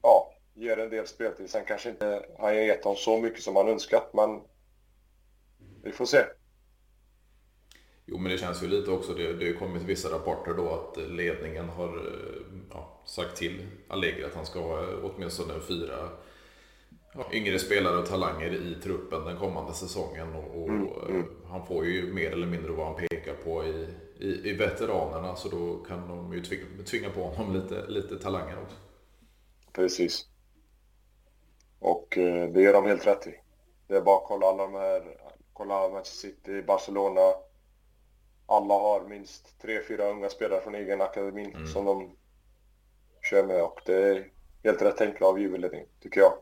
ja, 0.02 0.34
ger 0.54 0.78
en 0.78 0.90
del 0.90 1.06
speltid. 1.06 1.50
Sen 1.50 1.64
kanske 1.64 1.90
inte 1.90 2.26
han 2.38 2.46
har 2.46 2.52
gett 2.52 2.82
dem 2.82 2.96
så 2.96 3.20
mycket 3.20 3.42
som 3.42 3.56
han 3.56 3.68
önskat, 3.68 4.10
men 4.14 4.40
vi 5.82 5.92
får 5.92 6.06
se. 6.06 6.24
Jo, 8.06 8.18
men 8.18 8.32
det 8.32 8.38
känns 8.38 8.62
ju 8.62 8.66
lite 8.66 8.90
också, 8.90 9.14
det, 9.14 9.32
det 9.32 9.46
har 9.46 9.58
kommit 9.58 9.82
vissa 9.82 10.08
rapporter 10.08 10.54
då 10.54 10.70
att 10.70 11.10
ledningen 11.10 11.68
har 11.68 11.88
eh, 11.88 12.42
ja, 12.70 13.02
sagt 13.06 13.36
till 13.36 13.66
Allegri 13.88 14.24
att 14.24 14.34
han 14.34 14.46
ska 14.46 14.60
ha 14.60 14.86
åtminstone 15.02 15.60
fyra 15.60 16.08
yngre 17.32 17.58
spelare 17.58 17.98
och 17.98 18.06
talanger 18.06 18.54
i 18.54 18.74
truppen 18.82 19.24
den 19.24 19.36
kommande 19.36 19.74
säsongen. 19.74 20.34
Och, 20.34 20.62
och 20.62 20.68
mm, 20.68 20.88
mm. 21.08 21.26
Han 21.50 21.66
får 21.66 21.86
ju 21.86 22.12
mer 22.12 22.30
eller 22.30 22.46
mindre 22.46 22.72
vad 22.72 22.86
han 22.86 22.96
pekar 22.96 23.34
på 23.34 23.64
i, 23.64 23.88
i, 24.18 24.50
i 24.50 24.52
veteranerna 24.52 25.36
så 25.36 25.48
då 25.48 25.76
kan 25.88 26.08
de 26.08 26.32
ju 26.32 26.42
tvinga, 26.42 26.64
tvinga 26.86 27.10
på 27.10 27.20
honom 27.20 27.54
lite, 27.54 27.86
lite 27.86 28.18
talanger 28.18 28.62
också. 28.62 28.76
Precis. 29.72 30.28
Och 31.78 32.18
eh, 32.18 32.48
det 32.48 32.62
gör 32.62 32.72
de 32.72 32.86
helt 32.86 33.06
rätt 33.06 33.26
i. 33.26 33.34
Det 33.86 33.96
är 33.96 34.00
bara 34.02 34.16
att 34.16 34.28
kolla 34.28 34.46
alla 34.46 34.62
de 34.62 34.74
här, 34.74 35.02
kolla 35.52 35.88
Manchester 35.88 36.28
City, 36.28 36.62
Barcelona. 36.62 37.34
Alla 38.46 38.74
har 38.74 39.08
minst 39.08 39.60
tre, 39.60 39.80
fyra 39.88 40.10
unga 40.10 40.28
spelare 40.28 40.60
från 40.60 40.74
egen 40.74 41.00
akademin 41.00 41.54
mm. 41.54 41.66
som 41.66 41.84
de 41.84 42.16
kör 43.22 43.46
med 43.46 43.62
och 43.62 43.80
det 43.86 43.94
är 43.94 44.30
helt 44.64 44.82
rätt 44.82 44.96
tänkt 44.96 45.22
av 45.22 45.40
Juveledning, 45.40 45.86
tycker 46.00 46.20
jag. 46.20 46.32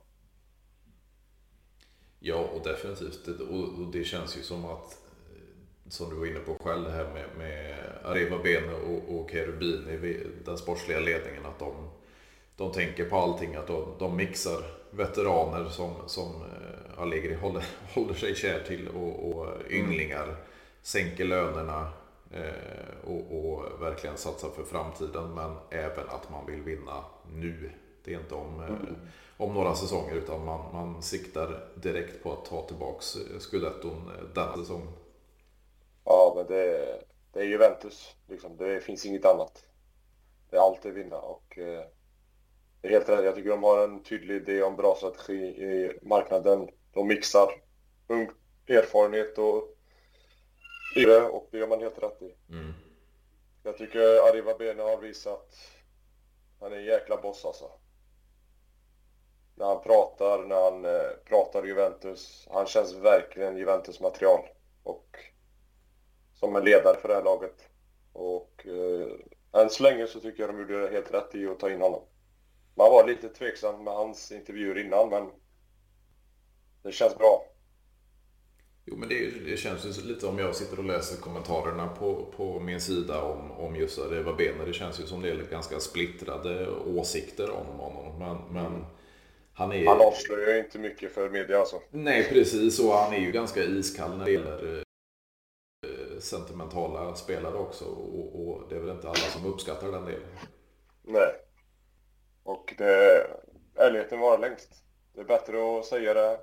Ja, 2.24 2.36
och 2.36 2.62
definitivt. 2.64 3.40
Och, 3.40 3.86
det 3.92 4.04
känns 4.04 4.36
ju 4.36 4.42
som 4.42 4.64
att, 4.64 4.98
eh, 5.30 5.88
som 5.88 6.10
du 6.10 6.16
var 6.16 6.26
inne 6.26 6.38
på 6.38 6.56
själv, 6.64 6.84
det 6.84 6.90
här 6.90 7.04
med, 7.04 7.24
med 7.38 7.74
Areva 8.04 8.38
Bene 8.38 8.72
och, 8.72 9.16
och 9.16 9.30
Cherubini, 9.30 10.20
den 10.44 10.58
sportsliga 10.58 11.00
ledningen, 11.00 11.46
att 11.46 11.58
de, 11.58 11.90
de 12.56 12.72
tänker 12.72 13.04
på 13.04 13.16
allting, 13.16 13.54
att 13.54 13.66
de, 13.66 13.94
de 13.98 14.16
mixar 14.16 14.62
veteraner 14.90 15.68
som, 15.68 15.94
som 16.06 16.26
eh, 16.26 17.02
Allegri 17.02 17.34
håller, 17.34 17.64
håller 17.94 18.14
sig 18.14 18.34
kär 18.34 18.64
till 18.66 18.88
och, 18.88 19.28
och 19.28 19.46
ynglingar, 19.70 20.36
sänker 20.82 21.24
lönerna 21.24 21.88
eh, 22.30 23.04
och, 23.04 23.52
och, 23.52 23.82
verkligen 23.82 24.16
satsar 24.16 24.48
för 24.48 24.64
framtiden, 24.64 25.34
men 25.34 25.56
även 25.70 26.08
att 26.08 26.30
man 26.30 26.46
vill 26.46 26.62
vinna 26.62 27.04
nu. 27.32 27.70
Det 28.04 28.14
är 28.14 28.18
inte 28.18 28.34
om 28.34 28.60
mm 28.60 28.96
om 29.42 29.54
några 29.54 29.74
säsonger 29.74 30.14
utan 30.14 30.44
man, 30.44 30.72
man 30.72 31.02
siktar 31.02 31.68
direkt 31.74 32.22
på 32.22 32.32
att 32.32 32.44
ta 32.44 32.66
tillbaks 32.66 33.16
eh, 33.16 33.38
scudetton 33.38 34.10
eh, 34.16 34.24
denna 34.34 34.56
säsong. 34.56 34.88
Ja, 36.04 36.32
men 36.36 36.46
det, 36.46 36.98
det 37.32 37.40
är 37.40 37.44
Juventus. 37.44 38.16
Liksom. 38.28 38.56
Det 38.56 38.80
finns 38.80 39.06
inget 39.06 39.24
annat. 39.24 39.64
Det 40.50 40.56
är 40.56 40.60
alltid 40.60 40.92
vinna 40.92 41.16
och 41.16 41.58
eh, 41.58 41.84
det 42.80 42.88
är 42.88 42.92
helt 42.92 43.08
rätt. 43.08 43.24
Jag 43.24 43.34
tycker 43.34 43.50
de 43.50 43.62
har 43.62 43.84
en 43.84 44.02
tydlig 44.02 44.36
idé 44.36 44.62
om 44.62 44.76
bra 44.76 44.94
strategi 44.94 45.34
i 45.44 45.98
marknaden. 46.02 46.68
De 46.92 47.08
mixar 47.08 47.48
ung 48.06 48.30
erfarenhet 48.66 49.38
och 49.38 49.76
yre 50.96 51.22
och 51.22 51.48
det 51.50 51.58
gör 51.58 51.68
man 51.68 51.80
helt 51.80 52.02
rätt 52.02 52.22
i. 52.22 52.52
Mm. 52.52 52.72
Jag 53.62 53.78
tycker 53.78 54.28
Arriva 54.28 54.54
Bene 54.58 54.82
har 54.82 55.00
visat 55.00 55.54
han 56.60 56.72
är 56.72 56.76
en 56.76 56.84
jäkla 56.84 57.16
boss 57.16 57.44
alltså 57.44 57.70
när 59.62 59.68
han 59.68 59.82
pratar, 59.82 60.44
när 60.44 60.70
han 60.70 60.84
eh, 60.84 61.10
pratar 61.24 61.64
Juventus. 61.64 62.48
Han 62.50 62.66
känns 62.66 62.94
verkligen 62.94 63.56
Juventus-material. 63.56 64.40
Och 64.82 65.16
som 66.34 66.56
en 66.56 66.64
ledare 66.64 66.96
för 67.00 67.08
det 67.08 67.14
här 67.14 67.24
laget. 67.24 67.68
Och 68.12 68.66
eh, 68.66 69.60
än 69.62 69.70
så 69.70 69.82
länge 69.82 70.06
så 70.06 70.20
tycker 70.20 70.42
jag 70.42 70.50
de 70.50 70.60
gjorde 70.60 70.90
helt 70.92 71.14
rätt 71.14 71.34
i 71.34 71.46
att 71.46 71.58
ta 71.58 71.70
in 71.70 71.80
honom. 71.80 72.00
Man 72.74 72.90
var 72.90 73.06
lite 73.06 73.28
tveksam 73.28 73.84
med 73.84 73.94
hans 73.94 74.32
intervjuer 74.32 74.78
innan, 74.78 75.08
men 75.08 75.30
det 76.82 76.92
känns 76.92 77.18
bra. 77.18 77.44
Jo, 78.84 78.96
men 78.96 79.08
det, 79.08 79.30
det 79.30 79.56
känns 79.56 79.86
ju 79.86 80.02
lite 80.02 80.26
om 80.26 80.38
jag 80.38 80.54
sitter 80.54 80.78
och 80.78 80.84
läser 80.84 81.20
kommentarerna 81.20 81.88
på, 81.88 82.26
på 82.36 82.60
min 82.60 82.80
sida 82.80 83.22
om, 83.22 83.50
om 83.50 83.76
just 83.76 83.98
Reva 83.98 84.32
Bene. 84.32 84.64
Det 84.64 84.72
känns 84.72 85.00
ju 85.00 85.06
som 85.06 85.22
det 85.22 85.30
är 85.30 85.36
ganska 85.50 85.80
splittrade 85.80 86.70
åsikter 86.70 87.50
om 87.50 87.66
honom. 87.66 88.18
Men, 88.18 88.36
men 88.50 88.66
mm. 88.66 88.84
Han, 89.54 89.72
är... 89.72 89.86
han 89.86 90.00
avslöjar 90.00 90.58
inte 90.58 90.78
mycket 90.78 91.12
för 91.12 91.30
media 91.30 91.58
alltså. 91.58 91.82
Nej, 91.90 92.28
precis. 92.28 92.80
Och 92.80 92.92
han 92.92 93.14
är 93.14 93.18
ju 93.18 93.32
ganska 93.32 93.62
iskall 93.62 94.18
när 94.18 94.24
det 94.24 94.32
gäller 94.32 94.84
eh, 95.86 96.18
sentimentala 96.18 97.14
spelare 97.14 97.54
också. 97.54 97.84
Och, 97.84 98.48
och, 98.48 98.68
det 98.68 98.76
är 98.76 98.80
väl 98.80 98.90
inte 98.90 99.08
alla 99.08 99.16
som 99.16 99.46
uppskattar 99.46 99.92
den 99.92 100.04
delen. 100.04 100.28
Nej. 101.02 101.32
Och 102.42 102.74
det... 102.78 103.26
Ärligheten 103.74 104.20
var 104.20 104.38
längst. 104.38 104.84
Det 105.14 105.20
är 105.20 105.24
bättre 105.24 105.78
att 105.78 105.84
säga 105.84 106.14
det. 106.14 106.40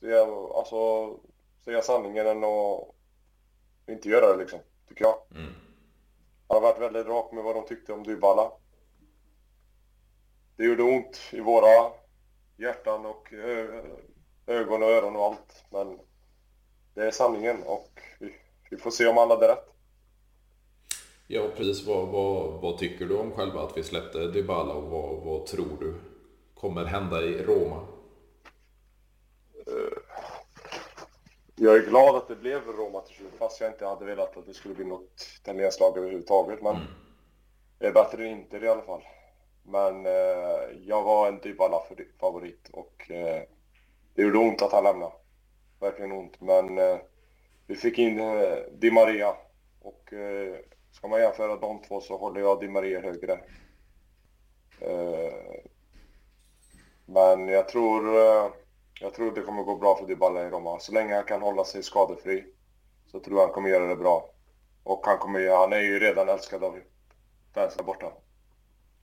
Säga, 0.00 0.22
alltså, 0.54 1.10
säga 1.64 1.82
sanningen 1.82 2.26
än 2.26 2.44
att 2.44 2.94
inte 3.88 4.08
göra 4.08 4.32
det 4.32 4.38
liksom, 4.38 4.58
tycker 4.88 5.04
jag. 5.04 5.16
Mm. 5.30 5.52
Han 6.48 6.54
har 6.56 6.60
varit 6.60 6.80
väldigt 6.80 7.06
rak 7.06 7.32
med 7.32 7.44
vad 7.44 7.56
de 7.56 7.66
tyckte 7.66 7.92
om 7.92 8.02
Dybala 8.04 8.52
det 10.58 10.64
gjorde 10.64 10.82
ont 10.82 11.20
i 11.30 11.40
våra 11.40 11.90
hjärtan 12.56 13.06
och 13.06 13.32
ögon 14.46 14.82
och 14.82 14.88
öron 14.88 15.16
och 15.16 15.24
allt. 15.24 15.64
Men 15.70 15.98
det 16.94 17.06
är 17.06 17.10
sanningen 17.10 17.62
och 17.62 18.00
vi, 18.18 18.34
vi 18.70 18.76
får 18.76 18.90
se 18.90 19.06
om 19.06 19.18
alla 19.18 19.34
hade 19.34 19.48
rätt. 19.48 19.68
Ja, 21.26 21.48
precis. 21.56 21.86
Vad, 21.86 22.08
vad, 22.08 22.60
vad, 22.60 22.78
tycker 22.78 23.06
du 23.06 23.16
om 23.16 23.32
själva 23.32 23.62
att 23.62 23.76
vi 23.76 23.82
släppte 23.82 24.18
Dybala 24.18 24.74
och 24.74 24.90
vad, 24.90 25.22
vad 25.22 25.46
tror 25.46 25.76
du 25.80 25.94
kommer 26.54 26.84
hända 26.84 27.22
i 27.22 27.42
Roma? 27.42 27.86
Eh, 29.66 29.98
jag 31.56 31.76
är 31.76 31.86
glad 31.86 32.16
att 32.16 32.28
det 32.28 32.36
blev 32.36 32.66
Roma 32.66 33.00
till 33.00 33.16
slut, 33.16 33.32
fast 33.38 33.60
jag 33.60 33.70
inte 33.70 33.86
hade 33.86 34.04
velat 34.04 34.36
att 34.36 34.46
det 34.46 34.54
skulle 34.54 34.74
bli 34.74 34.84
något 34.84 35.26
italienskt 35.40 35.80
lag 35.80 35.98
överhuvudtaget. 35.98 36.62
Men 36.62 36.76
mm. 36.76 36.88
det 37.78 37.86
är 37.86 37.92
bättre 37.92 38.28
än 38.28 38.38
inte 38.38 38.56
i 38.56 38.68
alla 38.68 38.82
fall. 38.82 39.02
Men 39.70 40.06
eh, 40.06 40.78
jag 40.86 41.02
var 41.02 41.28
en 41.28 41.40
typ 41.40 41.44
Dybala-favorit 41.44 42.68
och 42.72 43.10
eh, 43.10 43.42
det 44.14 44.22
gjorde 44.22 44.38
ont 44.38 44.62
att 44.62 44.72
han 44.72 44.84
lämnade. 44.84 45.12
Verkligen 45.80 46.12
ont. 46.12 46.40
Men 46.40 46.78
eh, 46.78 46.96
vi 47.66 47.76
fick 47.76 47.98
in 47.98 48.20
eh, 48.20 48.56
Di 48.72 48.90
Maria 48.90 49.36
och 49.82 50.12
eh, 50.12 50.56
ska 50.92 51.08
man 51.08 51.20
jämföra 51.20 51.56
de 51.56 51.82
två 51.82 52.00
så 52.00 52.16
håller 52.16 52.40
jag 52.40 52.60
Di 52.60 52.68
Maria 52.68 53.00
högre. 53.00 53.32
Eh, 54.80 55.32
men 57.06 57.48
jag 57.48 57.68
tror, 57.68 58.16
eh, 58.16 58.50
jag 59.00 59.14
tror 59.14 59.32
det 59.34 59.42
kommer 59.42 59.62
gå 59.62 59.76
bra 59.76 59.96
för 59.96 60.06
Dybala 60.06 60.46
i 60.46 60.50
Roma. 60.50 60.78
Så 60.78 60.92
länge 60.92 61.14
han 61.14 61.24
kan 61.24 61.42
hålla 61.42 61.64
sig 61.64 61.82
skadefri 61.82 62.44
så 63.06 63.20
tror 63.20 63.38
jag 63.38 63.46
han 63.46 63.54
kommer 63.54 63.68
göra 63.68 63.86
det 63.86 63.96
bra. 63.96 64.30
Och 64.84 65.06
han, 65.06 65.18
kommer, 65.18 65.56
han 65.56 65.72
är 65.72 65.80
ju 65.80 65.98
redan 65.98 66.28
älskad 66.28 66.64
av 66.64 66.78
fansen 67.54 67.86
borta. 67.86 68.12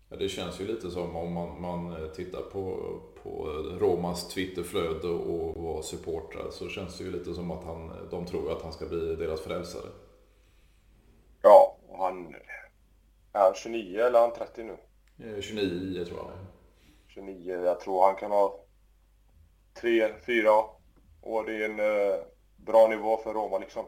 Ja, 0.10 0.16
det 0.16 0.30
känns 0.30 0.62
ju 0.62 0.68
lite 0.68 0.90
som 0.90 1.16
om 1.16 1.34
man, 1.34 1.62
man 1.62 2.04
eh, 2.04 2.08
tittar 2.12 2.42
på, 2.42 2.78
på 3.24 3.46
Romas 3.80 4.28
Twitterflöde 4.28 5.08
och 5.08 5.64
var 5.64 5.82
supportrar 5.82 6.50
så 6.52 6.70
känns 6.70 6.98
det 6.98 7.04
ju 7.04 7.12
lite 7.12 7.34
som 7.34 7.52
att 7.52 7.64
han, 7.64 8.08
de 8.12 8.26
tror 8.26 8.52
att 8.52 8.62
han 8.62 8.74
ska 8.74 8.86
bli 8.86 9.16
deras 9.16 9.42
frälsare. 9.42 9.90
Är 13.34 13.40
han 13.40 13.54
29 13.56 14.00
eller 14.00 14.20
är 14.20 14.22
han 14.22 14.34
30 14.34 14.64
nu? 14.64 14.78
29 15.42 16.06
tror 16.06 16.18
jag. 16.18 16.32
29. 17.08 17.54
Jag 17.54 17.80
tror 17.80 18.06
han 18.06 18.16
kan 18.16 18.32
ha 18.32 18.60
3-4 19.82 20.64
år 21.22 21.50
i 21.52 21.66
en 21.66 21.80
eh, 21.80 22.16
bra 22.56 22.88
nivå 22.88 23.18
för 23.18 23.34
Roma 23.34 23.58
liksom. 23.58 23.86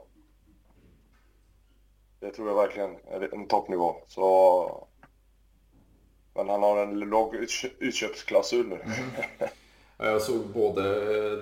Det 2.19 2.31
tror 2.31 2.47
jag 2.47 2.55
verkligen 2.55 2.95
är 3.07 3.33
en 3.33 3.47
toppnivå. 3.47 3.95
Så... 4.07 4.86
Men 6.37 6.49
han 6.49 6.63
har 6.63 6.77
en 6.77 6.99
låg 6.99 7.35
utköpsklausul 7.79 8.67
nu. 8.67 8.79
Ja, 9.99 10.05
jag 10.05 10.21
såg 10.21 10.45
både 10.53 10.81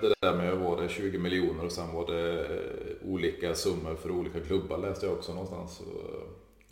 det 0.00 0.14
där 0.20 0.36
med 0.36 0.56
var 0.56 0.82
det 0.82 0.88
20 0.88 1.18
miljoner 1.18 1.64
och 1.64 1.72
sen 1.72 1.94
var 1.94 2.06
det 2.06 2.40
eh, 2.40 3.12
olika 3.12 3.54
summor 3.54 3.94
för 3.94 4.10
olika 4.10 4.40
klubbar 4.40 4.78
läste 4.78 5.06
jag 5.06 5.14
också 5.14 5.32
någonstans. 5.32 5.76
Så, 5.76 5.84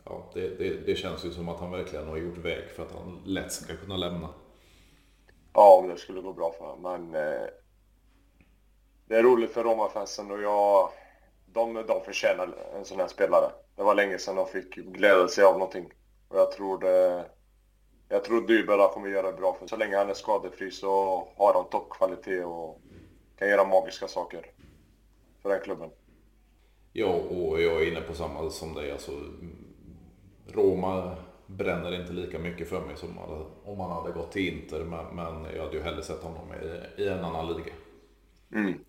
ja, 0.04 0.30
det, 0.34 0.48
det, 0.48 0.86
det, 0.86 0.94
känns 0.94 1.24
ju 1.24 1.30
som 1.30 1.48
att 1.48 1.60
han 1.60 1.70
verkligen 1.70 2.08
har 2.08 2.16
gjort 2.16 2.36
väg 2.36 2.70
för 2.76 2.82
att 2.82 2.92
han 2.92 3.22
lätt 3.24 3.52
ska 3.52 3.76
kunna 3.76 3.96
lämna. 3.96 4.28
Ja, 5.52 5.80
om 5.82 5.88
det 5.88 5.96
skulle 5.96 6.20
gå 6.20 6.32
bra 6.32 6.52
för 6.52 6.64
honom. 6.64 6.82
Men 6.82 7.22
eh, 7.22 7.46
det 9.08 9.16
är 9.16 9.22
roligt 9.22 9.50
för 9.50 9.64
Roma-fansen 9.64 10.30
och 10.30 10.42
jag, 10.42 10.90
de, 11.46 11.74
de 11.74 12.04
förtjänar 12.04 12.48
en 12.76 12.84
sån 12.84 13.00
här 13.00 13.08
spelare. 13.08 13.50
Det 13.76 13.82
var 13.82 13.94
länge 13.94 14.18
sedan 14.18 14.36
de 14.36 14.46
fick 14.46 14.74
glädja 14.74 15.28
sig 15.28 15.44
av 15.44 15.52
någonting. 15.52 15.92
Och 16.28 16.38
jag 16.38 16.52
tror 16.52 16.78
det... 16.78 17.24
Jag 18.08 18.24
tror 18.24 18.46
Dybala 18.46 18.88
kommer 18.88 19.08
göra 19.08 19.30
det 19.30 19.36
bra 19.36 19.56
för 19.60 19.66
så 19.66 19.76
länge 19.76 19.96
han 19.96 20.10
är 20.10 20.14
skadefri 20.14 20.70
så 20.70 20.88
har 21.36 21.54
han 21.54 21.70
toppkvalitet 21.70 22.44
och 22.44 22.80
kan 23.38 23.48
göra 23.48 23.64
magiska 23.64 24.08
saker 24.08 24.46
för 25.42 25.48
den 25.48 25.60
klubben. 25.60 25.90
Ja, 26.92 27.06
och 27.06 27.62
jag 27.62 27.82
är 27.82 27.90
inne 27.90 28.00
på 28.00 28.14
samma 28.14 28.50
som 28.50 28.74
dig. 28.74 28.90
Alltså, 28.90 29.12
Roma 30.46 31.16
bränner 31.46 32.00
inte 32.00 32.12
lika 32.12 32.38
mycket 32.38 32.68
för 32.68 32.80
mig 32.80 32.96
som 32.96 33.18
om 33.64 33.80
han 33.80 33.90
hade 33.90 34.12
gått 34.12 34.32
till 34.32 34.48
Inter. 34.48 34.84
Men, 34.84 35.06
men 35.06 35.54
jag 35.54 35.62
hade 35.64 35.76
ju 35.76 35.82
hellre 35.82 36.02
sett 36.02 36.22
honom 36.22 36.52
i, 36.52 37.02
i 37.02 37.08
en 37.08 37.24
annan 37.24 37.46
liga. 37.46 37.74
Mm. 38.52 38.84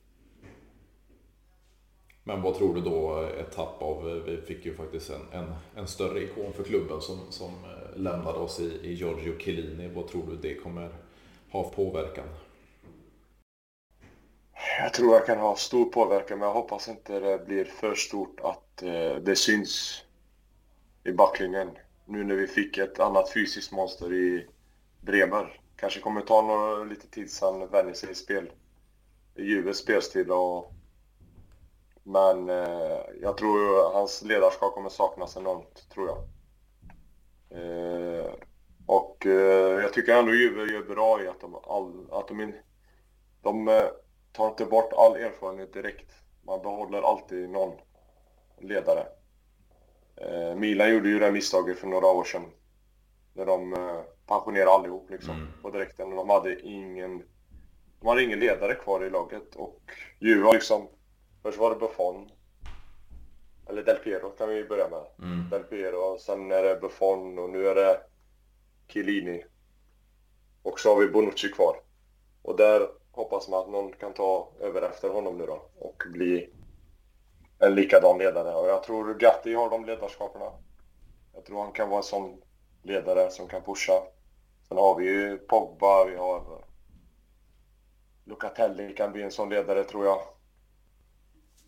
Men 2.23 2.41
vad 2.41 2.55
tror 2.55 2.75
du 2.75 2.81
då 2.81 3.19
ett 3.39 3.51
tapp 3.51 3.81
av, 3.81 4.23
vi 4.25 4.37
fick 4.37 4.65
ju 4.65 4.75
faktiskt 4.75 5.09
en, 5.09 5.39
en, 5.39 5.55
en 5.75 5.87
större 5.87 6.19
ikon 6.19 6.53
för 6.53 6.63
klubben 6.63 7.01
som, 7.01 7.19
som 7.29 7.51
lämnade 7.95 8.39
oss 8.39 8.59
i, 8.59 8.79
i 8.83 8.93
Giorgio 8.93 9.39
Chiellini. 9.39 9.87
Vad 9.87 10.07
tror 10.07 10.27
du 10.27 10.35
det 10.35 10.55
kommer 10.55 10.89
ha 11.51 11.63
påverkan? 11.69 12.27
Jag 14.79 14.93
tror 14.93 15.13
jag 15.13 15.25
kan 15.25 15.39
ha 15.39 15.55
stor 15.55 15.85
påverkan 15.85 16.39
men 16.39 16.47
jag 16.47 16.53
hoppas 16.53 16.87
inte 16.87 17.19
det 17.19 17.45
blir 17.45 17.65
för 17.65 17.95
stort 17.95 18.39
att 18.43 18.83
eh, 18.83 19.15
det 19.15 19.35
syns 19.35 20.03
i 21.03 21.11
backlinjen. 21.11 21.69
Nu 22.05 22.23
när 22.23 22.35
vi 22.35 22.47
fick 22.47 22.77
ett 22.77 22.99
annat 22.99 23.33
fysiskt 23.33 23.71
monster 23.71 24.13
i 24.13 24.47
Bremer. 25.01 25.59
Kanske 25.75 25.99
kommer 25.99 26.21
ta 26.21 26.41
några, 26.41 26.83
lite 26.83 27.07
tid 27.07 27.31
sen 27.31 27.67
vänjer 27.67 27.93
sig 27.93 28.11
i 28.11 28.15
spel. 28.15 28.51
I 29.35 29.43
Juves 29.43 29.77
spelstil 29.77 30.31
och 30.31 30.71
men 32.07 32.49
eh, 32.49 32.99
jag 33.21 33.37
tror 33.37 33.93
hans 33.93 34.21
ledarskap 34.21 34.73
kommer 34.73 34.89
saknas 34.89 35.37
enormt, 35.37 35.89
tror 35.89 36.07
jag. 36.07 36.17
Eh, 37.55 38.33
och 38.85 39.25
eh, 39.25 39.81
jag 39.81 39.93
tycker 39.93 40.19
ändå 40.19 40.33
Juve 40.33 40.73
gör 40.73 40.83
bra 40.83 41.23
i 41.23 41.27
att 41.27 41.41
de, 41.41 41.55
all, 41.55 42.11
att 42.11 42.27
de, 42.27 42.41
in, 42.41 42.55
de 43.41 43.67
eh, 43.67 43.83
tar 44.31 44.47
inte 44.47 44.65
bort 44.65 44.93
all 44.93 45.15
erfarenhet 45.15 45.73
direkt. 45.73 46.11
Man 46.45 46.61
behåller 46.61 47.01
alltid 47.01 47.49
någon 47.49 47.73
ledare. 48.59 49.07
Eh, 50.15 50.55
Milan 50.55 50.93
gjorde 50.93 51.09
ju 51.09 51.19
det 51.19 51.31
misstaget 51.31 51.79
för 51.79 51.87
några 51.87 52.07
år 52.07 52.23
sedan. 52.23 52.45
När 53.33 53.45
de 53.45 53.75
pensionerade 54.27 54.71
allihop 54.71 55.09
liksom, 55.09 55.35
mm. 55.35 55.47
på 55.61 55.69
direkten. 55.69 56.09
De 56.09 56.29
hade 56.29 56.61
ingen 56.61 57.23
de 57.99 58.07
hade 58.07 58.23
ingen 58.23 58.39
ledare 58.39 58.73
kvar 58.73 59.05
i 59.05 59.09
laget 59.09 59.55
och 59.55 59.81
Juve 60.19 60.53
liksom 60.53 60.87
Först 61.45 61.57
var 61.57 61.69
det 61.69 61.75
Buffon. 61.75 62.31
Eller 63.69 63.83
Del 63.83 63.97
Piero 63.97 64.29
kan 64.29 64.49
vi 64.49 64.63
börja 64.63 64.89
med. 64.89 65.05
Mm. 65.19 65.49
Del 65.49 65.63
Piero, 65.63 66.17
sen 66.17 66.51
är 66.51 66.63
det 66.63 66.75
Buffon 66.75 67.39
och 67.39 67.49
nu 67.49 67.67
är 67.67 67.75
det 67.75 67.99
Chiellini. 68.87 69.45
Och 70.63 70.79
så 70.79 70.89
har 70.89 71.01
vi 71.01 71.07
Bonucci 71.07 71.49
kvar. 71.49 71.77
Och 72.41 72.57
där 72.57 72.89
hoppas 73.11 73.49
man 73.49 73.59
att 73.59 73.69
någon 73.69 73.93
kan 73.93 74.13
ta 74.13 74.51
över 74.59 74.81
efter 74.81 75.09
honom 75.09 75.37
nu 75.37 75.45
då 75.45 75.69
och 75.79 76.03
bli 76.11 76.49
en 77.59 77.75
likadan 77.75 78.17
ledare. 78.17 78.55
Och 78.55 78.67
jag 78.67 78.83
tror 78.83 79.13
Gatti 79.13 79.53
har 79.53 79.69
de 79.69 79.85
ledarskaperna. 79.85 80.51
Jag 81.33 81.45
tror 81.45 81.61
han 81.61 81.71
kan 81.71 81.89
vara 81.89 81.97
en 81.97 82.03
sån 82.03 82.41
ledare 82.83 83.31
som 83.31 83.47
kan 83.47 83.61
pusha. 83.61 84.03
Sen 84.67 84.77
har 84.77 84.95
vi 84.95 85.05
ju 85.05 85.37
Pogba, 85.37 86.05
vi 86.05 86.15
har 86.15 86.65
Lucatelli 88.25 88.93
kan 88.93 89.11
bli 89.11 89.23
en 89.23 89.31
sån 89.31 89.49
ledare 89.49 89.83
tror 89.83 90.05
jag. 90.05 90.21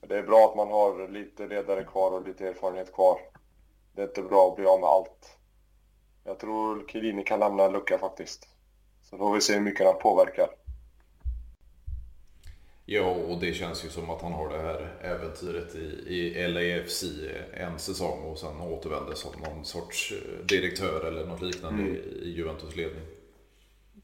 Det 0.02 0.18
är 0.18 0.24
bra 0.24 0.50
att 0.50 0.56
man 0.56 0.68
har 0.68 1.08
lite 1.08 1.48
ledare 1.48 1.84
kvar 1.84 2.12
och 2.12 2.28
lite 2.28 2.48
erfarenhet 2.48 2.94
kvar. 2.94 3.20
Det 3.96 4.02
är 4.02 4.08
inte 4.08 4.22
bra 4.22 4.50
att 4.50 4.56
bli 4.56 4.66
av 4.66 4.80
med 4.80 4.90
allt. 4.90 5.38
Jag 6.24 6.40
tror 6.40 6.88
Chiellini 6.88 7.24
kan 7.24 7.40
lämna 7.40 7.64
en 7.64 7.72
lucka 7.72 7.98
faktiskt. 7.98 8.48
Så 9.10 9.18
får 9.18 9.34
vi 9.34 9.42
se 9.42 9.54
hur 9.54 9.62
mycket 9.62 9.86
han 9.86 10.00
påverkar. 10.02 10.50
Ja, 12.90 13.10
och 13.10 13.40
det 13.40 13.54
känns 13.54 13.86
ju 13.86 13.90
som 13.90 14.10
att 14.10 14.22
han 14.22 14.32
har 14.32 14.50
det 14.50 14.62
här 14.62 14.98
äventyret 15.02 15.76
i, 15.76 16.16
i 16.16 16.48
LAFC 16.48 17.04
en 17.54 17.80
säsong 17.80 18.24
och 18.24 18.38
sen 18.38 18.62
återvänder 18.62 19.14
som 19.14 19.32
någon 19.42 19.66
sorts 19.66 20.14
direktör 20.50 21.06
eller 21.06 21.26
något 21.26 21.42
liknande 21.42 21.82
mm. 21.82 21.96
i 21.96 22.30
Juventus 22.30 22.76
ledning. 22.76 23.04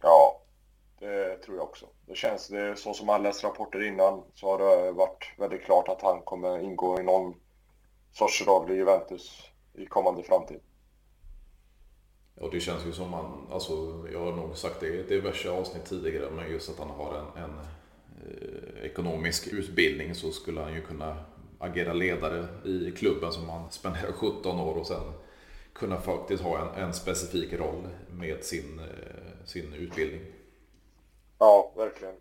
Ja, 0.02 0.33
det 1.04 1.38
tror 1.38 1.58
jag 1.58 1.64
också. 1.64 1.86
Det 2.08 2.16
känns, 2.16 2.48
det 2.48 2.76
så 2.76 2.94
som 2.94 3.08
man 3.08 3.24
läst 3.24 3.44
rapporter 3.44 3.88
innan 3.88 4.24
så 4.36 4.48
har 4.48 4.58
det 4.58 4.92
varit 4.92 5.34
väldigt 5.38 5.64
klart 5.64 5.88
att 5.88 6.02
han 6.02 6.22
kommer 6.22 6.60
ingå 6.60 7.00
i 7.00 7.04
någon 7.04 7.36
sorts 8.12 8.48
roll 8.48 8.72
i 8.72 8.76
Juventus 8.76 9.50
i 9.74 9.86
kommande 9.86 10.24
framtid. 10.24 10.60
Och 12.36 12.52
det 12.52 12.60
känns 12.60 12.86
ju 12.86 12.92
som 12.92 13.10
man, 13.10 13.48
alltså 13.52 14.06
jag 14.12 14.20
har 14.20 14.32
nog 14.32 14.58
sagt 14.58 14.80
det 14.80 14.88
i 14.88 15.04
diverse 15.04 15.50
avsnitt 15.50 15.86
tidigare, 15.86 16.30
men 16.32 16.52
just 16.52 16.70
att 16.70 16.80
han 16.80 16.90
har 16.90 17.14
en, 17.18 17.44
en 17.44 17.60
eh, 17.60 18.86
ekonomisk 18.86 19.48
utbildning 19.48 20.16
så 20.16 20.32
skulle 20.32 20.62
han 20.62 20.74
ju 20.74 20.82
kunna 20.82 21.18
agera 21.60 21.94
ledare 21.94 22.48
i 22.66 22.92
klubben 22.92 23.32
som 23.32 23.50
han 23.50 23.72
spenderar 23.72 24.12
17 24.14 24.60
år 24.60 24.76
och 24.76 24.88
sen 24.88 25.14
kunna 25.74 26.02
faktiskt 26.02 26.44
ha 26.44 26.62
en, 26.62 26.84
en 26.84 26.94
specifik 26.94 27.54
roll 27.54 27.88
med 28.12 28.44
sin, 28.44 28.80
eh, 28.80 29.46
sin 29.46 29.74
utbildning. 29.74 30.22
Ja, 31.44 31.74
verkligen. 31.78 32.16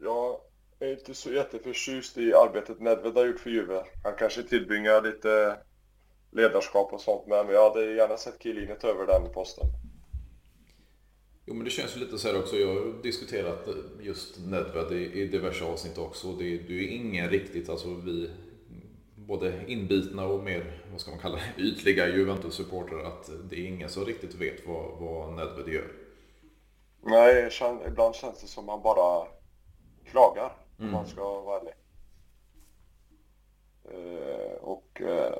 Jag 0.00 0.40
är 0.78 0.92
inte 0.92 1.14
så 1.14 1.32
jätteförtjust 1.32 2.18
i 2.18 2.34
arbetet 2.34 2.80
Nedved 2.80 3.14
har 3.14 3.26
gjort 3.26 3.40
för 3.40 3.50
Juve. 3.50 3.84
Han 4.04 4.14
kanske 4.18 4.42
tillbringar 4.42 5.02
lite 5.02 5.58
ledarskap 6.30 6.92
och 6.92 7.00
sånt 7.00 7.26
med, 7.26 7.46
men 7.46 7.54
jag 7.54 7.70
hade 7.70 7.92
gärna 7.92 8.16
sett 8.16 8.42
Chiellini 8.42 8.74
ta 8.80 8.88
över 8.88 9.06
den 9.06 9.32
posten. 9.32 9.66
Jo 11.46 11.54
men 11.54 11.64
det 11.64 11.70
känns 11.70 11.96
ju 11.96 12.00
lite 12.00 12.18
så 12.18 12.28
här 12.28 12.38
också. 12.38 12.56
Jag 12.56 12.68
har 12.68 13.02
diskuterat 13.02 13.68
just 14.00 14.38
Nedved 14.46 14.92
i, 14.92 15.22
i 15.22 15.26
diverse 15.26 15.64
avsnitt 15.64 15.98
också. 15.98 16.32
Det, 16.32 16.58
du 16.58 16.84
är 16.84 16.88
ingen 16.88 17.30
riktigt, 17.30 17.68
alltså 17.68 17.88
vi 17.94 18.30
både 19.16 19.64
inbitna 19.66 20.26
och 20.26 20.44
mer, 20.44 20.80
vad 20.90 21.00
ska 21.00 21.10
man 21.10 21.20
kalla 21.20 21.38
det, 21.56 21.62
ytliga 21.62 22.08
Juventus-supportrar 22.08 23.04
att 23.04 23.30
det 23.50 23.56
är 23.56 23.66
ingen 23.66 23.88
som 23.88 24.04
riktigt 24.04 24.34
vet 24.34 24.66
vad, 24.66 24.98
vad 25.00 25.32
Nedved 25.32 25.74
gör. 25.74 26.01
Nej, 27.04 27.50
ibland 27.86 28.14
känns 28.14 28.40
det 28.40 28.46
som 28.46 28.66
man 28.66 28.82
bara 28.82 29.26
klagar, 30.04 30.56
mm. 30.78 30.88
om 30.88 30.92
man 30.92 31.06
ska 31.06 31.40
vara 31.40 31.60
ärlig. 31.60 31.74
Eh, 33.84 34.54
och 34.54 35.00
eh, 35.00 35.34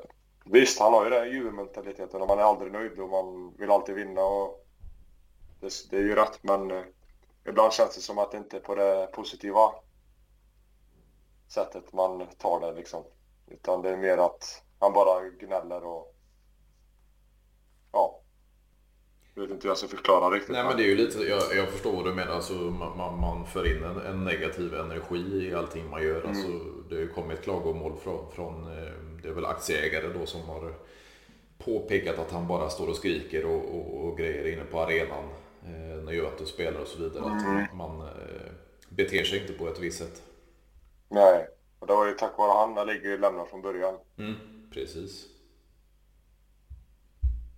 visst, 0.45 0.79
han 0.79 0.93
har 0.93 1.03
ju 1.03 1.09
den 1.09 1.31
Juve-mentaliteten 1.31 2.21
och 2.21 2.27
man 2.27 2.39
är 2.39 2.43
aldrig 2.43 2.71
nöjd 2.71 2.99
och 2.99 3.09
man 3.09 3.53
vill 3.57 3.71
alltid 3.71 3.95
vinna 3.95 4.21
och 4.21 4.65
det, 5.59 5.71
det 5.89 5.97
är 5.97 6.01
ju 6.01 6.15
rätt 6.15 6.39
men 6.43 6.71
eh, 6.71 6.83
ibland 7.47 7.73
känns 7.73 7.95
det 7.95 8.01
som 8.01 8.17
att 8.17 8.31
det 8.31 8.37
inte 8.37 8.57
är 8.57 8.61
på 8.61 8.75
det 8.75 9.09
positiva 9.13 9.71
sättet 11.47 11.93
man 11.93 12.27
tar 12.37 12.59
det 12.59 12.71
liksom. 12.71 13.03
Utan 13.47 13.81
det 13.81 13.89
är 13.89 13.97
mer 13.97 14.17
att 14.17 14.63
han 14.79 14.93
bara 14.93 15.29
gnäller 15.29 15.83
och 15.83 16.15
ja, 17.91 18.22
vet 19.41 19.51
inte 19.51 19.63
hur 19.63 19.69
jag 19.69 19.77
ska 19.77 19.87
förklara 19.87 20.35
riktigt. 20.35 20.51
Nej 20.51 20.63
men 20.63 20.77
det 20.77 20.83
är 20.83 20.87
ju 20.87 20.95
lite, 20.95 21.19
jag, 21.19 21.55
jag 21.55 21.69
förstår 21.69 21.95
vad 21.95 22.05
du 22.05 22.13
menar. 22.13 22.31
Alltså, 22.31 22.53
man, 22.53 23.19
man 23.19 23.45
för 23.45 23.77
in 23.77 23.83
en, 23.83 23.97
en, 23.97 24.23
negativ 24.23 24.73
energi 24.73 25.47
i 25.49 25.53
allting 25.53 25.89
man 25.89 26.03
gör. 26.03 26.17
Mm. 26.17 26.29
Alltså, 26.29 26.47
det 26.89 26.95
har 26.95 27.01
ju 27.01 27.07
kommit 27.07 27.41
klagomål 27.41 27.97
från, 28.03 28.31
från, 28.31 28.63
eh, 28.63 28.93
det 29.23 29.29
är 29.29 29.33
väl 29.33 29.45
aktieägare 29.45 30.07
då 30.19 30.25
som 30.25 30.41
har 30.41 30.73
påpekat 31.57 32.19
att 32.19 32.31
han 32.31 32.47
bara 32.47 32.69
står 32.69 32.89
och 32.89 32.95
skriker 32.95 33.45
och, 33.45 33.75
och, 33.75 34.07
och 34.07 34.17
grejer 34.17 34.53
inne 34.53 34.63
på 34.63 34.79
arenan 34.79 35.23
eh, 35.63 36.03
när 36.03 36.11
Juventus 36.11 36.49
spelar 36.49 36.79
och 36.79 36.87
så 36.87 37.03
vidare. 37.03 37.25
Mm. 37.25 37.63
Att 37.63 37.73
man 37.73 38.01
eh, 38.01 38.51
beter 38.89 39.23
sig 39.23 39.41
inte 39.41 39.53
på 39.53 39.67
ett 39.67 39.79
visst 39.79 39.99
sätt. 39.99 40.21
Nej, 41.09 41.47
och 41.79 41.87
det 41.87 41.93
var 41.93 42.07
ju 42.07 42.13
tack 42.13 42.37
vare 42.37 42.51
han 42.51 42.77
Allegri 42.77 43.17
lämnade 43.17 43.49
från 43.49 43.61
början. 43.61 43.95
Mm, 44.17 44.35
precis. 44.73 45.32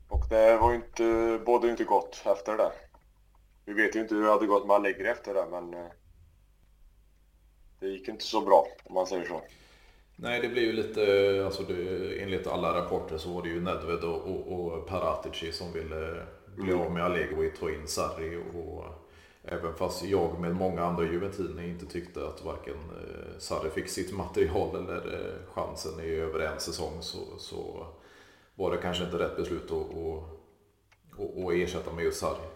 Och 0.08 0.26
det 0.30 0.58
var 0.58 0.72
ju 0.72 0.76
inte, 0.76 1.40
både 1.46 1.70
inte 1.70 1.84
gott 1.84 2.24
efter 2.26 2.58
det. 2.58 2.72
Vi 3.66 3.74
vet 3.74 3.96
ju 3.96 4.00
inte 4.00 4.16
hur 4.16 4.24
det 4.24 4.32
hade 4.32 4.48
gått 4.48 4.68
med 4.68 4.76
Allegri 4.76 5.08
efter 5.08 5.34
det, 5.34 5.46
men 5.52 5.74
eh, 5.74 5.92
det 7.80 7.88
gick 7.88 8.08
inte 8.08 8.24
så 8.24 8.42
bra 8.42 8.68
om 8.84 8.94
man 8.94 9.08
säger 9.08 9.26
så. 9.26 9.42
Nej, 10.16 10.42
det 10.42 10.50
blir 10.50 10.62
ju 10.62 10.74
lite, 10.74 11.02
alltså 11.46 11.64
det, 11.64 12.22
enligt 12.22 12.48
alla 12.48 12.82
rapporter 12.82 13.18
så 13.18 13.34
var 13.34 13.42
det 13.42 13.50
ju 13.50 13.62
Nedved 13.62 14.04
och, 14.04 14.28
och, 14.28 14.52
och 14.52 14.88
Paratici 14.88 15.52
som 15.52 15.74
ville 15.74 16.18
eh, 16.18 16.24
bli 16.58 16.74
av 16.74 16.92
med 16.92 17.04
Allegri 17.04 17.50
och 17.50 17.60
ta 17.60 17.70
in 17.70 17.88
Sarri. 17.88 18.38
Och, 18.54 18.84
eh, 18.84 18.92
även 19.44 19.74
fast 19.74 20.04
jag 20.04 20.40
med 20.40 20.56
många 20.56 20.84
andra 20.84 21.04
juventiner 21.04 21.64
inte 21.64 21.86
tyckte 21.86 22.28
att 22.28 22.46
varken 22.46 22.74
eh, 22.76 23.38
Sarri 23.40 23.70
fick 23.70 23.90
sitt 23.90 24.14
material 24.14 24.76
eller 24.76 25.14
eh, 25.14 25.54
chansen 25.54 26.00
i 26.00 26.10
över 26.10 26.40
en 26.40 26.60
säsong 26.60 27.02
så, 27.02 27.38
så 27.38 27.88
var 28.56 28.72
det 28.72 28.78
kanske 28.78 29.04
inte 29.04 29.20
rätt 29.20 29.38
beslut 29.38 29.72
att, 29.72 29.72
att, 29.72 31.46
att 31.46 31.54
ersätta 31.54 31.94
med 31.94 32.04
just 32.04 32.20
Sarri. 32.20 32.48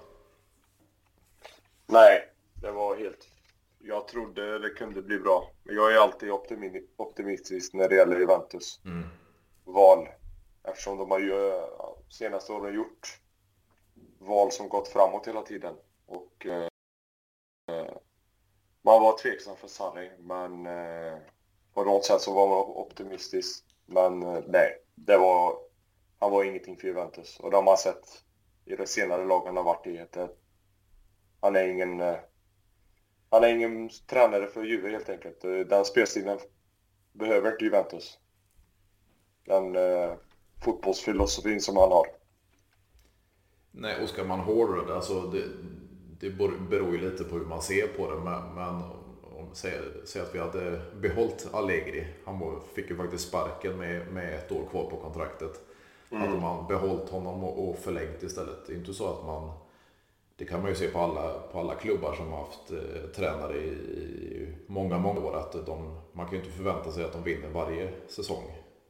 Nej, 1.86 2.34
det 2.62 2.72
var 2.72 2.96
helt... 2.96 3.28
Jag 3.80 4.08
trodde 4.08 4.60
det 4.60 4.70
kunde 4.70 5.02
bli 5.02 5.20
bra. 5.20 5.52
Men 5.64 5.76
jag 5.76 5.94
är 5.94 5.98
alltid 5.98 6.32
optimistisk 6.98 7.74
när 7.74 7.90
det 7.90 7.96
gäller 7.96 8.20
Juventus 8.20 8.80
mm. 8.86 9.08
val. 9.64 10.08
Eftersom 10.64 10.98
de 10.98 11.12
har 11.12 11.20
ju 11.20 11.52
senaste 12.10 12.54
åren 12.54 12.76
gjort 12.76 13.20
val 14.20 14.52
som 14.52 14.70
gått 14.70 14.88
framåt 14.88 15.28
hela 15.28 15.42
tiden. 15.42 15.76
Och 16.06 16.46
eh, 16.46 16.68
man 18.82 19.02
var 19.02 19.18
tveksam 19.18 19.56
för 19.56 19.68
Sarri, 19.68 20.12
men 20.20 20.66
eh, 20.66 21.18
på 21.74 21.84
något 21.84 22.06
sätt 22.06 22.22
så 22.22 22.34
var 22.34 22.48
man 22.48 22.58
optimistisk. 22.58 23.66
Men 23.86 24.24
eh, 24.24 24.44
nej, 24.48 24.82
det 24.96 25.18
var, 25.18 25.58
han 26.20 26.32
var 26.32 26.44
ingenting 26.44 26.78
för 26.78 26.88
Juventus. 26.88 27.40
Och 27.40 27.52
det 27.52 27.58
har 27.58 27.64
man 27.64 27.78
sett 27.78 28.24
i 28.66 28.76
det 28.76 28.88
senare 28.88 29.26
lag 29.26 29.46
han 29.46 29.58
har 29.58 29.64
varit 29.64 29.88
i. 29.88 30.00
Att, 30.00 30.18
eh, 30.18 30.28
han 31.42 31.56
är 31.56 31.68
ingen 31.68 32.00
eh, 32.00 32.16
han 33.30 33.44
är 33.44 33.48
ingen 33.48 33.90
tränare 34.08 34.48
för 34.48 34.64
Juve 34.64 34.90
helt 34.90 35.10
enkelt. 35.10 35.44
Eh, 35.44 35.52
den 35.52 35.86
spelstilen 35.86 36.40
behöver 37.14 37.52
inte 37.52 37.66
Juventus. 37.66 38.18
Den 39.46 39.76
eh, 39.76 40.14
fotbollsfilosofin 40.64 41.62
som 41.62 41.78
han 41.78 41.92
har. 41.92 42.08
Nej, 43.72 44.04
och 44.04 44.10
ska 44.10 44.24
man 44.24 44.40
hårdra 44.40 44.86
det, 44.86 44.96
alltså 44.96 45.22
det, 45.22 45.44
det 46.20 46.30
beror 46.70 46.92
ju 46.92 47.12
lite 47.12 47.24
på 47.24 47.36
hur 47.36 47.46
man 47.46 47.62
ser 47.62 47.88
på 47.88 48.12
det. 48.12 48.18
Men, 48.18 48.56
men 48.56 48.82
om 49.22 49.56
säg 50.06 50.22
att 50.22 50.36
vi 50.36 50.40
hade 50.40 50.82
behållit 51.02 51.48
Allegri. 51.52 52.08
Han 52.26 52.62
fick 52.76 52.90
ju 52.90 52.98
faktiskt 52.98 53.28
sparken 53.28 53.78
med, 53.78 54.08
med 54.08 54.34
ett 54.34 54.52
år 54.52 54.66
kvar 54.70 54.90
på 54.90 54.98
kontraktet. 54.98 55.69
Mm. 56.12 56.24
Hade 56.24 56.42
man 56.42 56.68
behållit 56.68 57.10
honom 57.10 57.44
och, 57.44 57.70
och 57.70 57.78
förlängt 57.78 58.24
istället. 58.24 58.68
Det 58.68 58.74
är 58.74 58.78
inte 58.78 58.94
så 58.94 59.08
att 59.08 59.26
man 59.26 59.52
det 60.40 60.46
kan 60.46 60.62
man 60.62 60.70
ju 60.70 60.76
se 60.76 60.88
på 60.88 61.00
alla, 61.00 61.34
på 61.52 61.60
alla 61.60 61.76
klubbar 61.76 62.16
som 62.16 62.32
har 62.32 62.38
haft 62.38 62.72
eh, 62.72 63.10
tränare 63.16 63.58
i, 63.58 63.70
i, 63.70 64.48
många, 64.68 64.98
många 64.98 65.20
år. 65.20 65.36
Att 65.36 65.66
de, 65.66 66.00
man 66.14 66.26
kan 66.26 66.36
ju 66.36 66.44
inte 66.44 66.58
förvänta 66.58 66.92
sig 66.92 67.04
att 67.04 67.14
de 67.14 67.24
vinner 67.24 67.50
varje 67.50 67.90
säsong. 68.08 68.44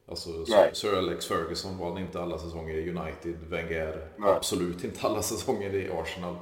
Alltså, 0.08 0.30
Sir 0.72 0.98
Alex 0.98 1.26
Ferguson 1.26 1.78
vann 1.78 1.98
inte 1.98 2.22
alla 2.22 2.38
säsonger 2.38 2.74
i 2.74 2.90
United. 2.90 3.36
Wenger 3.48 4.08
Nej. 4.16 4.30
absolut 4.30 4.84
inte 4.84 5.06
alla 5.06 5.22
säsonger 5.22 5.74
i 5.74 5.90
Arsenal. 5.90 6.36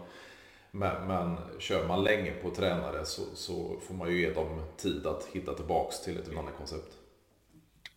Men, 0.70 1.06
men 1.06 1.36
kör 1.58 1.88
man 1.88 2.04
länge 2.04 2.32
på 2.42 2.50
tränare 2.50 3.04
så, 3.04 3.22
så, 3.34 3.76
får 3.80 3.94
man 3.94 4.08
ju 4.08 4.20
ge 4.20 4.30
dem 4.30 4.62
tid 4.76 5.06
att 5.06 5.24
hitta 5.32 5.54
tillbaks 5.54 6.00
till 6.00 6.18
ett 6.18 6.28
vinnande 6.28 6.52
koncept. 6.58 6.97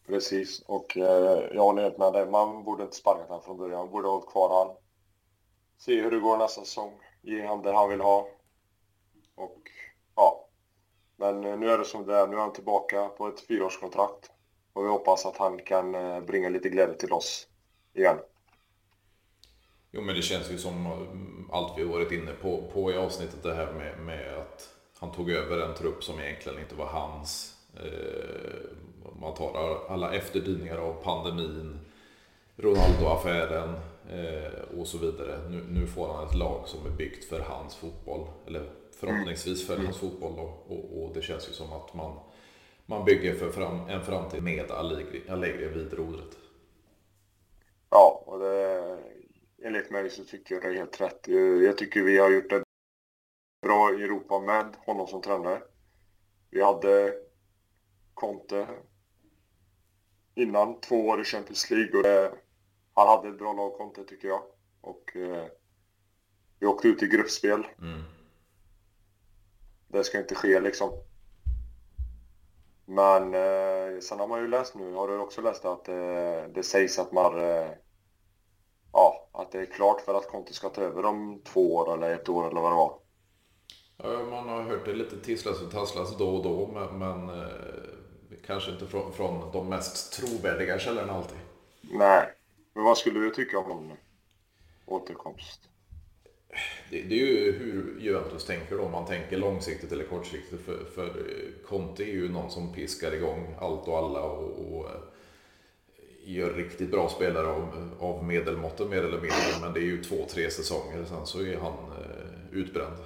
Precis, 0.08 0.62
och 0.68 0.98
eh, 0.98 1.50
jag 1.54 1.64
håller 1.64 1.82
helt 1.82 1.98
med 1.98 2.14
dig. 2.14 2.26
Man 2.26 2.64
borde 2.64 2.84
inte 2.84 2.96
sparkat 2.96 3.28
honom 3.28 3.44
från 3.44 3.58
början. 3.58 3.80
Man 3.80 3.92
borde 3.92 4.08
ha 4.08 4.14
hållit 4.14 4.30
kvar 4.30 4.50
honom 4.50 4.76
se 5.82 6.02
hur 6.02 6.12
det 6.12 6.20
går 6.20 6.38
nästa 6.38 6.62
säsong. 6.62 6.94
Ge 7.22 7.48
honom 7.48 7.64
det 7.64 7.74
han 7.74 7.90
vill 7.90 8.02
ha. 8.02 8.28
Och 9.36 9.60
ja. 10.16 10.48
Men 11.16 11.46
eh, 11.46 11.58
nu 11.58 11.70
är 11.70 11.78
det 11.78 11.86
som 11.86 12.06
det 12.06 12.16
är. 12.16 12.28
Nu 12.28 12.36
är 12.36 12.40
han 12.40 12.54
tillbaka 12.54 13.08
på 13.08 13.28
ett 13.28 13.48
fyraårskontrakt. 13.48 14.32
Och 14.74 14.86
vi 14.86 14.90
hoppas 14.90 15.26
att 15.26 15.38
han 15.38 15.60
kan 15.60 15.96
eh, 15.96 16.22
bringa 16.22 16.50
lite 16.50 16.70
glädje 16.70 16.96
till 16.96 17.14
oss 17.14 17.48
igen. 17.94 18.18
Jo 19.92 20.02
men 20.02 20.16
det 20.16 20.22
känns 20.22 20.52
ju 20.52 20.58
som 20.58 20.86
eh, 20.86 21.56
allt 21.58 21.78
vi 21.78 21.84
varit 21.84 22.12
inne 22.12 22.32
på, 22.32 22.70
på 22.74 22.92
i 22.92 22.98
avsnittet 22.98 23.44
det 23.44 23.54
här 23.54 23.74
med, 23.74 24.00
med 24.00 24.38
att 24.38 24.70
han 25.00 25.12
tog 25.12 25.32
över 25.32 25.58
en 25.58 25.76
trupp 25.76 26.04
som 26.04 26.20
egentligen 26.20 26.60
inte 26.60 26.76
var 26.76 26.86
hans. 26.86 27.56
Eh, 27.76 28.78
man 29.22 29.34
tar 29.34 29.80
alla 29.90 30.14
efterdyningar 30.14 30.78
av 30.78 30.94
pandemin, 31.04 31.80
Ronaldo-affären, 32.58 33.76
Eh, 34.12 34.80
och 34.80 34.88
så 34.88 34.98
vidare. 34.98 35.50
Nu, 35.50 35.64
nu, 35.70 35.88
får 35.88 36.08
han 36.08 36.28
ett 36.28 36.36
lag 36.36 36.68
som 36.68 36.86
är 36.86 36.90
byggt 36.90 37.26
för 37.26 37.40
hans 37.40 37.76
fotboll. 37.76 38.28
Eller 38.48 38.70
förhoppningsvis 38.92 39.68
för 39.68 39.78
hans 39.78 39.98
fotboll. 39.98 40.40
Och, 40.40 40.72
och, 40.72 41.04
och 41.04 41.14
det 41.14 41.22
känns 41.22 41.50
ju 41.50 41.54
som 41.54 41.74
att 41.74 41.94
man, 41.94 42.20
man 42.86 43.06
bygger 43.06 43.36
för 43.36 43.52
fram, 43.52 43.90
en 43.90 44.06
framtid 44.06 44.44
med 44.44 44.72
Allegri, 44.72 45.30
Allegri 45.30 45.68
vid 45.68 45.94
rodret. 45.94 46.38
Ja, 47.90 48.24
och 48.26 48.40
det, 48.40 48.98
enligt 49.64 49.92
mig 49.92 50.10
så 50.10 50.24
tycker 50.24 50.56
jag 50.56 50.64
det 50.64 50.70
är 50.70 50.74
helt 50.74 51.02
rätt. 51.02 51.28
Jag 51.64 51.78
tycker 51.78 52.02
vi 52.02 52.18
har 52.18 52.32
gjort 52.32 52.50
det 52.50 52.64
bra 53.62 53.94
i 54.00 54.04
Europa 54.04 54.40
med 54.40 54.66
honom 54.86 55.08
som 55.08 55.22
tränare. 55.22 55.62
Vi 56.50 56.64
hade 56.64 57.14
Conte 58.14 58.68
innan, 60.36 60.82
två 60.82 61.08
år 61.08 61.22
i 61.22 61.24
Champions 61.24 61.70
League 61.70 61.98
och 61.98 62.04
det 62.04 62.32
han 62.94 63.08
hade 63.08 63.30
ett 63.30 63.38
bra 63.38 63.54
lag 63.54 63.74
Conte 63.78 64.04
tycker 64.04 64.28
jag. 64.28 64.42
Och 64.82 65.16
eh, 65.16 65.46
vi 66.60 66.68
åkte 66.68 66.88
ut 66.88 67.04
i 67.04 67.08
gruppspel. 67.08 67.68
Mm. 67.82 68.02
Det 69.88 70.04
ska 70.04 70.20
inte 70.20 70.36
ske 70.36 70.60
liksom. 70.60 70.92
Men 72.86 73.34
eh, 73.34 74.00
sen 74.00 74.20
har 74.20 74.28
man 74.28 74.42
ju 74.42 74.48
läst 74.48 74.76
nu, 74.76 74.94
har 74.94 75.08
du 75.08 75.18
också 75.18 75.42
läst 75.42 75.66
att 75.66 75.88
eh, 75.88 76.44
det 76.54 76.64
sägs 76.66 77.00
att 77.00 77.12
man 77.12 77.40
eh, 77.40 77.70
ja, 78.94 79.30
att 79.32 79.52
det 79.52 79.60
är 79.60 79.66
klart 79.66 80.02
för 80.02 80.14
att 80.14 80.28
Conte 80.28 80.54
ska 80.54 80.70
ta 80.70 80.82
över 80.82 81.06
om 81.06 81.42
två 81.44 81.76
år 81.76 81.94
eller 81.94 82.14
ett 82.14 82.30
år 82.30 82.48
eller 82.48 82.62
vad 82.62 82.72
det 82.72 82.76
var. 82.76 83.00
Ja, 83.98 84.26
man 84.30 84.50
har 84.50 84.62
hört 84.62 84.86
det 84.86 84.94
lite 84.94 85.20
tisslas 85.20 85.62
och 85.62 85.72
tasslas 85.72 86.18
då 86.18 86.36
och 86.36 86.44
då 86.44 86.68
men, 86.68 87.00
men 87.00 87.30
eh, 87.30 87.91
kanske 88.46 88.72
inte 88.72 88.88
från, 88.88 89.14
från 89.14 89.52
de 89.52 89.70
mest 89.70 90.14
trovärdiga 90.14 90.80
källorna 90.80 91.14
alltid. 91.14 91.38
Nej, 91.82 92.34
men 92.74 92.84
vad 92.84 92.98
skulle 92.98 93.20
du 93.20 93.30
tycka 93.30 93.60
om 93.60 93.94
återkomst? 94.86 95.62
Det, 96.90 97.02
det, 97.02 97.16
är 97.22 97.28
ju 97.28 97.52
hur 97.52 98.00
Juventus 98.00 98.46
tänker 98.46 98.78
då, 98.78 98.84
om 98.84 98.92
man 98.92 99.06
tänker 99.06 99.38
långsiktigt 99.38 99.92
eller 99.92 100.04
kortsiktigt. 100.04 100.66
För, 100.66 100.86
för 100.96 101.26
Conte 101.68 102.04
är 102.04 102.14
ju 102.14 102.30
någon 102.30 102.52
som 102.52 102.74
piskar 102.74 103.14
igång 103.14 103.56
allt 103.60 103.88
och 103.88 103.98
alla 103.98 104.22
och, 104.22 104.76
och 104.76 104.90
gör 106.24 106.54
riktigt 106.54 106.92
bra 106.92 107.10
spelare 107.10 107.48
av, 107.48 107.90
av 108.00 108.24
medelmåtten 108.24 108.90
mer 108.90 109.04
eller 109.04 109.22
mindre. 109.22 109.62
Men 109.62 109.74
det 109.74 109.80
är 109.80 109.86
ju 109.86 110.04
två, 110.04 110.26
tre 110.30 110.52
säsonger, 110.52 111.06
sen 111.06 111.26
så 111.26 111.42
är 111.42 111.58
han 111.58 111.74
eh, 111.74 112.58
utbränd. 112.58 112.98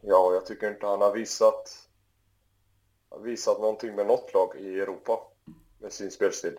Ja, 0.00 0.32
jag 0.32 0.46
tycker 0.46 0.70
inte 0.70 0.86
han 0.86 1.00
har 1.00 1.12
visat, 1.12 1.85
visat 3.22 3.60
någonting 3.60 3.94
med 3.94 4.06
något 4.06 4.34
lag 4.34 4.56
i 4.58 4.80
Europa 4.80 5.20
med 5.78 5.92
sin 5.92 6.10
spelstil. 6.10 6.58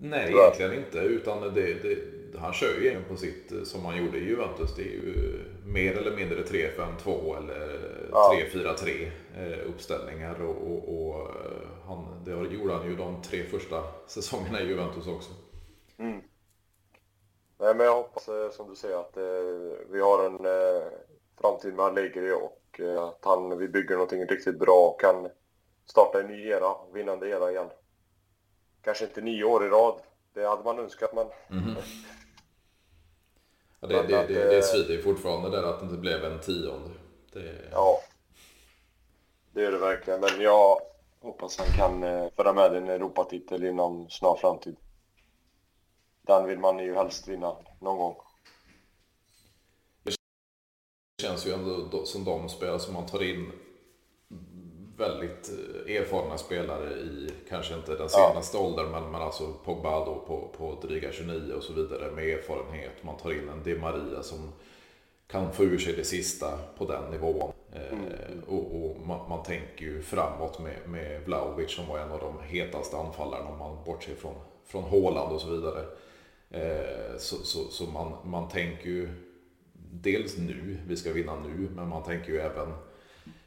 Nej, 0.00 0.28
Tror 0.28 0.40
egentligen 0.40 0.72
inte. 0.72 0.98
Utan 0.98 1.54
det, 1.54 1.74
det, 1.74 1.98
han 2.38 2.52
kör 2.52 2.80
ju 2.80 3.02
på 3.08 3.16
sitt 3.16 3.52
eh, 3.52 3.62
som 3.62 3.84
han 3.84 4.04
gjorde 4.04 4.18
i 4.18 4.24
Juventus. 4.24 4.74
Det 4.76 4.82
är 4.82 4.86
ju 4.86 5.40
mer 5.64 5.98
eller 5.98 6.16
mindre 6.16 6.42
3-5-2 6.42 7.38
eller 7.38 7.78
ja. 8.10 8.34
3-4-3 8.52 9.10
eh, 9.36 9.68
uppställningar. 9.68 10.42
Och, 10.42 10.56
och, 10.56 11.08
och, 11.08 11.20
eh, 11.20 11.68
han, 11.86 12.24
det 12.24 12.54
gjorde 12.54 12.74
han 12.74 12.86
ju 12.86 12.96
de 12.96 13.22
tre 13.22 13.44
första 13.44 13.82
säsongerna 14.06 14.60
i 14.60 14.66
Juventus 14.66 15.06
också. 15.06 15.30
Mm. 15.98 16.20
Nej, 17.58 17.74
men 17.74 17.86
jag 17.86 17.94
hoppas 17.94 18.28
som 18.56 18.70
du 18.70 18.76
säger 18.76 18.96
att 18.96 19.16
vi 19.90 20.00
har 20.00 20.26
en 20.26 20.38
framtid 21.40 21.74
med 21.74 21.84
Allegri 21.84 22.32
och 22.32 22.63
att 22.80 23.24
han, 23.24 23.58
vi 23.58 23.68
bygger 23.68 23.94
någonting 23.94 24.26
riktigt 24.26 24.58
bra 24.58 24.88
och 24.88 25.00
kan 25.00 25.28
starta 25.86 26.20
en 26.20 26.26
ny 26.26 26.48
era, 26.48 26.74
vinnande 26.92 27.28
era 27.28 27.50
igen 27.50 27.70
kanske 28.84 29.04
inte 29.04 29.20
nio 29.20 29.44
år 29.44 29.66
i 29.66 29.68
rad. 29.68 30.00
Det 30.32 30.46
hade 30.46 30.64
man 30.64 30.78
önskat 30.78 31.14
men... 31.14 31.26
Mm. 31.50 31.74
Ja, 33.80 33.88
det, 33.88 34.02
det, 34.02 34.26
det, 34.26 34.34
det, 34.34 34.56
det 34.56 34.62
svider 34.62 34.94
ju 34.94 35.02
fortfarande 35.02 35.50
där 35.50 35.62
att 35.62 35.80
det 35.80 35.84
inte 35.84 35.98
blev 35.98 36.24
en 36.24 36.40
tionde. 36.40 36.90
Det... 37.32 37.68
Ja. 37.72 38.00
Det 39.52 39.64
är 39.64 39.72
det 39.72 39.78
verkligen. 39.78 40.20
Men 40.20 40.40
jag 40.40 40.80
hoppas 41.20 41.58
han 41.58 41.66
kan 41.66 42.02
eh, 42.02 42.30
föra 42.36 42.52
med 42.52 42.74
en 42.74 42.88
Europatitel 42.88 43.64
inom 43.64 44.10
snar 44.10 44.36
framtid. 44.36 44.76
Den 46.22 46.46
vill 46.46 46.58
man 46.58 46.78
ju 46.78 46.94
helst 46.94 47.28
vinna 47.28 47.56
någon 47.80 47.98
gång. 47.98 48.16
Känns 51.22 51.46
ju 51.46 51.52
ändå 51.52 52.04
som 52.04 52.24
de 52.24 52.48
spelare 52.48 52.78
som 52.78 52.94
man 52.94 53.06
tar 53.06 53.22
in 53.22 53.52
väldigt 54.96 55.50
eh, 55.86 55.96
erfarna 55.96 56.38
spelare 56.38 56.90
i 56.90 57.30
kanske 57.48 57.74
inte 57.74 57.94
den 57.94 58.08
senaste 58.08 58.56
ja. 58.56 58.62
åldern, 58.62 58.90
men, 58.90 59.10
men 59.10 59.22
alltså 59.22 59.52
Pogba 59.64 60.04
då 60.04 60.24
på, 60.26 60.48
på 60.58 60.86
dryga 60.88 61.12
29 61.12 61.52
och 61.52 61.62
så 61.62 61.72
vidare 61.72 62.10
med 62.10 62.28
erfarenhet. 62.28 63.02
Man 63.02 63.16
tar 63.16 63.32
in 63.32 63.48
en 63.48 63.62
Di 63.62 63.78
Maria 63.78 64.22
som 64.22 64.52
kan 65.26 65.52
få 65.52 65.64
ur 65.64 65.78
sig 65.78 65.92
det 65.92 66.04
sista 66.04 66.58
på 66.78 66.84
den 66.84 67.10
nivån. 67.10 67.52
Eh, 67.72 67.92
mm. 67.92 68.42
och, 68.48 68.76
och 68.76 69.06
man, 69.06 69.28
man, 69.28 69.42
tänker 69.42 69.84
ju 69.84 70.02
framåt 70.02 70.58
med, 70.58 70.76
med 70.88 71.22
Vlahovic 71.24 71.70
som 71.70 71.86
var 71.86 71.98
en 71.98 72.12
av 72.12 72.20
de 72.20 72.42
hetaste 72.42 72.96
anfallarna 72.96 73.48
om 73.48 73.58
man 73.58 73.84
bortser 73.84 74.14
från, 74.14 74.34
från 74.66 74.82
Håland 74.82 75.32
och 75.32 75.40
så 75.40 75.50
vidare. 75.50 75.84
Eh, 76.50 77.18
så 77.18 77.36
så, 77.36 77.58
så 77.70 77.84
man, 77.84 78.12
man 78.24 78.48
tänker 78.48 78.88
ju 78.88 79.08
dels 80.02 80.38
nu, 80.38 80.78
vi 80.86 80.96
ska 80.96 81.12
vinna 81.12 81.36
nu, 81.40 81.68
men 81.76 81.88
man 81.88 82.02
tänker 82.02 82.32
ju 82.32 82.38
även 82.38 82.68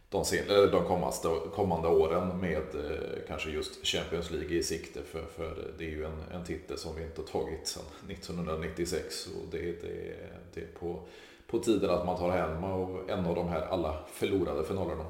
de, 0.09 0.25
sen, 0.25 0.47
de 0.47 0.85
kommande, 0.85 1.49
kommande 1.55 1.87
åren 1.87 2.39
med 2.39 2.75
eh, 2.75 3.27
kanske 3.27 3.49
just 3.49 3.85
Champions 3.85 4.31
League 4.31 4.57
i 4.57 4.63
sikte. 4.63 5.03
För, 5.03 5.25
för 5.35 5.73
det 5.77 5.85
är 5.85 5.89
ju 5.89 6.05
en, 6.05 6.21
en 6.31 6.45
titel 6.45 6.77
som 6.77 6.95
vi 6.95 7.03
inte 7.03 7.21
har 7.21 7.27
tagit 7.27 7.67
sedan 7.67 7.83
1996 8.09 9.27
och 9.27 9.51
det, 9.51 9.57
det, 9.57 10.15
det 10.53 10.61
är 10.61 10.67
på, 10.79 11.01
på 11.47 11.59
tiden 11.59 11.89
att 11.89 12.05
man 12.05 12.17
tar 12.17 12.29
hem 12.29 12.63
av 12.63 13.09
en 13.09 13.25
av 13.25 13.35
de 13.35 13.47
här 13.47 13.61
alla 13.61 13.97
förlorade 14.11 14.63
finalerna. 14.63 15.05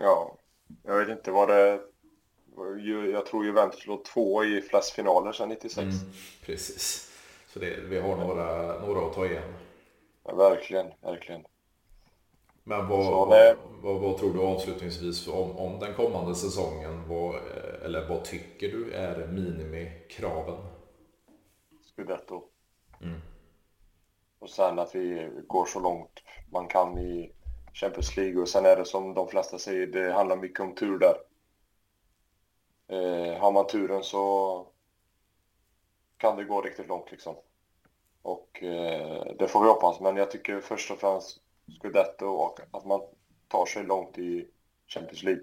Ja, 0.00 0.38
jag 0.82 0.98
vet 0.98 1.08
inte 1.08 1.30
vad 1.30 1.48
det... 1.48 1.80
Jag 3.12 3.26
tror 3.26 3.44
Juventus 3.44 3.86
låg 3.86 4.04
två 4.04 4.44
i 4.44 4.60
flest 4.60 4.90
finaler 4.90 5.32
sedan 5.32 5.48
96. 5.48 5.78
Mm, 5.78 5.92
precis. 6.44 7.12
Så 7.48 7.58
det, 7.58 7.76
vi 7.88 8.00
har 8.00 8.16
några, 8.16 8.80
några 8.80 9.06
att 9.06 9.14
ta 9.14 9.26
igen. 9.26 9.52
Ja, 10.26 10.34
verkligen, 10.34 10.92
verkligen. 11.00 11.44
Men 12.64 12.88
vad, 12.88 13.28
vad, 13.82 14.00
vad, 14.00 14.18
tror 14.18 14.34
du 14.34 14.40
avslutningsvis 14.40 15.28
om, 15.28 15.56
om 15.56 15.78
den 15.78 15.94
kommande 15.94 16.34
säsongen? 16.34 17.08
Vad, 17.08 17.34
eller 17.84 18.08
vad 18.08 18.24
tycker 18.24 18.68
du 18.68 18.92
är 18.92 19.26
minimikraven? 19.26 20.58
Scudetto. 21.82 22.42
Mm. 23.00 23.20
Och 24.38 24.50
sen 24.50 24.78
att 24.78 24.94
vi 24.94 25.30
går 25.46 25.66
så 25.66 25.80
långt 25.80 26.22
man 26.50 26.68
kan 26.68 26.98
i 26.98 27.32
Champions 27.72 28.16
League. 28.16 28.42
Och 28.42 28.48
sen 28.48 28.66
är 28.66 28.76
det 28.76 28.84
som 28.84 29.14
de 29.14 29.28
flesta 29.28 29.58
säger, 29.58 29.86
det 29.86 30.12
handlar 30.12 30.36
mycket 30.36 30.60
om 30.60 30.74
tur 30.74 30.98
där. 30.98 31.16
Eh, 32.88 33.40
har 33.40 33.52
man 33.52 33.66
turen 33.66 34.02
så 34.02 34.66
kan 36.16 36.36
det 36.36 36.44
gå 36.44 36.60
riktigt 36.60 36.88
långt 36.88 37.10
liksom. 37.10 37.36
Eh, 38.62 39.36
det 39.38 39.48
får 39.48 39.60
vi 39.60 39.68
hoppas, 39.68 40.00
men 40.00 40.16
jag 40.16 40.30
tycker 40.30 40.60
först 40.60 40.90
och 40.90 40.98
främst 40.98 41.40
Scudetto 41.78 42.26
och 42.26 42.60
att 42.70 42.86
man 42.86 43.00
tar 43.48 43.66
sig 43.66 43.84
långt 43.84 44.18
i 44.18 44.46
Champions 44.86 45.22
League. 45.22 45.42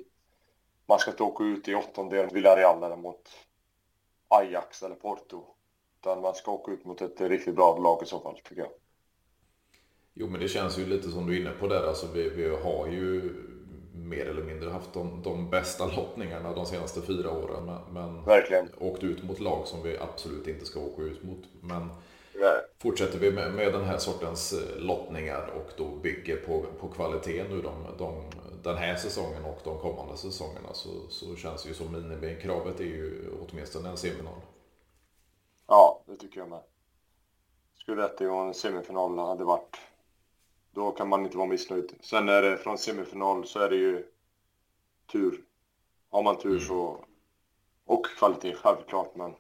Man 0.86 1.00
ska 1.00 1.12
inte 1.12 1.24
åka 1.24 1.44
ut 1.44 1.68
i 1.68 1.76
åttondelen 1.76 2.34
Villarreal 2.34 2.84
eller 2.84 2.96
mot 2.96 3.30
Ajax 4.28 4.84
eller 4.84 4.96
Porto. 4.96 5.46
Utan 6.02 6.22
man 6.22 6.36
ska 6.36 6.52
åka 6.52 6.72
ut 6.72 6.86
mot 6.86 7.02
ett 7.02 7.22
riktigt 7.22 7.56
bra 7.56 7.78
lag 7.78 8.04
i 8.04 8.06
så 8.06 8.20
fall, 8.20 8.36
tycker 8.36 8.62
jag. 8.62 8.72
Jo, 10.14 10.28
men 10.28 10.42
det 10.42 10.48
känns 10.48 10.80
ju 10.80 10.86
lite 10.86 11.10
som 11.10 11.28
du 11.28 11.36
är 11.36 11.42
inne 11.42 11.52
på 11.52 11.68
där. 11.68 11.88
Alltså, 11.88 12.08
vi, 12.14 12.30
vi 12.30 12.56
har 12.56 12.88
ju 12.88 13.34
mer 13.96 14.26
eller 14.26 14.44
mindre 14.44 14.70
haft 14.70 14.94
de, 14.94 15.22
de 15.24 15.50
bästa 15.50 15.86
lottningarna 15.86 16.54
de 16.54 16.66
senaste 16.66 17.02
fyra 17.02 17.32
åren. 17.32 17.66
Men, 17.66 17.94
men 17.94 18.26
Verkligen. 18.26 18.70
åkt 18.80 19.04
ut 19.04 19.24
mot 19.24 19.40
lag 19.40 19.68
som 19.68 19.84
vi 19.84 19.98
absolut 19.98 20.48
inte 20.48 20.66
ska 20.66 20.80
åka 20.80 21.02
ut 21.02 21.24
mot. 21.24 21.44
Men 21.62 21.90
Nej. 22.44 22.62
fortsätter 22.80 23.20
vi 23.20 23.32
med, 23.32 23.54
med 23.54 23.74
den 23.74 23.84
här 23.84 23.98
sortens 23.98 24.54
eh, 24.54 24.78
lottningar 24.78 25.48
och 25.48 25.72
då 25.78 25.86
bygger 25.86 26.38
på, 26.38 26.66
på 26.80 26.88
kvaliteten 26.88 27.48
nu 27.52 27.62
de, 27.62 27.98
de, 27.98 28.24
den 28.64 28.78
här 28.78 28.96
säsongen 28.96 29.46
och 29.46 29.60
de 29.64 29.80
kommande 29.80 30.18
säsongerna 30.18 30.74
så, 30.74 30.90
så 31.10 31.36
känns 31.36 31.64
det 31.64 31.70
ju 31.70 31.76
som 31.76 31.92
minimikravet 31.92 32.80
är 32.80 32.84
ju 32.84 33.30
åtminstone 33.42 33.90
en 33.90 33.98
semifinal. 33.98 34.42
Ja, 35.68 36.04
det 36.06 36.16
tycker 36.16 36.40
jag 36.40 36.50
med. 36.50 36.62
Skulle 37.76 38.02
detta 38.02 38.32
och 38.32 38.46
en 38.48 38.54
semifinal 38.54 39.20
hade 39.20 39.44
varit 39.44 39.78
då 40.74 40.92
kan 40.92 41.10
man 41.10 41.26
inte 41.26 41.38
vara 41.38 41.48
missnöjd. 41.48 41.94
Sen 42.00 42.30
är 42.30 42.42
det 42.42 42.58
från 42.58 42.78
semifinal 42.78 43.48
så 43.48 43.60
är 43.60 43.70
det 43.70 43.76
ju 43.76 44.06
tur. 45.12 45.44
Har 46.10 46.24
man 46.24 46.38
tur 46.38 46.50
mm. 46.50 46.62
så... 46.62 47.06
Och 47.86 48.06
kvalitet 48.06 48.56
självklart, 48.56 49.16
men 49.16 49.36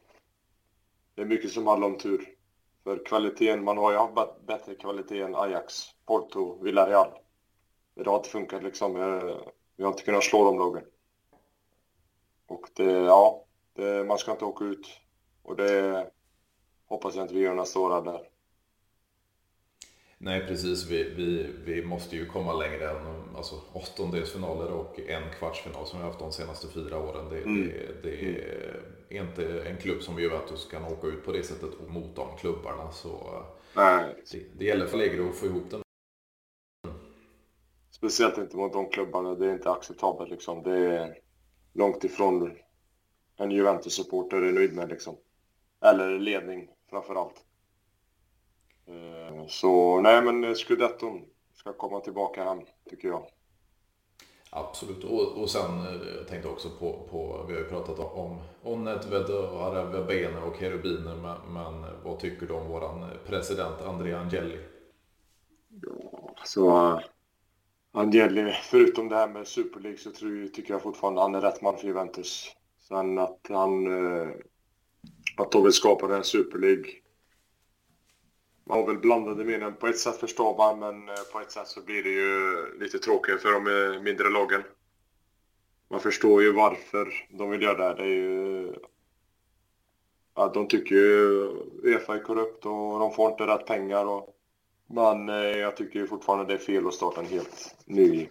det 1.15 1.21
är 1.21 1.25
mycket 1.25 1.51
som 1.51 1.67
handlar 1.67 1.87
om 1.87 1.97
tur. 1.97 2.32
För 2.84 3.05
kvaliteten, 3.05 3.63
man 3.63 3.77
har 3.77 3.91
ju 3.91 3.97
haft 3.97 4.45
bättre 4.47 4.75
kvalitet 4.75 5.21
än 5.21 5.36
Ajax, 5.36 5.84
Porto, 6.05 6.63
Villarreal. 6.63 7.07
Det 7.95 8.09
har 8.09 8.17
inte 8.17 8.29
funkat 8.29 8.63
liksom. 8.63 8.95
Eh, 8.95 9.38
vi 9.75 9.84
har 9.84 9.91
inte 9.91 10.03
kunnat 10.03 10.23
slå 10.23 10.43
de 10.45 10.59
lagen. 10.59 10.84
Och 12.47 12.69
det, 12.75 12.91
ja, 12.91 13.45
det, 13.73 14.03
man 14.03 14.17
ska 14.17 14.31
inte 14.31 14.45
åka 14.45 14.65
ut. 14.65 14.88
Och 15.43 15.55
det 15.55 16.11
hoppas 16.86 17.15
jag 17.15 17.23
inte 17.23 17.34
vi 17.34 17.39
gör 17.39 17.55
nästa 17.55 17.79
år 17.79 18.01
där. 18.01 18.29
Nej, 20.24 20.47
precis. 20.47 20.89
Vi, 20.91 21.03
vi, 21.03 21.49
vi 21.65 21.86
måste 21.86 22.15
ju 22.15 22.26
komma 22.26 22.53
längre 22.53 22.89
än 22.89 23.36
alltså, 23.36 23.55
åttondelsfinaler 23.74 24.71
och 24.71 24.99
en 24.99 25.24
kvartsfinal 25.39 25.88
som 25.88 25.99
vi 25.99 26.03
har 26.03 26.11
haft 26.11 26.19
de 26.19 26.32
senaste 26.32 26.67
fyra 26.67 26.97
åren. 26.97 27.30
Det, 27.30 27.41
mm. 27.41 27.67
det, 27.67 28.03
det 28.03 29.17
är 29.17 29.24
inte 29.24 29.69
en 29.69 29.78
klubb 29.78 30.01
som 30.01 30.19
Juventus 30.19 30.67
kan 30.71 30.86
åka 30.86 31.07
ut 31.07 31.26
på 31.26 31.32
det 31.32 31.43
sättet 31.43 31.69
mot 31.88 32.15
de 32.15 32.38
klubbarna. 32.38 32.91
Så 32.91 33.43
Nej. 33.76 34.15
Det, 34.32 34.59
det 34.59 34.65
gäller 34.65 34.86
för 34.86 34.97
Legro 34.97 35.30
att 35.30 35.36
få 35.36 35.45
ihop 35.45 35.63
den. 35.69 35.82
Speciellt 37.91 38.38
inte 38.38 38.57
mot 38.57 38.74
de 38.74 38.89
klubbarna. 38.89 39.36
Det 39.36 39.45
är 39.45 39.53
inte 39.53 39.71
acceptabelt 39.71 40.32
liksom. 40.32 40.63
Det 40.63 40.78
är 40.78 41.17
långt 41.74 42.03
ifrån 42.03 42.57
en 43.38 43.51
Juventus-supporter 43.51 44.41
är 44.41 44.51
nöjd 44.51 44.74
med 44.74 44.89
liksom. 44.89 45.17
Eller 45.82 46.19
ledning 46.19 46.69
framför 46.89 47.15
allt. 47.15 47.45
Eh, 49.43 49.47
så 49.47 50.01
nej, 50.01 50.21
men 50.21 50.55
Scudetton 50.55 51.21
ska 51.53 51.73
komma 51.73 51.99
tillbaka 51.99 52.43
hem, 52.43 52.61
tycker 52.89 53.07
jag. 53.07 53.25
Absolut, 54.49 55.03
och, 55.03 55.41
och 55.41 55.49
sen 55.49 55.79
eh, 55.79 56.15
jag 56.17 56.27
tänkte 56.27 56.49
också 56.49 56.69
på, 56.79 57.07
på 57.11 57.45
vi 57.47 57.53
har 57.53 57.59
ju 57.59 57.69
pratat 57.69 57.99
om 57.99 58.37
Onnet, 58.63 59.05
Arabia 59.11 60.43
och 60.45 60.55
Kerubiner, 60.59 61.15
men, 61.15 61.53
men 61.53 61.85
vad 62.03 62.19
tycker 62.19 62.47
du 62.47 62.53
om 62.53 62.67
våran 62.67 63.09
president 63.25 63.81
Andrea 63.81 64.19
Angeli? 64.19 64.59
Ja, 65.81 66.35
så 66.45 66.99
Angeli, 67.91 68.53
förutom 68.63 69.09
det 69.09 69.15
här 69.15 69.27
med 69.27 69.47
Super 69.47 69.79
League 69.79 69.97
så 69.97 70.11
tror, 70.11 70.47
tycker 70.47 70.73
jag 70.73 70.81
fortfarande 70.81 71.21
han 71.21 71.35
är 71.35 71.41
rätt 71.41 71.61
man 71.61 71.77
för 71.77 71.87
Juventus. 71.87 72.55
Sen 72.87 73.17
att 73.17 73.39
han, 73.49 73.87
eh, 73.87 74.29
att 75.37 75.51
de 75.51 75.63
vill 75.63 75.73
skapa 75.73 76.07
den 76.07 76.23
Super 76.23 76.59
League 76.59 76.85
har 78.70 78.88
väl 78.88 78.97
blandade 78.97 79.45
meningar. 79.45 79.72
På 79.72 79.88
ett 79.88 79.99
sätt 79.99 80.18
förstår 80.18 80.57
man, 80.57 80.80
men 80.80 81.09
eh, 81.09 81.24
på 81.34 81.39
ett 81.39 81.51
sätt 81.51 81.68
så 81.68 81.82
blir 81.82 82.03
det 82.03 82.09
ju 82.09 82.80
lite 82.80 82.99
tråkigt 82.99 83.41
för 83.41 83.51
de 83.51 84.03
mindre 84.03 84.30
lagen. 84.30 84.64
Man 85.89 85.99
förstår 85.99 86.43
ju 86.43 86.51
varför 86.51 87.28
de 87.30 87.49
vill 87.49 87.61
göra 87.61 87.93
det. 87.93 88.03
Det 88.03 88.09
är 88.09 88.16
ju... 88.16 88.74
Ja, 90.36 90.51
de 90.53 90.68
tycker 90.68 90.95
ju 90.95 91.49
Uefa 91.84 92.16
är 92.16 92.24
korrupt 92.24 92.66
och 92.66 92.99
de 92.99 93.14
får 93.14 93.32
inte 93.32 93.47
rätt 93.47 93.66
pengar. 93.66 94.05
Och... 94.05 94.36
Men 94.88 95.30
eh, 95.30 95.36
jag 95.36 95.78
tycker 95.78 95.99
ju 95.99 96.07
fortfarande 96.07 96.45
det 96.45 96.53
är 96.53 96.57
fel 96.57 96.88
att 96.88 96.93
starta 96.93 97.22
en 97.22 97.28
helt 97.28 97.76
ny 97.86 98.30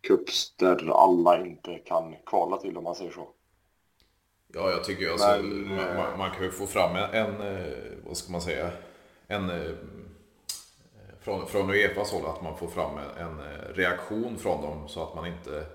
cup 0.00 0.28
där 0.56 1.04
alla 1.04 1.46
inte 1.46 1.78
kan 1.78 2.14
kvala 2.26 2.56
till 2.56 2.76
om 2.76 2.84
man 2.84 2.94
säger 2.94 3.10
så. 3.10 3.28
Ja, 4.52 4.70
jag 4.70 4.84
tycker 4.84 5.10
alltså, 5.10 5.26
Men, 5.26 5.68
man, 5.68 5.96
man, 5.96 6.18
man, 6.18 6.30
kan 6.30 6.44
ju 6.44 6.50
få 6.50 6.66
fram 6.66 6.96
en, 6.96 7.10
en, 7.10 7.40
eh, 7.40 7.72
vad 8.06 8.16
ska 8.16 8.32
man 8.32 8.40
säga, 8.40 8.70
en 9.28 9.50
eh, 9.50 9.72
från, 11.20 11.46
från 11.46 11.70
Uefas 11.70 12.12
håll 12.12 12.26
att 12.26 12.42
man 12.42 12.58
får 12.58 12.68
fram 12.68 12.98
en, 12.98 13.26
en, 13.26 13.38
eh, 13.38 13.74
reaktion 13.74 14.38
från 14.38 14.62
dem 14.62 14.88
så 14.88 15.02
att 15.02 15.14
man 15.14 15.26
inte 15.26 15.66